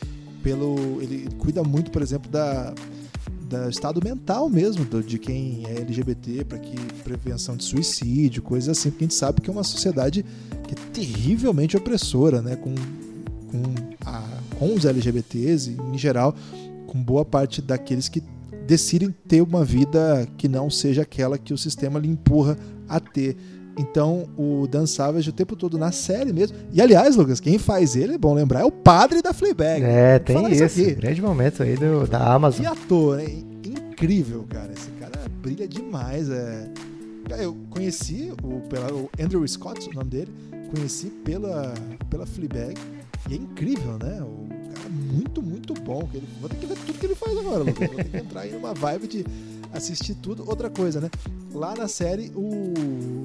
[0.43, 2.73] pelo ele cuida muito, por exemplo, da
[3.45, 8.77] do estado mental mesmo do, de quem é LGBT, para que prevenção de suicídio, coisas
[8.77, 10.25] assim, porque a gente sabe que é uma sociedade
[10.67, 13.63] que é terrivelmente opressora, né, com, com,
[14.05, 14.27] a,
[14.59, 16.35] com os LGBTs e, em geral,
[16.87, 18.23] com boa parte daqueles que
[18.67, 22.57] decidem ter uma vida que não seja aquela que o sistema lhe empurra
[22.89, 23.37] a ter.
[23.77, 26.57] Então, o Dan Savage o tempo todo na série mesmo.
[26.73, 29.83] E aliás, Lucas, quem faz ele, é bom lembrar, é o padre da Fleabag.
[29.83, 30.81] É, tem isso.
[30.81, 32.65] isso grande momento aí do, da Amazon.
[32.65, 33.25] E ator, né?
[33.65, 34.73] Incrível, cara.
[34.73, 36.31] Esse cara brilha demais.
[36.31, 36.69] É...
[37.41, 40.33] Eu conheci o, pela, o Andrew Scott, o nome dele.
[40.73, 41.75] Conheci pela,
[42.09, 42.75] pela Fleabag.
[43.29, 44.21] E é incrível, né?
[44.21, 46.09] O cara muito, muito bom.
[46.15, 47.89] Ele, vou ter que ver tudo que ele faz agora, Lucas.
[47.89, 49.25] Vou ter que entrar aí numa vibe de
[49.73, 50.49] assistir tudo.
[50.49, 51.11] Outra coisa, né?
[51.53, 53.25] Lá na série, o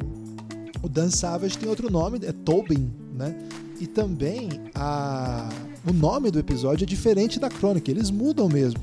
[0.82, 3.36] o Dan Savage tem outro nome, é Tobin, né?
[3.80, 5.50] E também a,
[5.88, 8.80] o nome do episódio é diferente da crônica, eles mudam mesmo.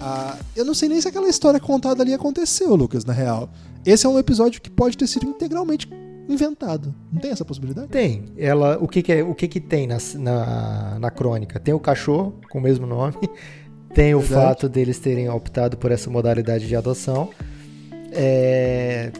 [0.00, 3.48] Ah, eu não sei nem se aquela história contada ali aconteceu, Lucas, na real.
[3.86, 5.88] Esse é um episódio que pode ter sido integralmente
[6.28, 6.94] inventado.
[7.12, 7.88] Não tem essa possibilidade?
[7.88, 8.24] Tem.
[8.36, 11.60] Ela, o que, que é, o que, que tem na, na, na crônica?
[11.60, 13.14] Tem o cachorro com o mesmo nome.
[13.94, 14.46] Tem o Verdade.
[14.48, 17.30] fato deles terem optado por essa modalidade de adoção.
[18.10, 19.12] É,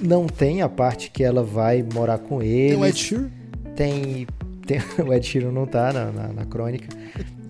[0.00, 2.70] não tem a parte que ela vai morar com ele.
[2.70, 3.30] Tem o Ed Sheeran?
[3.76, 4.26] Tem,
[4.66, 6.88] tem o Ed Sheeran não tá na, na, na crônica.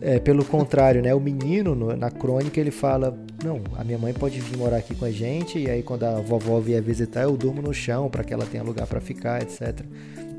[0.02, 1.14] É, pelo contrário, né?
[1.14, 4.94] O menino no, na crônica ele fala: Não, a minha mãe pode vir morar aqui
[4.94, 8.24] com a gente, e aí quando a vovó vier visitar, eu durmo no chão para
[8.24, 9.85] que ela tenha lugar para ficar, etc.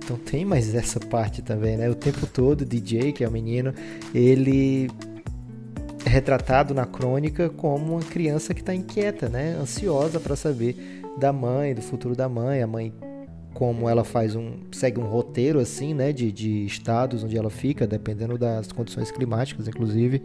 [0.03, 1.89] Então tem mais essa parte também, né?
[1.89, 3.71] O tempo todo, DJ, que é o menino,
[4.15, 4.89] ele
[6.03, 9.55] é retratado na crônica como uma criança que está inquieta, né?
[9.61, 12.61] Ansiosa para saber da mãe, do futuro da mãe.
[12.61, 12.93] A mãe,
[13.53, 14.59] como ela faz um.
[14.71, 16.11] segue um roteiro assim, né?
[16.11, 20.23] De, de estados onde ela fica, dependendo das condições climáticas, inclusive.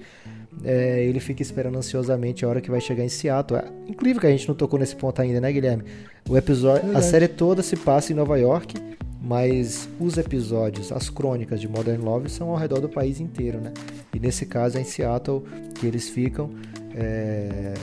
[0.64, 3.60] É, ele fica esperando ansiosamente a hora que vai chegar em Seattle.
[3.60, 5.84] É incrível que a gente não tocou nesse ponto ainda, né, Guilherme?
[6.28, 8.74] O episódio, a série toda se passa em Nova York,
[9.20, 13.72] mas os episódios, as crônicas de Modern Love são ao redor do país inteiro, né?
[14.14, 15.42] E nesse caso é em Seattle
[15.74, 16.50] que eles ficam.
[16.94, 17.74] É,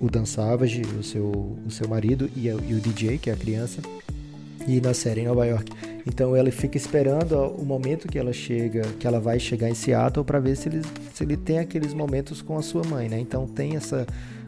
[0.00, 3.36] o Dan Savage, o seu, o seu marido, e, e o DJ, que é a
[3.36, 3.80] criança,
[4.66, 5.70] e na série em Nova York.
[6.06, 10.24] Então ela fica esperando o momento que ela chega, que ela vai chegar em Seattle
[10.24, 13.18] para ver se ele, se ele tem aqueles momentos com a sua mãe, né?
[13.18, 14.06] Então tem essa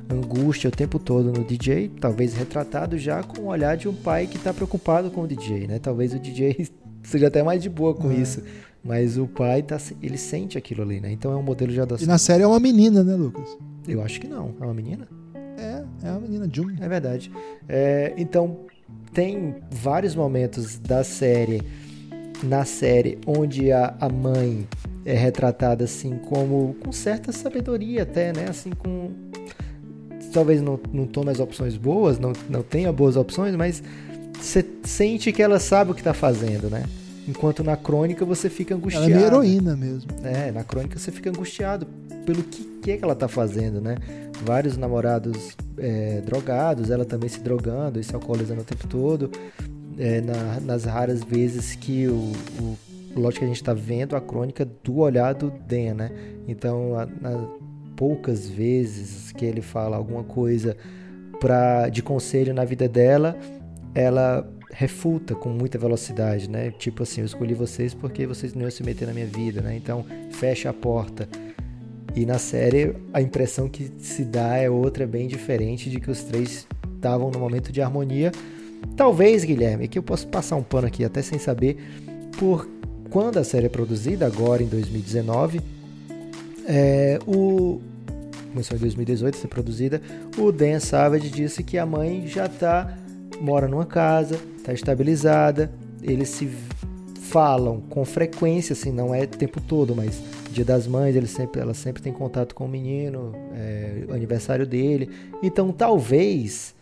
[0.08, 4.26] angústia o tempo todo no DJ, talvez retratado já com o olhar de um pai
[4.26, 5.78] que está preocupado com o DJ, né?
[5.78, 6.68] Talvez o DJ
[7.02, 8.16] seja até mais de boa com é.
[8.16, 8.42] isso,
[8.84, 11.10] mas o pai tá, ele sente aquilo ali, né?
[11.10, 12.04] Então é um modelo de adoção.
[12.04, 13.56] E na série é uma menina, né, Lucas?
[13.88, 15.08] Eu acho que não, é uma menina.
[16.02, 16.76] É, a menina June.
[16.80, 17.30] É verdade.
[17.68, 18.60] É, então,
[19.12, 21.62] tem vários momentos da série,
[22.42, 24.66] na série, onde a, a mãe
[25.04, 28.46] é retratada assim como com certa sabedoria até, né?
[28.48, 29.10] Assim com
[30.32, 33.82] talvez não, não tome as opções boas, não, não tenha boas opções, mas
[34.38, 36.84] você sente que ela sabe o que está fazendo, né?
[37.26, 39.10] Enquanto na crônica você fica angustiado.
[39.10, 40.10] Ela é heroína mesmo.
[40.22, 41.86] É, na crônica você fica angustiado
[42.24, 43.96] pelo que, que é que ela está fazendo, né?
[44.44, 49.30] Vários namorados é, drogados, ela também se drogando e se alcoolizando o tempo todo.
[49.98, 52.76] É, na, nas raras vezes que o, o
[53.32, 56.10] que a gente está vendo a crônica do olhar do Dan, né?
[56.46, 57.48] Então, a, na,
[57.96, 60.76] poucas vezes que ele fala alguma coisa
[61.40, 63.36] pra, de conselho na vida dela,
[63.94, 66.70] ela refuta com muita velocidade, né?
[66.70, 69.74] Tipo assim, eu escolhi vocês porque vocês não iam se meter na minha vida, né?
[69.74, 71.26] Então, fecha a porta.
[72.16, 76.22] E na série a impressão que se dá é outra, bem diferente, de que os
[76.22, 78.32] três estavam no momento de harmonia.
[78.96, 81.76] Talvez, Guilherme, que eu posso passar um pano aqui até sem saber,
[82.38, 82.66] por
[83.10, 85.60] quando a série é produzida, agora em 2019,
[86.66, 87.80] é, o
[88.50, 90.00] começou em 2018 a ser produzida,
[90.38, 92.96] o Dan Savage disse que a mãe já tá
[93.38, 95.70] mora numa casa, está estabilizada,
[96.02, 96.48] eles se
[97.20, 100.22] falam com frequência, assim, não é o tempo todo, mas
[100.56, 104.66] Dia das Mães, ele sempre, ela sempre tem contato com o menino, é, o aniversário
[104.66, 105.10] dele.
[105.42, 106.74] Então, talvez,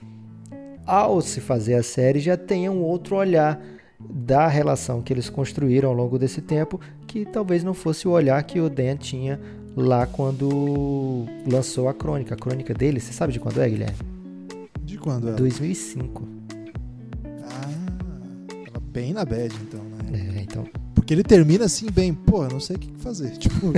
[0.87, 3.61] ao se fazer a série, já tenha um outro olhar
[3.99, 8.41] da relação que eles construíram ao longo desse tempo, que talvez não fosse o olhar
[8.45, 9.41] que o Dan tinha
[9.77, 12.33] lá quando lançou a crônica.
[12.33, 13.99] A crônica dele, você sabe de quando é, Guilherme?
[14.85, 15.33] De quando é?
[15.33, 16.29] 2005.
[17.43, 20.31] Ah, tava bem na bad, então, né?
[20.37, 20.65] É, então.
[21.05, 23.31] Porque ele termina assim, bem, pô, não sei o que fazer.
[23.37, 23.73] Tipo,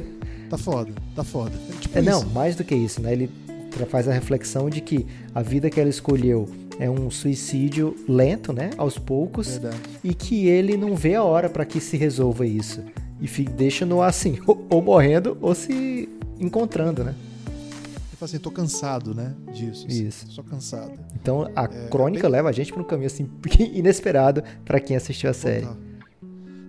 [0.49, 1.51] tá foda, tá foda.
[1.69, 3.13] É, tipo É, não, mais do que isso, né?
[3.13, 3.29] Ele
[3.91, 5.05] faz a reflexão de que
[5.35, 6.49] a vida que ela escolheu
[6.79, 8.71] é um suicídio lento, né?
[8.79, 9.49] Aos poucos.
[9.59, 9.77] Verdade.
[10.05, 12.81] e que ele não vê a hora para que se resolva isso.
[13.21, 16.09] E fi- deixa no ar assim, ou, ou morrendo ou se
[16.39, 17.13] encontrando, né?
[17.47, 19.35] Ele fala assim, tô cansado, né?
[19.53, 19.85] Disso.
[19.89, 20.27] assim, Isso.
[20.31, 20.93] Só cansado.
[21.21, 23.29] Então a É, crônica bem- leva a gente para um caminho assim
[23.75, 25.63] inesperado para quem assistiu a série.
[25.67, 25.77] Total.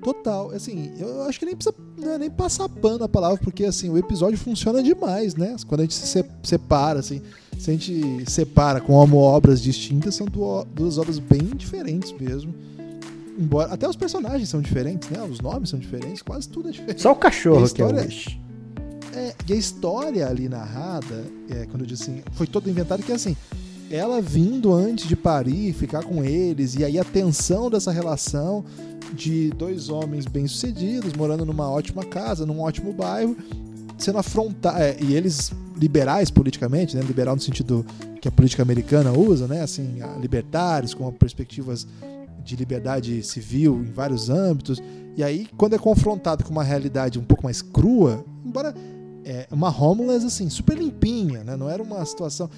[0.04, 3.66] Total, assim, eu acho que nem precisa não é nem passar pano a palavra, porque
[3.66, 5.56] assim, o episódio funciona demais, né?
[5.68, 7.22] Quando a gente se se- separa, assim,
[7.58, 10.28] se a gente separa com como obras distintas, são
[10.74, 12.54] duas obras bem diferentes mesmo.
[13.38, 15.22] Embora até os personagens são diferentes, né?
[15.24, 17.02] Os nomes são diferentes, quase tudo é diferente.
[17.02, 18.38] Só o cachorro E a que é o história-.
[19.14, 23.12] É, e a história ali narrada, é, quando eu disse assim, foi todo inventado que
[23.12, 23.36] assim,
[23.90, 28.66] ela vindo antes de parir, ficar com eles, e aí a tensão dessa relação
[29.14, 33.36] de dois homens bem-sucedidos, morando numa ótima casa, num ótimo bairro,
[33.98, 37.86] sendo afrontados, e eles liberais politicamente, né, liberal no sentido
[38.22, 41.88] que a política americana usa, né, assim, libertários com perspectivas
[42.44, 44.82] de liberdade civil em vários âmbitos,
[45.16, 48.74] e aí quando é confrontado com uma realidade um pouco mais crua, embora
[49.26, 52.50] é uma homeless assim super limpinha, né, não era uma situação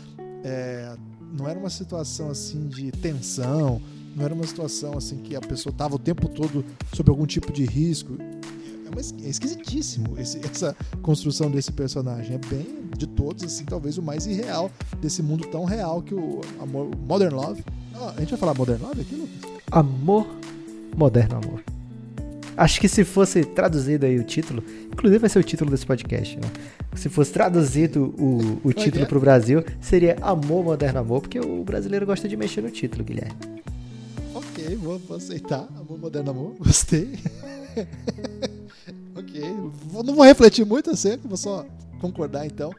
[0.44, 0.96] é,
[1.38, 3.82] não era uma situação assim de tensão,
[4.20, 7.54] não era uma situação assim que a pessoa estava o tempo todo sob algum tipo
[7.54, 8.18] de risco.
[8.20, 12.36] É, uma é esquisitíssimo esse- essa construção desse personagem.
[12.36, 12.68] É bem,
[12.98, 14.70] de todos, assim, talvez o mais irreal
[15.02, 17.64] desse mundo tão real que o amor, Modern Love.
[17.96, 19.52] Ah, a gente vai falar Modern Love aqui, Lucas?
[19.72, 20.28] Amor,
[20.98, 21.64] moderno amor.
[22.58, 26.36] Acho que se fosse traduzido aí o título, inclusive vai ser o título desse podcast,
[26.36, 26.52] né?
[26.94, 29.08] Se fosse traduzido o, o é título é?
[29.08, 33.60] pro Brasil, seria Amor, Moderno Amor, porque o brasileiro gosta de mexer no título, Guilherme.
[34.70, 35.68] Ok, vou, vou aceitar.
[35.78, 36.56] Amor, Moderno Amor.
[36.62, 37.18] Gostei.
[39.16, 39.42] ok.
[39.88, 41.66] Vou- não vou refletir muito, sei, vou só
[42.00, 42.72] concordar então.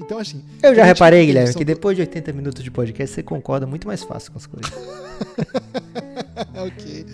[0.00, 0.42] Então, assim.
[0.62, 4.02] Eu já reparei, Guilherme, que depois de 80 minutos de podcast você concorda muito mais
[4.02, 4.72] fácil com as coisas.
[6.56, 7.04] ok.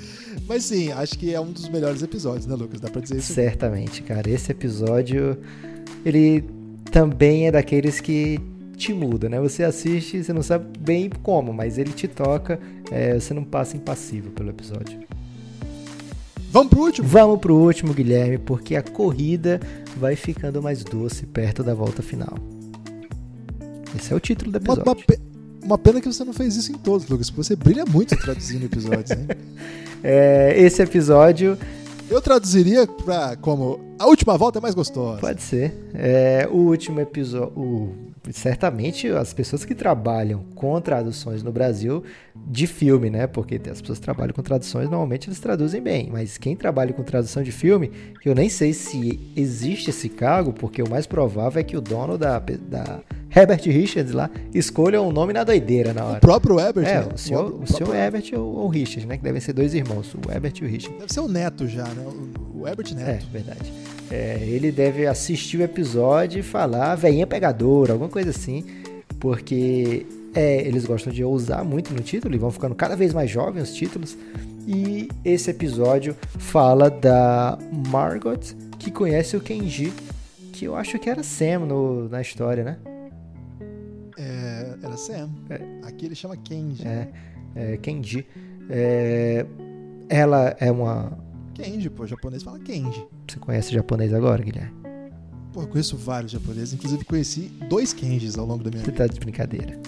[0.47, 2.81] Mas sim, acho que é um dos melhores episódios, né, Lucas?
[2.81, 3.33] Dá pra dizer isso?
[3.33, 4.29] Certamente, cara.
[4.29, 5.39] Esse episódio,
[6.05, 6.45] ele
[6.91, 8.39] também é daqueles que
[8.77, 9.41] te muda, né?
[9.41, 12.59] Você assiste, você não sabe bem como, mas ele te toca,
[12.91, 14.99] é, você não passa impassível pelo episódio.
[16.51, 17.09] Vamos pro último?
[17.09, 19.61] Vamos pro último, Guilherme, porque a corrida
[19.97, 22.35] vai ficando mais doce perto da volta final.
[23.97, 24.85] Esse é o título do Uma, episódio.
[24.85, 25.21] uma pe-
[25.63, 28.65] uma pena que você não fez isso em todos, Lucas, porque você brilha muito traduzindo
[28.67, 29.27] episódios, hein?
[30.07, 31.57] É, esse episódio
[32.11, 35.19] Eu traduziria pra como a última volta é mais gostosa.
[35.19, 35.73] Pode ser.
[35.95, 37.97] É, o último episódio.
[38.33, 42.03] Certamente as pessoas que trabalham com traduções no Brasil
[42.35, 43.27] de filme, né?
[43.27, 46.09] Porque as pessoas que trabalham com traduções, normalmente eles traduzem bem.
[46.11, 47.91] Mas quem trabalha com tradução de filme,
[48.25, 52.17] eu nem sei se existe esse cargo, porque o mais provável é que o dono
[52.17, 53.01] da, da
[53.35, 56.21] Herbert Richards lá escolha um nome na doideira na O hora.
[56.21, 57.09] próprio Herbert, É, né?
[57.15, 59.17] o senhor, próprio- o senhor Herbert ou o Richard, né?
[59.17, 60.99] Que devem ser dois irmãos, o Herbert e o Richard.
[60.99, 62.05] Deve ser o Neto já, né?
[62.07, 63.27] O, o Herbert É, Neto.
[63.33, 63.73] verdade.
[64.11, 68.65] É, ele deve assistir o episódio e falar veinha pegadora, alguma coisa assim,
[69.19, 73.31] porque é, eles gostam de ousar muito no título e vão ficando cada vez mais
[73.31, 74.17] jovens os títulos.
[74.67, 77.59] E esse episódio fala da
[77.91, 78.39] Margot
[78.79, 79.93] que conhece o Kenji,
[80.53, 82.77] que eu acho que era Sam no- na história, né?
[84.19, 85.29] É, era Sam.
[85.85, 86.87] Aqui ele chama Kenji.
[86.87, 87.09] É,
[87.57, 88.27] é, Kenji.
[88.71, 89.45] É,
[90.09, 91.19] ela é uma.
[91.55, 93.07] Kenji, pô, japonês fala Kenji.
[93.29, 94.73] Você conhece japonês agora, Guilherme?
[95.53, 99.07] Pô, eu conheço vários japoneses, inclusive conheci dois Kenjis ao longo da minha Você vida.
[99.07, 99.79] tá de brincadeira.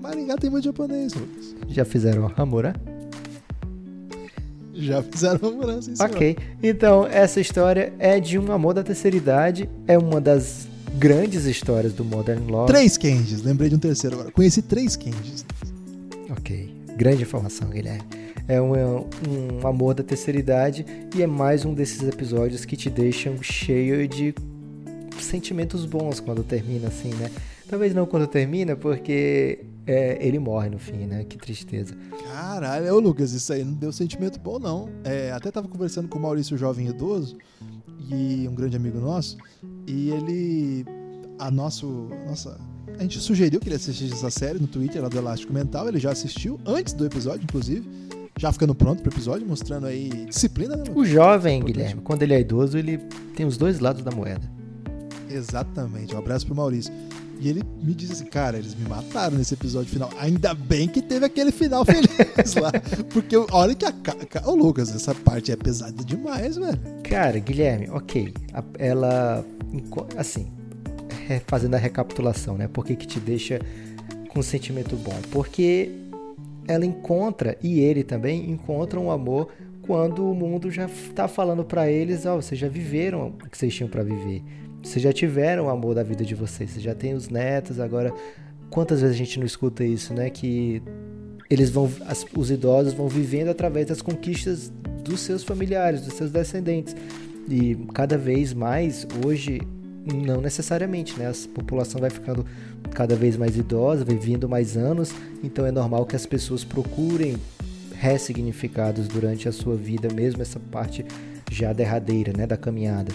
[0.00, 1.54] Maringá tem muito japonês, Lucas.
[1.68, 2.74] Já fizeram Hamura?
[4.74, 5.38] Já fizeram
[5.78, 6.04] em cima.
[6.04, 10.66] Ok, então essa história é de um amor da terceira idade, é uma das
[10.98, 12.72] grandes histórias do Modern Love.
[12.72, 14.32] Três Kenjis, lembrei de um terceiro agora.
[14.32, 15.44] Conheci três Kenjis.
[16.30, 18.02] Ok, grande informação, Guilherme.
[18.48, 22.90] É um, um amor da terceira idade e é mais um desses episódios que te
[22.90, 24.34] deixam cheio de
[25.20, 27.30] sentimentos bons quando termina assim, né?
[27.68, 31.24] Talvez não quando termina, porque é, ele morre no fim, né?
[31.24, 31.94] Que tristeza.
[32.24, 34.88] Caralho, ô Lucas, isso aí não deu sentimento bom, não.
[35.04, 37.36] É, até tava conversando com o Maurício Jovem Idoso,
[38.10, 39.38] e um grande amigo nosso,
[39.86, 40.84] e ele.
[41.38, 42.08] A nosso.
[42.26, 42.60] Nossa.
[42.98, 45.98] A gente sugeriu que ele assistisse essa série no Twitter lá do Elástico Mental, ele
[45.98, 47.88] já assistiu, antes do episódio, inclusive.
[48.38, 50.84] Já ficando pronto pro episódio, mostrando aí disciplina, né?
[50.94, 51.62] O jovem.
[51.62, 52.98] Guilherme, quando ele é idoso, ele
[53.36, 54.42] tem os dois lados da moeda.
[55.30, 56.14] Exatamente.
[56.14, 56.92] Um abraço pro Maurício.
[57.40, 60.08] E ele me disse assim, cara, eles me mataram nesse episódio final.
[60.20, 62.70] Ainda bem que teve aquele final feliz lá.
[63.12, 64.48] Porque olha que a.
[64.48, 66.78] Ô, Lucas, essa parte é pesada demais, velho.
[67.02, 68.32] Cara, Guilherme, ok.
[68.78, 69.44] Ela.
[70.16, 70.52] Assim,
[71.26, 72.68] re- fazendo a recapitulação, né?
[72.68, 73.58] Por que, que te deixa
[74.28, 75.18] com um sentimento bom?
[75.32, 75.90] Porque
[76.68, 79.48] ela encontra, e ele também, encontra um amor
[79.82, 83.74] quando o mundo já tá falando pra eles: ó, vocês já viveram o que vocês
[83.74, 84.42] tinham pra viver.
[84.82, 86.70] Vocês já tiveram o amor da vida de vocês.
[86.70, 88.12] Vocês já têm os netos, agora.
[88.70, 90.30] Quantas vezes a gente não escuta isso, né?
[90.30, 90.82] Que
[91.50, 94.72] eles vão, as- os idosos vão vivendo através das conquistas
[95.04, 96.96] dos seus familiares, dos seus descendentes.
[97.48, 99.60] E cada vez mais, hoje,
[100.04, 101.28] não necessariamente, né?
[101.28, 102.44] A população vai ficando
[102.92, 105.12] cada vez mais idosa, vai vindo mais anos,
[105.42, 107.36] então é normal que as pessoas procurem
[107.94, 111.04] ressignificados durante a sua vida, mesmo essa parte
[111.50, 113.12] já derradeira, né, da caminhada.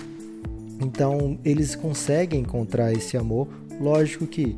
[0.80, 3.48] Então, eles conseguem encontrar esse amor,
[3.82, 4.56] lógico que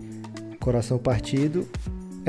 [0.59, 1.67] coração partido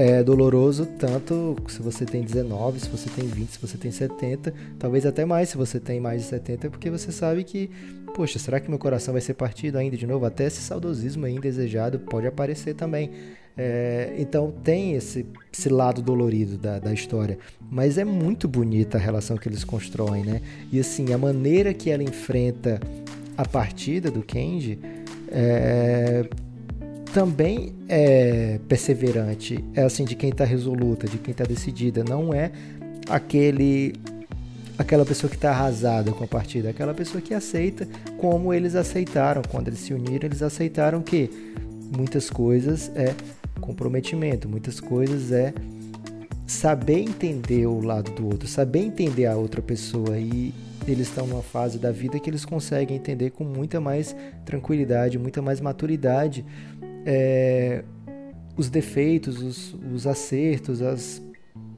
[0.01, 4.53] é doloroso tanto se você tem 19, se você tem 20, se você tem 70,
[4.79, 7.71] talvez até mais se você tem mais de 70, porque você sabe que,
[8.15, 10.25] poxa, será que meu coração vai ser partido ainda de novo?
[10.25, 13.11] Até esse saudosismo aí indesejado pode aparecer também.
[13.59, 17.39] É, então tem esse, esse lado dolorido da, da história,
[17.71, 20.41] mas é muito bonita a relação que eles constroem, né?
[20.73, 22.81] E assim, a maneira que ela enfrenta
[23.37, 24.79] a partida do Kenji
[25.31, 26.25] é,
[27.13, 32.51] também é perseverante, é assim de quem tá resoluta, de quem tá decidida, não é
[33.09, 33.95] aquele
[34.79, 38.75] aquela pessoa que tá arrasada com a partida, é aquela pessoa que aceita como eles
[38.75, 41.29] aceitaram, quando eles se uniram, eles aceitaram que
[41.95, 43.15] muitas coisas é
[43.61, 45.53] comprometimento, muitas coisas é
[46.47, 50.19] saber entender o lado do outro, saber entender a outra pessoa.
[50.19, 50.53] E
[50.89, 55.41] eles estão numa fase da vida que eles conseguem entender com muita mais tranquilidade, muita
[55.41, 56.45] mais maturidade
[57.05, 57.85] é,
[58.57, 61.23] os defeitos, os, os acertos, as,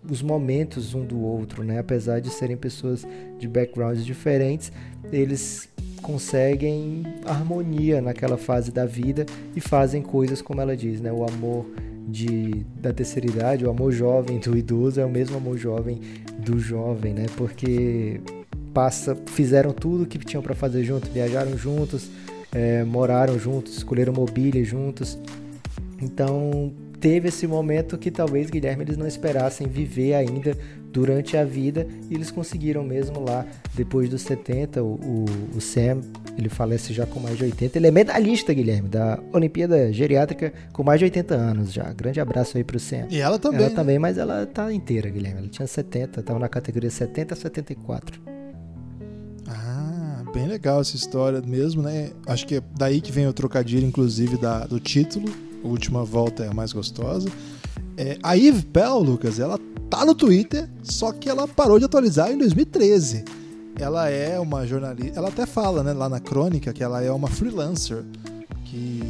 [0.09, 1.79] os momentos um do outro, né?
[1.79, 3.07] Apesar de serem pessoas
[3.39, 4.73] de backgrounds diferentes,
[5.13, 5.69] eles
[6.03, 9.25] conseguem harmonia naquela fase da vida
[9.55, 11.13] e fazem coisas como ela diz, né?
[11.13, 11.67] O amor
[12.09, 16.01] de, da terceira idade, o amor jovem do idoso é o mesmo amor jovem
[16.39, 17.27] do jovem, né?
[17.37, 18.21] Porque
[18.75, 22.11] passa, fizeram tudo o que tinham para fazer juntos, viajaram juntos,
[22.55, 25.19] é, moraram juntos, escolheram mobília juntos.
[26.01, 30.57] Então teve esse momento que talvez Guilherme eles não esperassem viver ainda
[30.93, 35.25] durante a vida e eles conseguiram mesmo lá depois dos 70 o, o,
[35.57, 36.01] o Sam
[36.37, 40.83] ele falece já com mais de 80 ele é medalhista Guilherme da Olimpíada Geriátrica com
[40.85, 43.61] mais de 80 anos já grande abraço aí pro Sam E ela também.
[43.61, 43.75] ela né?
[43.75, 48.21] também mas ela tá inteira Guilherme ela tinha 70 tava na categoria 70 a 74
[48.27, 48.31] Ah,
[50.33, 52.11] bem legal essa história mesmo, né?
[52.27, 55.27] Acho que é daí que vem o trocadilho, inclusive, da, do título.
[55.63, 57.29] A última volta é a mais gostosa.
[57.97, 59.59] É, a Eve Pell, Lucas, ela
[59.91, 63.25] tá no Twitter, só que ela parou de atualizar em 2013.
[63.79, 65.19] Ela é uma jornalista.
[65.19, 68.05] Ela até fala, né, lá na crônica, que ela é uma freelancer
[68.65, 69.03] que,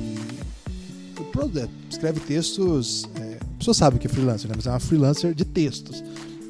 [1.56, 3.08] é, escreve textos.
[3.20, 4.54] É, a pessoa sabe o que é freelancer, né?
[4.56, 6.02] Mas é uma freelancer de textos.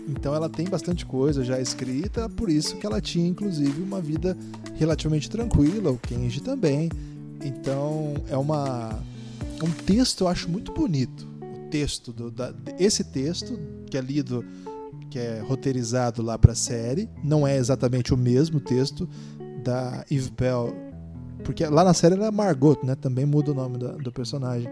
[0.08, 4.36] Então ela tem bastante coisa já escrita, por isso que ela tinha inclusive uma vida
[4.74, 6.90] relativamente tranquila, o Kenji também.
[7.44, 8.98] Então é uma
[9.62, 11.26] um texto eu acho muito bonito.
[11.40, 14.44] O texto do, da, esse texto que é lido
[15.10, 19.06] que é roteirizado lá para a série, não é exatamente o mesmo texto
[19.62, 20.74] da Eve Bell,
[21.44, 22.94] porque lá na série ela é Margot, né?
[22.94, 24.68] Também muda o nome da- do personagem.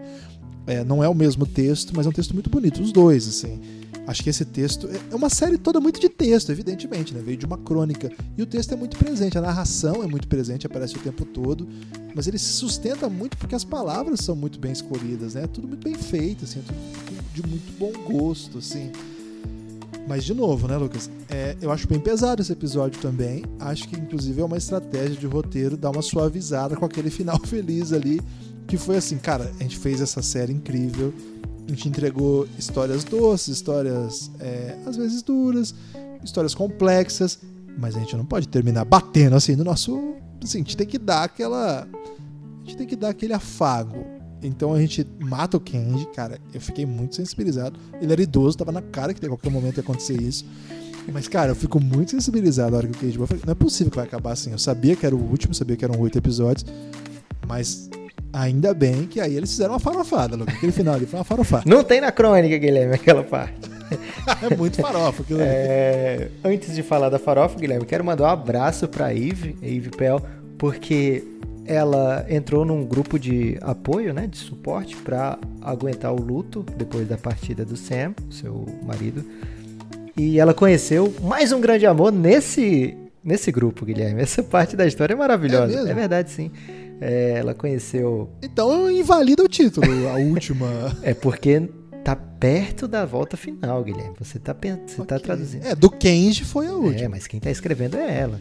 [0.65, 3.59] É, não é o mesmo texto, mas é um texto muito bonito, os dois, assim.
[4.07, 7.21] Acho que esse texto é uma série toda muito de texto, evidentemente, né?
[7.23, 8.11] Veio de uma crônica.
[8.37, 11.67] E o texto é muito presente, a narração é muito presente, aparece o tempo todo.
[12.15, 15.43] Mas ele se sustenta muito porque as palavras são muito bem escolhidas, né?
[15.43, 18.91] É tudo muito bem feito, assim, é tudo de muito bom gosto, assim.
[20.07, 21.09] Mas, de novo, né, Lucas?
[21.29, 23.43] É, eu acho bem pesado esse episódio também.
[23.59, 27.93] Acho que, inclusive, é uma estratégia de roteiro dar uma suavizada com aquele final feliz
[27.93, 28.19] ali.
[28.67, 31.13] Que foi assim, cara, a gente fez essa série incrível.
[31.67, 35.73] A gente entregou histórias doces, histórias é, às vezes duras,
[36.23, 37.39] histórias complexas.
[37.77, 40.15] Mas a gente não pode terminar batendo assim no nosso.
[40.43, 41.87] Assim, a gente tem que dar aquela.
[41.87, 44.05] A gente tem que dar aquele afago.
[44.43, 46.39] Então a gente mata o Kenji, cara.
[46.53, 47.79] Eu fiquei muito sensibilizado.
[48.01, 50.45] Ele era idoso, tava na cara que a qualquer momento ia acontecer isso.
[51.11, 53.17] Mas, cara, eu fico muito sensibilizado na hora que o Kenji.
[53.17, 54.51] Eu falei, Não é possível que vai acabar assim.
[54.51, 56.65] Eu sabia que era o último, sabia que eram oito episódios.
[57.47, 57.89] Mas
[58.33, 60.55] ainda bem que aí eles fizeram uma farofada, Lucas.
[60.55, 61.63] Aquele final ali foi uma farofada.
[61.65, 63.69] não tem na crônica Guilherme aquela parte
[64.41, 65.49] é muito farofa aquilo ali.
[65.49, 70.21] É, antes de falar da farofa, Guilherme, quero mandar um abraço pra Eve, Eve Pell,
[70.57, 71.23] porque
[71.65, 77.17] ela entrou num grupo de apoio, né, de suporte para aguentar o luto depois da
[77.17, 79.23] partida do Sam, seu marido.
[80.17, 84.21] E ela conheceu mais um grande amor nesse nesse grupo, Guilherme.
[84.21, 85.87] Essa parte da história é maravilhosa.
[85.87, 85.91] É?
[85.91, 86.51] É verdade, sim.
[87.01, 88.29] É, ela conheceu.
[88.43, 90.67] Então invalida o título, a última.
[91.01, 91.67] É porque
[92.03, 94.13] tá perto da volta final, Guilherme.
[94.19, 95.19] Você tá, você tá Ok.
[95.19, 95.65] traduzindo.
[95.65, 97.09] É, do Kenji foi a É, última.
[97.09, 98.39] mas quem tá escrevendo é ela.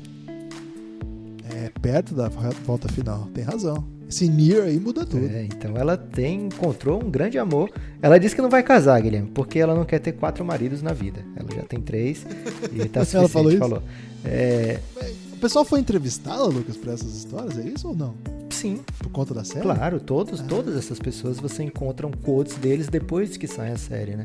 [1.55, 3.29] É, perto da volta final.
[3.35, 3.85] Tem razão.
[4.09, 5.25] Esse Nier aí muda tudo.
[5.27, 7.71] É, então ela tem, encontrou um grande amor.
[8.03, 10.93] Ela disse que não vai casar, Guilherme, porque ela não quer ter quatro maridos na
[10.93, 11.25] vida.
[11.37, 12.27] Ela já tem três
[12.73, 13.59] e tá Ela suficiente, falou isso?
[13.59, 13.83] falou.
[14.25, 14.81] É,
[15.30, 18.15] O pessoal foi entrevistá-la, Lucas, pra essas histórias, é isso ou não?
[18.51, 19.63] sim, Por conta da série?
[19.63, 24.17] claro, todos, todas essas pessoas você encontra um quotes deles depois que sai a série,
[24.17, 24.25] né?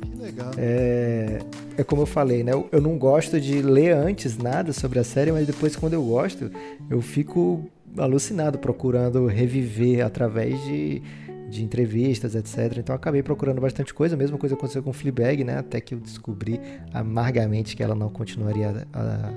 [0.00, 0.50] Que legal.
[0.56, 1.38] É,
[1.78, 2.52] é como eu falei, né?
[2.52, 6.02] Eu, eu não gosto de ler antes nada sobre a série, mas depois quando eu
[6.02, 6.50] gosto,
[6.90, 7.64] eu fico
[7.96, 11.00] alucinado procurando reviver através de,
[11.48, 12.78] de entrevistas, etc.
[12.78, 14.16] Então eu acabei procurando bastante coisa.
[14.16, 15.58] A mesma coisa aconteceu com Fleabag, né?
[15.58, 16.58] Até que eu descobri
[16.92, 19.30] amargamente que ela não continuaria a,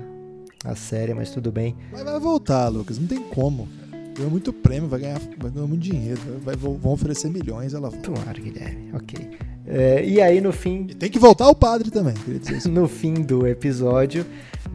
[0.66, 1.76] a série, mas tudo bem.
[1.92, 2.98] Mas vai voltar, Lucas.
[2.98, 3.68] Não tem como.
[4.16, 6.20] Ganhou muito prêmio, vai ganhar, vai ganhar muito dinheiro.
[6.42, 8.10] Vai, vão oferecer milhões, ela volta.
[8.10, 8.90] Tomara, Guilherme.
[8.94, 9.28] Ok.
[9.66, 12.70] É, e aí no fim E tem que voltar o padre também, queria dizer isso.
[12.70, 14.24] no fim do episódio,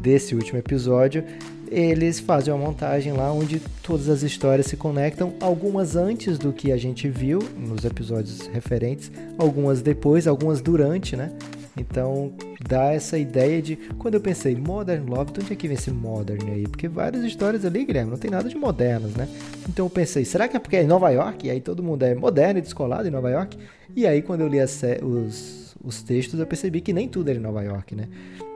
[0.01, 1.23] desse último episódio,
[1.69, 6.71] eles fazem uma montagem lá onde todas as histórias se conectam, algumas antes do que
[6.71, 11.31] a gente viu nos episódios referentes, algumas depois, algumas durante, né?
[11.77, 12.33] Então
[12.67, 13.75] dá essa ideia de.
[13.97, 16.63] Quando eu pensei Modern Love, de onde é que vem esse modern aí?
[16.63, 19.27] Porque várias histórias ali, Guilherme, não tem nada de modernas, né?
[19.69, 21.47] Então eu pensei, será que é porque é em Nova York?
[21.47, 23.57] E aí todo mundo é moderno e descolado em Nova York?
[23.95, 27.29] E aí quando eu li a sé- os, os textos, eu percebi que nem tudo
[27.29, 28.07] era em Nova York, né?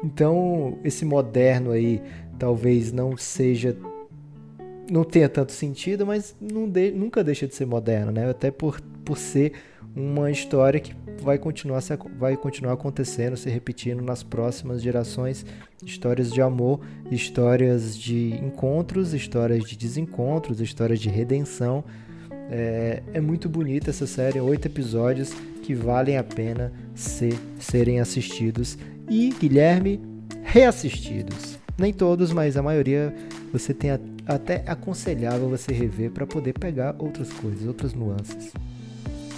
[0.03, 2.01] Então esse moderno aí
[2.37, 3.77] talvez não seja.
[4.91, 8.29] Não tenha tanto sentido, mas de- nunca deixa de ser moderno, né?
[8.29, 9.53] Até por, por ser
[9.95, 11.81] uma história que vai continuar,
[12.19, 15.45] vai continuar acontecendo, se repetindo nas próximas gerações.
[15.83, 21.83] Histórias de amor, histórias de encontros, histórias de desencontros, histórias de redenção.
[22.51, 28.77] É, é muito bonita essa série, oito episódios que valem a pena ser, serem assistidos
[29.09, 29.99] e, Guilherme,
[30.43, 31.57] reassistidos.
[31.77, 33.13] Nem todos, mas a maioria
[33.51, 38.51] você tem a- até aconselhável você rever para poder pegar outras coisas, outras nuances.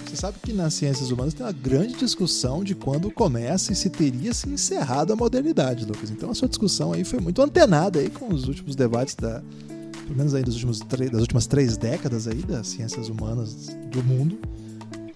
[0.08, 3.90] Você sabe que nas ciências humanas tem uma grande discussão de quando começa e se
[3.90, 6.10] teria se encerrado a modernidade, Lucas.
[6.10, 9.42] Então a sua discussão aí foi muito antenada aí com os últimos debates da,
[10.04, 14.38] pelo menos aí dos últimos das últimas três décadas aí das ciências humanas do mundo.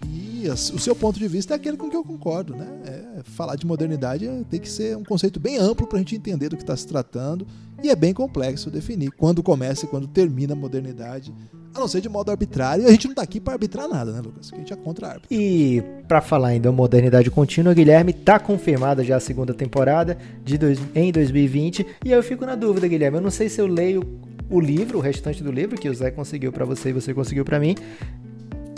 [0.06, 2.68] E o seu ponto de vista é aquele com que eu concordo, né?
[2.84, 6.16] É, falar de modernidade é- tem que ser um conceito bem amplo para a gente
[6.16, 7.46] entender do que está se tratando
[7.82, 11.32] e é bem complexo definir quando começa e quando termina a modernidade,
[11.74, 12.84] a não ser de modo arbitrário.
[12.84, 14.50] E a gente não tá aqui para arbitrar nada, né, Lucas?
[14.52, 15.28] A gente é contra árbitro.
[15.30, 20.58] E para falar ainda da modernidade contínua, Guilherme, tá confirmada já a segunda temporada de
[20.58, 21.86] dois, em 2020.
[22.04, 23.18] E aí eu fico na dúvida, Guilherme.
[23.18, 24.02] Eu não sei se eu leio
[24.50, 27.44] o livro, o restante do livro que o Zé conseguiu para você e você conseguiu
[27.44, 27.74] para mim,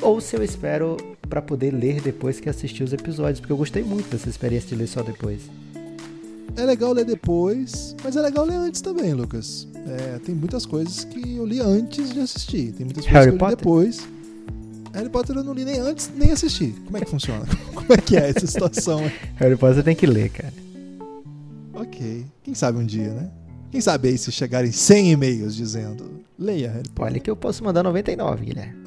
[0.01, 0.97] ou se eu espero
[1.29, 4.77] para poder ler depois que assistir os episódios, porque eu gostei muito dessa experiência de
[4.77, 5.51] ler só depois.
[6.57, 9.67] É legal ler depois, mas é legal ler antes também, Lucas.
[9.87, 12.73] É, tem muitas coisas que eu li antes de assistir.
[12.73, 13.57] Tem muitas coisas Harry que eu li Potter?
[13.57, 14.09] depois.
[14.93, 16.69] Harry Potter eu não li nem antes, nem assisti.
[16.85, 17.45] Como é que funciona?
[17.75, 19.01] Como é que é essa situação?
[19.01, 19.13] aí?
[19.37, 20.53] Harry Potter tem que ler, cara.
[21.75, 22.25] ok.
[22.43, 23.29] Quem sabe um dia, né?
[23.75, 27.13] Quem sabe aí se chegarem 100 e-mails dizendo leia Harry Potter.
[27.13, 28.85] Olha que eu posso mandar 99, Guilherme.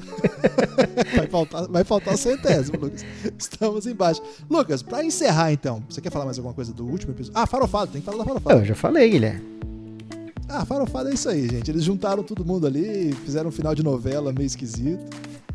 [1.14, 3.04] Vai faltar, vai faltar centésimo, Lucas.
[3.38, 4.22] Estamos embaixo.
[4.48, 7.38] Lucas, pra encerrar então, você quer falar mais alguma coisa do último episódio?
[7.38, 8.60] Ah, Farofado, tem que falar da Farofada.
[8.60, 9.42] Eu já falei, Guilherme.
[10.48, 11.70] Ah, Farofada é isso aí, gente.
[11.70, 15.04] Eles juntaram todo mundo ali, fizeram um final de novela meio esquisito.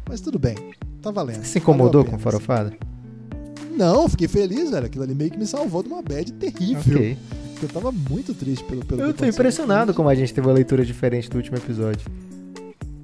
[0.07, 0.55] Mas tudo bem,
[1.01, 1.43] tá valendo.
[1.43, 2.77] Você se incomodou com farofada?
[3.75, 4.85] Não, fiquei feliz, velho.
[4.85, 6.97] Aquilo ali meio que me salvou de uma bad terrível.
[6.97, 7.17] Ok.
[7.63, 10.83] Eu tava muito triste pelo pelo Eu tô impressionado como a gente teve uma leitura
[10.85, 12.05] diferente do último episódio.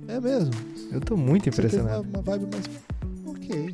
[0.07, 0.51] É mesmo.
[0.91, 2.01] Eu tô muito impressionado.
[2.01, 2.65] Uma, uma vibe mais.
[3.27, 3.73] Ok.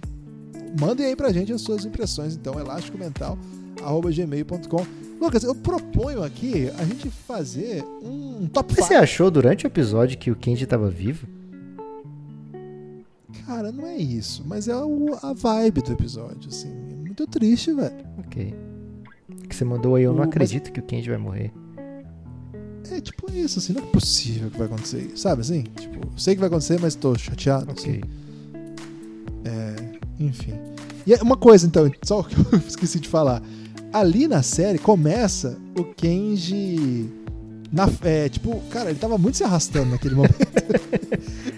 [0.79, 4.85] Mandem aí pra gente as suas impressões, então, elasticomental.gmail.com.
[5.21, 8.87] Lucas, eu proponho aqui a gente fazer um top Mas 5.
[8.87, 11.25] você achou durante o episódio que o Kenji tava vivo?
[13.47, 16.69] Cara, não é isso, mas é o- a vibe do episódio, assim.
[16.69, 17.95] É muito triste, velho.
[18.19, 18.53] Ok.
[19.49, 21.51] Que você mandou aí, eu O- não mas- acredito que o Kenji vai morrer.
[22.91, 25.63] É tipo isso, assim, não é possível que vai acontecer sabe assim?
[25.63, 27.99] Tipo, sei que vai acontecer, mas tô chateado, assim.
[27.99, 28.03] Ok.
[29.43, 29.75] É,
[30.19, 30.53] enfim.
[31.05, 33.41] E é uma coisa, então, só que eu esqueci de falar.
[33.91, 37.09] Ali na série começa o Kenji.
[37.71, 40.35] Na, é, tipo, cara, ele tava muito se arrastando naquele momento.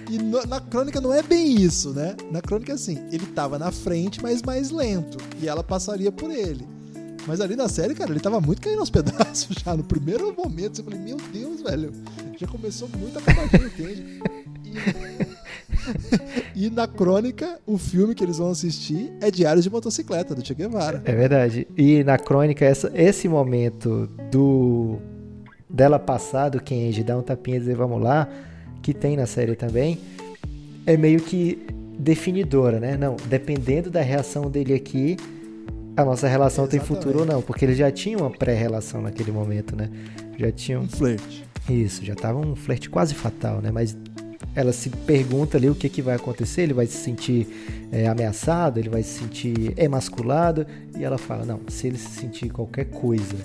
[0.10, 2.15] e no- na crônica não é bem isso, né?
[2.31, 5.18] Na crônica, assim, ele tava na frente, mas mais lento.
[5.41, 6.65] E ela passaria por ele.
[7.27, 9.75] Mas ali na série, cara, ele tava muito caindo aos pedaços já.
[9.75, 11.91] No primeiro momento, eu falei, meu Deus, velho.
[12.39, 14.21] Já começou muito acabadinho o Kenji.
[16.55, 16.65] E...
[16.67, 20.53] e na crônica, o filme que eles vão assistir é Diários de Motocicleta, do Che
[20.53, 21.01] Guevara.
[21.03, 21.67] É verdade.
[21.75, 24.97] E na crônica, essa, esse momento do
[25.69, 28.29] dela passar do Kenji, dar um tapinha e dizer vamos lá,
[28.81, 29.99] que tem na série também,
[30.85, 31.59] é meio que
[31.99, 32.95] definidora, né?
[32.95, 35.17] Não, dependendo da reação dele aqui,
[35.97, 37.03] a nossa relação tem Exatamente.
[37.03, 39.89] futuro ou não, porque eles já tinham uma pré-relação naquele momento, né?
[40.37, 41.43] Já tinham Um flerte.
[41.67, 43.71] isso, já tava um flerte quase fatal, né?
[43.71, 43.97] Mas
[44.55, 47.47] ela se pergunta ali o que, que vai acontecer, ele vai se sentir
[47.91, 50.65] é, ameaçado, ele vai se sentir emasculado,
[50.97, 53.35] e ela fala, não, se ele se sentir qualquer coisa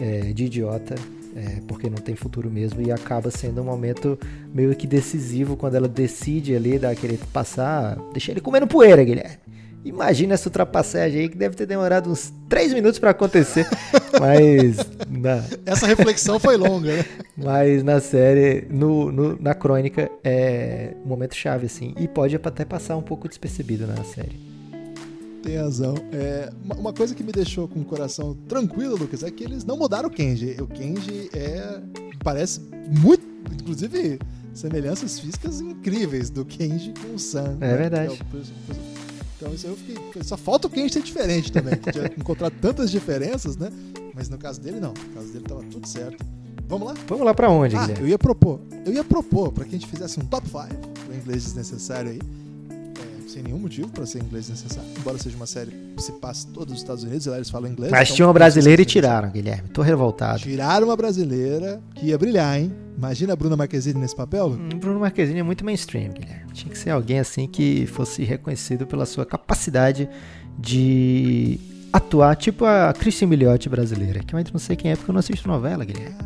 [0.00, 0.94] é, de idiota,
[1.34, 4.18] é, porque não tem futuro mesmo, e acaba sendo um momento
[4.52, 9.36] meio que decisivo quando ela decide ali dar aquele passar, deixar ele comendo poeira, Guilherme.
[9.88, 13.66] Imagina essa ultrapassagem aí que deve ter demorado uns 3 minutos pra acontecer,
[14.20, 14.76] mas
[15.08, 17.04] na, Essa reflexão foi longa, né?
[17.36, 21.94] mas na série, no, no- na crônica, é um momento chave, assim.
[21.98, 24.44] E pode até passar um pouco despercebido na série.
[25.42, 25.94] Tem razão.
[26.12, 29.76] É, uma- coisa que me deixou com o coração tranquilo, Lucas, é que eles não
[29.76, 30.56] mudaram o Kenji.
[30.60, 31.78] O Kenji é.
[32.24, 32.60] parece
[33.00, 33.24] muito.
[33.52, 34.18] Inclusive,
[34.52, 37.56] semelhanças físicas incríveis do Kenji com o Sam.
[37.60, 37.76] É né?
[37.76, 38.08] verdade.
[38.10, 38.95] É o-
[39.36, 40.22] Então isso aí eu fiquei.
[40.22, 41.76] Só falta o Kenji ser diferente também.
[41.76, 43.70] que tinha encontrado tantas diferenças, né?
[44.14, 44.94] Mas no caso dele, não.
[44.94, 46.24] No caso dele tava tudo certo.
[46.68, 46.94] Vamos lá?
[47.06, 48.02] Vamos lá pra onde, Ah, Guilherme?
[48.02, 48.60] eu ia propor.
[48.84, 50.58] Eu ia propor pra que a gente fizesse um top 5
[51.08, 52.20] do inglês desnecessário aí.
[53.36, 54.88] Sem nenhum motivo pra ser inglês desnecessário.
[54.98, 57.70] Embora seja uma série que se passe todos os Estados Unidos e lá eles falam
[57.70, 57.92] inglês.
[57.92, 59.68] Mas então tinha uma brasileira e tiraram, Guilherme.
[59.68, 60.38] Tô revoltado.
[60.38, 62.72] Tiraram uma brasileira que ia brilhar, hein?
[62.96, 64.52] Imagina a Bruna Marquezine nesse papel?
[64.52, 66.50] Hum, Bruno Marquezine é muito mainstream, Guilherme.
[66.54, 70.08] Tinha que ser alguém assim que fosse reconhecido pela sua capacidade
[70.58, 71.60] de
[71.92, 75.12] atuar, tipo a Christian Milioti brasileira, que eu ainda não sei quem é porque eu
[75.12, 76.16] não assisto novela, Guilherme.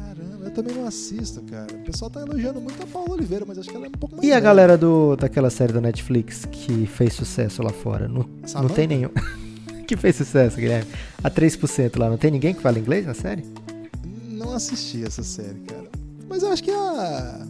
[0.50, 1.72] Eu também não assisto, cara.
[1.72, 4.16] O pessoal tá elogiando muito a Paula Oliveira, mas acho que ela é um pouco
[4.16, 4.26] mais.
[4.26, 4.40] E a velha.
[4.40, 8.08] galera do, daquela série da Netflix que fez sucesso lá fora?
[8.08, 9.10] Não, não tem nenhum.
[9.86, 10.90] que fez sucesso, Guilherme?
[11.22, 13.44] A 3% lá, não tem ninguém que fala inglês na série?
[14.28, 15.88] Não assisti essa série, cara.
[16.28, 17.46] Mas eu acho que a.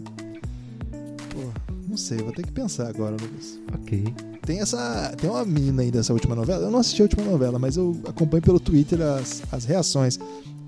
[1.30, 3.58] Pô, não sei, vou ter que pensar agora, Lucas.
[3.80, 4.14] Ok.
[4.44, 5.14] Tem essa.
[5.16, 6.64] Tem uma menina aí dessa última novela.
[6.64, 10.18] Eu não assisti a última novela, mas eu acompanho pelo Twitter as, as reações.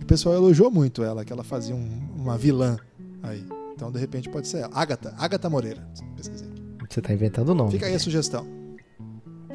[0.03, 2.77] O pessoal elogiou muito ela, que ela fazia um- uma vilã
[3.23, 3.45] aí.
[3.75, 4.71] Então, de repente, pode ser ela.
[4.75, 5.15] Agatha.
[5.17, 5.87] Agatha Moreira.
[6.17, 6.49] Pesquisei.
[6.89, 7.71] Você tá inventando o nome.
[7.73, 8.47] Fica aí a sugestão.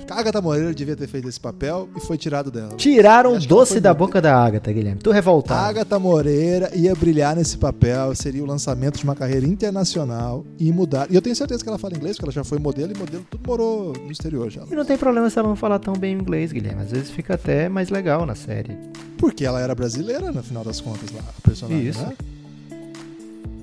[0.09, 2.75] A Agatha Moreira devia ter feito esse papel e foi tirado dela.
[2.77, 5.01] Tiraram o doce da muito- boca da Agatha, Guilherme.
[5.01, 5.65] Tô revoltado.
[5.69, 11.07] Agatha Moreira ia brilhar nesse papel, seria o lançamento de uma carreira internacional e mudar.
[11.11, 13.25] E eu tenho certeza que ela fala inglês, porque ela já foi modelo e modelo
[13.29, 14.63] tudo morou no exterior já.
[14.71, 16.81] E não tem problema se ela não falar tão bem inglês, Guilherme.
[16.83, 18.77] Às vezes fica até mais legal na série.
[19.17, 21.99] Porque ela era brasileira, no final das contas, lá, a personagem, Isso.
[22.01, 22.13] né?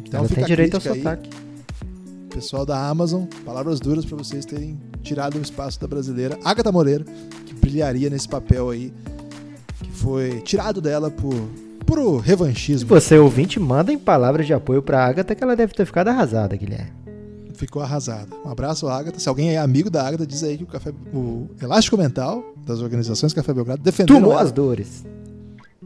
[0.06, 1.31] Então ela fica tem a direito ao aí, sotaque.
[2.35, 7.05] Pessoal da Amazon, palavras duras pra vocês terem tirado o espaço da brasileira Agatha Moreira,
[7.47, 8.93] que brilharia nesse papel aí,
[9.81, 11.32] que foi tirado dela por
[11.86, 12.89] puro Se revanchismo.
[12.89, 16.56] você ouvinte, manda em palavras de apoio pra Agatha que ela deve ter ficado arrasada,
[16.56, 16.93] Guilherme.
[17.55, 18.27] ficou arrasada.
[18.44, 19.20] Um abraço, Agatha.
[19.20, 22.81] Se alguém é amigo da Agatha, diz aí que o, café, o Elástico Mental das
[22.81, 25.05] organizações Café Belgrado defendeu Tomou ela, as dores.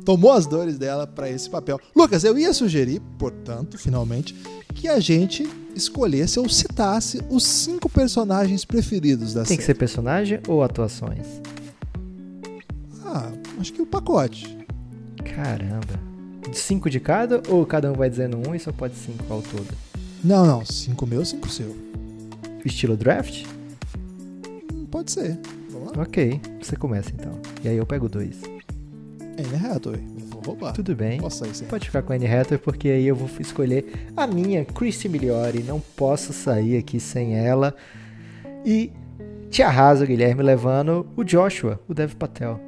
[0.05, 1.79] Tomou as dores dela para esse papel.
[1.95, 4.35] Lucas, eu ia sugerir, portanto, finalmente,
[4.75, 9.75] que a gente escolhesse ou citasse os cinco personagens preferidos da Tem que série.
[9.75, 11.27] ser personagem ou atuações?
[13.05, 14.57] Ah, acho que o pacote.
[15.35, 15.99] Caramba.
[16.53, 19.67] Cinco de cada ou cada um vai dizendo um e só pode cinco ao todo?
[20.25, 21.77] Não, não, cinco meu, cinco seu.
[22.65, 23.45] Estilo draft?
[24.73, 25.39] Hum, pode ser.
[25.97, 27.39] Ok, você começa então.
[27.63, 28.37] E aí eu pego dois.
[29.39, 30.01] Anne Hathaway.
[30.31, 30.73] Vou roubar.
[30.73, 31.21] Tudo bem.
[31.21, 31.69] Posso sair sem.
[31.69, 35.63] Pode ficar com a Anne Hathaway porque aí eu vou escolher a minha Christy Miliori.
[35.63, 37.75] Não posso sair aqui sem ela.
[38.65, 38.93] E
[39.51, 42.61] te arraso, Guilherme, levando o Joshua, o Dev Patel.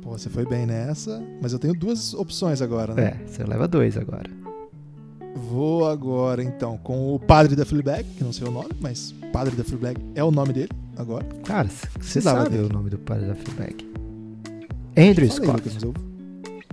[0.00, 3.18] Pô, você foi bem nessa, mas eu tenho duas opções agora, né?
[3.22, 4.30] É, você leva dois agora.
[5.34, 9.54] Vou agora então com o padre da Fleabag, que não sei o nome, mas padre
[9.54, 11.26] da Fleabag é o nome dele agora.
[11.44, 11.68] Cara,
[11.98, 12.64] você sabe dele.
[12.64, 13.89] o nome do pai da Feedback.
[14.96, 15.68] Andrew Falei, Scott.
[15.68, 15.94] Lucas, eu-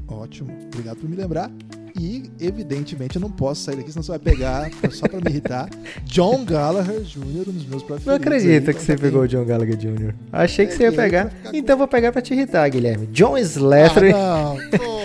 [0.10, 1.52] Ótimo, obrigado por me lembrar.
[1.99, 5.68] E, evidentemente, eu não posso sair daqui, senão você vai pegar, só pra me irritar,
[6.06, 8.06] John Gallagher Jr., um dos meus preferidos.
[8.06, 10.14] Não acredito aí, que então você já tem- pegou o John Gallagher Jr.
[10.31, 11.30] Achei que você ia pegar.
[11.31, 13.07] ficar com- Então vou pegar pra te irritar, Guilherme.
[13.07, 14.11] John Slattery.
[14.14, 14.97] Ah, não, porra, não.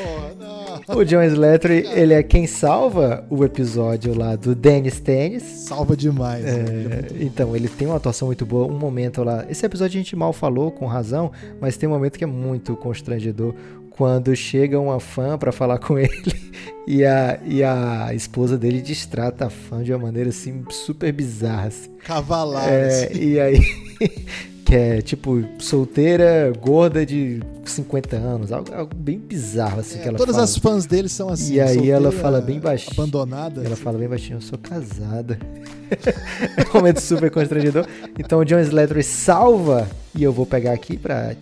[0.89, 5.43] O John Slattery, ele é quem salva o episódio lá do Dennis Tennis.
[5.43, 6.45] Salva demais.
[6.45, 6.53] né?
[7.21, 8.67] É, então, ele tem uma atuação muito boa.
[8.67, 9.45] Um momento lá.
[9.49, 11.31] Esse episódio a gente mal falou, com razão,
[11.61, 13.55] mas tem um momento que é muito constrangedor.
[13.91, 16.11] Quando chega uma fã pra falar com ele
[16.87, 21.69] e a, e a esposa dele distrata a fã de uma maneira assim super bizarra.
[21.69, 21.91] assim.
[22.05, 22.69] Cavalar.
[22.69, 23.61] É, e aí,
[24.73, 30.09] que é tipo solteira, gorda de 50 anos, algo, algo bem bizarro assim que É,
[30.09, 30.45] ela todas fala.
[30.45, 31.57] as fãs dele são assim.
[31.57, 32.95] E aí solteira, ela fala bem baixinho.
[32.95, 33.61] Abandonada.
[33.61, 33.83] Ela assim.
[33.83, 35.39] fala bem baixinho, eu sou casada.
[35.91, 37.87] é um momento super constrangedor.
[38.19, 41.35] Então o John Slattery salva, e eu vou pegar aqui pra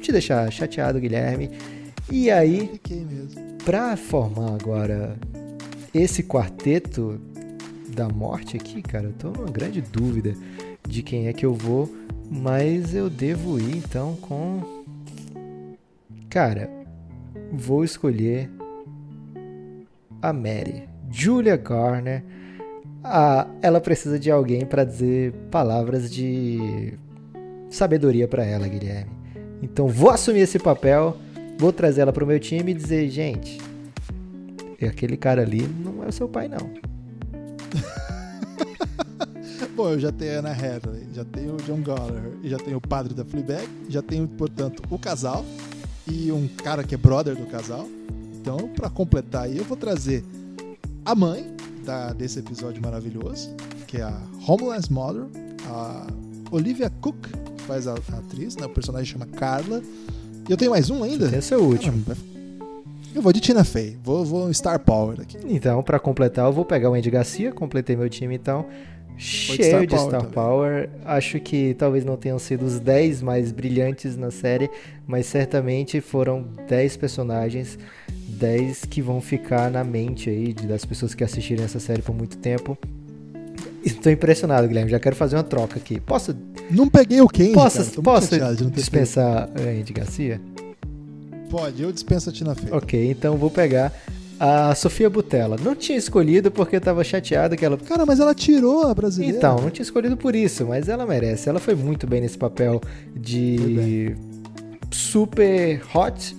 [0.00, 1.52] te deixar chateado, Guilherme.
[2.10, 2.80] E aí,
[3.64, 5.14] pra formar agora
[5.94, 7.20] esse quarteto
[7.94, 10.34] da morte aqui, cara, eu tô numa grande dúvida
[10.88, 11.88] de quem é que eu vou,
[12.30, 14.84] mas eu devo ir então com.
[16.28, 16.68] Cara,
[17.52, 18.50] vou escolher
[20.20, 22.24] a Mary, Julia Garner.
[23.02, 26.94] Ah, ela precisa de alguém pra dizer palavras de
[27.70, 29.10] sabedoria pra ela, Guilherme.
[29.62, 31.16] Então vou assumir esse papel,
[31.58, 33.58] vou trazer ela pro meu time e dizer, gente,
[34.82, 36.70] aquele cara ali não é o seu pai não.
[39.76, 42.80] Bom, eu já tenho a Anna Hathaway, já tenho o John Gallagher, já tenho o
[42.80, 45.44] padre da Fleabag, já tenho, portanto, o casal
[46.10, 47.86] e um cara que é brother do casal.
[48.40, 50.24] Então, pra completar aí, eu vou trazer
[51.04, 51.54] a mãe
[51.84, 53.54] da, desse episódio maravilhoso,
[53.86, 55.26] que é a Homeless Mother,
[55.66, 56.06] a
[56.50, 57.28] Olivia Cook,
[57.58, 58.64] que faz a, a atriz, né?
[58.64, 59.82] o personagem chama Carla.
[60.48, 61.26] E eu tenho mais um ainda?
[61.36, 62.02] Esse é o último.
[63.14, 65.36] Eu vou de Tina Fey, vou, vou Star Power aqui.
[65.44, 68.64] Então, pra completar, eu vou pegar o Andy Garcia, completei meu time então.
[69.18, 70.26] Cheio Star de Power Star.
[70.30, 70.90] Power.
[71.04, 74.68] Acho que talvez não tenham sido os 10 mais brilhantes na série,
[75.06, 77.78] mas certamente foram 10 personagens,
[78.28, 82.14] 10 que vão ficar na mente aí de- das pessoas que assistirem essa série por
[82.14, 82.76] muito tempo.
[83.84, 84.90] Estou impressionado, Guilherme.
[84.90, 86.00] Já quero fazer uma troca aqui.
[86.00, 86.36] Posso,
[86.70, 90.40] Não peguei o Kenji, posso, posso chateado de dispensar a Andy Garcia?
[91.48, 92.68] Pode, eu dispenso a Tina Fey.
[92.72, 93.92] Ok, então vou pegar
[94.38, 95.56] a Sofia Butella.
[95.62, 97.76] Não tinha escolhido porque tava chateado que ela.
[97.76, 99.36] Cara, mas ela tirou a brasileira.
[99.36, 101.48] Então, não tinha escolhido por isso, mas ela merece.
[101.48, 102.80] Ela foi muito bem nesse papel
[103.14, 104.14] de
[104.90, 106.36] super hot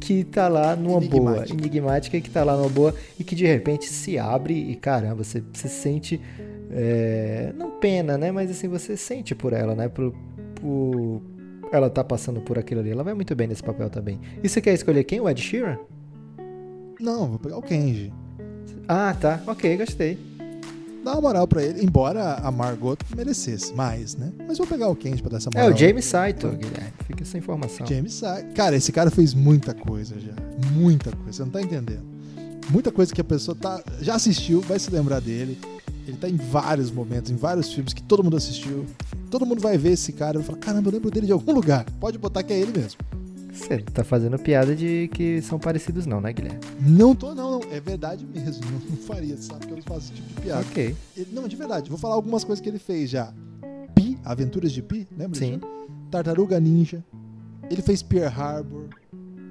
[0.00, 2.20] que tá lá numa boa, Enigmática.
[2.20, 5.68] que tá lá numa boa e que de repente se abre e caramba, você, você
[5.68, 6.20] sente
[6.72, 8.32] é, não pena, né?
[8.32, 9.88] Mas assim, você sente por ela, né?
[9.88, 10.12] Por,
[10.60, 11.22] por
[11.70, 12.90] ela tá passando por aquilo ali.
[12.90, 14.20] Ela vai muito bem nesse papel também.
[14.42, 15.20] E você quer escolher quem?
[15.20, 15.78] O Ed Sheeran?
[17.02, 18.12] Não, vou pegar o Kenji.
[18.88, 19.40] Ah, tá.
[19.46, 20.18] Ok, gostei.
[21.04, 24.32] Dá uma moral pra ele, embora a Margot merecesse mais, né?
[24.46, 25.74] Mas vou pegar o Kenji pra dar essa É moral.
[25.74, 26.92] o James Saito, Guilherme.
[27.08, 27.84] Fica essa informação.
[27.84, 30.32] James Sa- Cara, esse cara fez muita coisa já.
[30.72, 32.04] Muita coisa, você não tá entendendo.
[32.70, 35.58] Muita coisa que a pessoa tá, já assistiu, vai se lembrar dele.
[36.06, 38.86] Ele tá em vários momentos, em vários filmes que todo mundo assistiu.
[39.28, 41.52] Todo mundo vai ver esse cara e vai falar: caramba, eu lembro dele de algum
[41.52, 41.84] lugar.
[41.98, 43.00] Pode botar que é ele mesmo.
[43.52, 46.58] Você tá fazendo piada de que são parecidos, não, né, Guilherme?
[46.80, 47.60] Não tô, não, não.
[47.70, 48.64] É verdade mesmo.
[48.64, 50.60] Não, não faria, sabe que eu não faço esse tipo de piada.
[50.62, 50.96] Ok.
[51.16, 53.32] Ele- não, de verdade, vou falar algumas coisas que ele fez já.
[53.94, 55.38] Pi, Aventuras de Pi, lembra?
[55.38, 55.60] Sim.
[56.10, 57.04] Tartaruga Ninja.
[57.70, 58.84] Ele fez Pearl Harbor.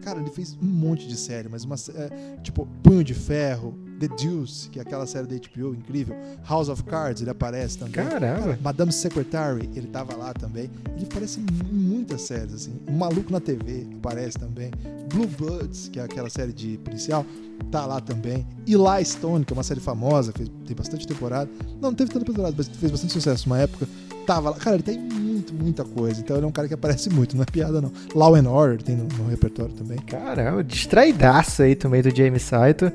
[0.01, 4.07] Cara, ele fez um monte de série, mas uma é, tipo Punho de Ferro, The
[4.07, 6.15] Deuce, que é aquela série da HBO incrível.
[6.49, 7.93] House of Cards, ele aparece também.
[7.93, 8.39] Caramba.
[8.39, 10.71] Cara, Madame Secretary, ele tava lá também.
[10.95, 12.81] Ele aparece em muitas séries, assim.
[12.87, 14.71] O Maluco na TV aparece também.
[15.07, 17.23] Blue Bloods, que é aquela série de policial,
[17.69, 18.47] tá lá também.
[18.65, 21.49] Eli Stone, que é uma série famosa, fez, tem bastante temporada.
[21.79, 23.87] Não, não teve tanta temporada, mas fez bastante sucesso numa época.
[24.25, 24.57] Tava lá.
[24.57, 26.21] Cara, ele tem muito, muita coisa.
[26.21, 27.91] Então ele é um cara que aparece muito, não é piada não.
[28.13, 29.97] Law and Order tem no, no repertório também.
[29.99, 32.91] Caramba, distraidaço aí também do James Saito.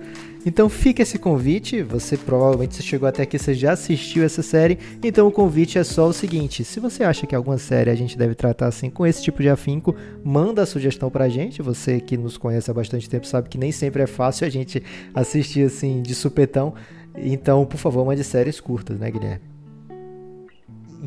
[0.47, 4.79] Então fica esse convite, você provavelmente se chegou até aqui, você já assistiu essa série,
[5.03, 8.17] então o convite é só o seguinte, se você acha que alguma série a gente
[8.17, 12.17] deve tratar assim com esse tipo de afinco, manda a sugestão pra gente, você que
[12.17, 14.81] nos conhece há bastante tempo sabe que nem sempre é fácil a gente
[15.13, 16.75] assistir assim de supetão,
[17.17, 19.56] então por favor mande séries curtas, né Guilherme?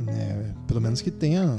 [0.08, 1.56] É, pelo menos que tenha.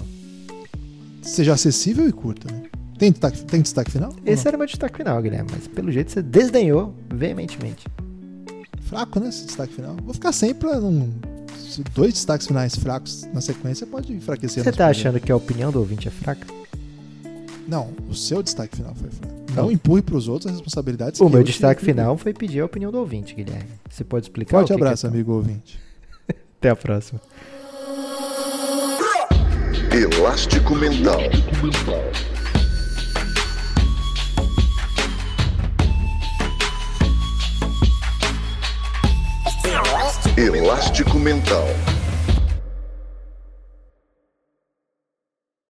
[1.22, 2.62] Seja acessível e curta, né?
[2.98, 4.14] Tem destaque, tem destaque final?
[4.26, 7.86] Esse era meu destaque final, Guilherme, mas pelo jeito você desdenhou veementemente.
[8.82, 9.28] Fraco, né?
[9.28, 9.96] Esse destaque final.
[10.02, 11.08] Vou ficar sem pra não.
[11.58, 15.70] se Dois destaques finais fracos na sequência pode enfraquecer Você tá achando que a opinião
[15.70, 16.46] do ouvinte é fraca?
[17.66, 19.34] Não, o seu destaque final foi fraco.
[19.54, 19.72] Não, Não.
[19.72, 21.20] empurre pros outros as responsabilidades.
[21.20, 23.70] O meu eu destaque final foi pedir a opinião do ouvinte, Guilherme.
[23.88, 24.58] Você pode explicar?
[24.58, 25.08] Forte abraço, é?
[25.10, 25.78] amigo ouvinte.
[26.58, 27.20] Até a próxima.
[29.92, 31.18] Elástico Mental.
[40.36, 41.66] Elástico Mental.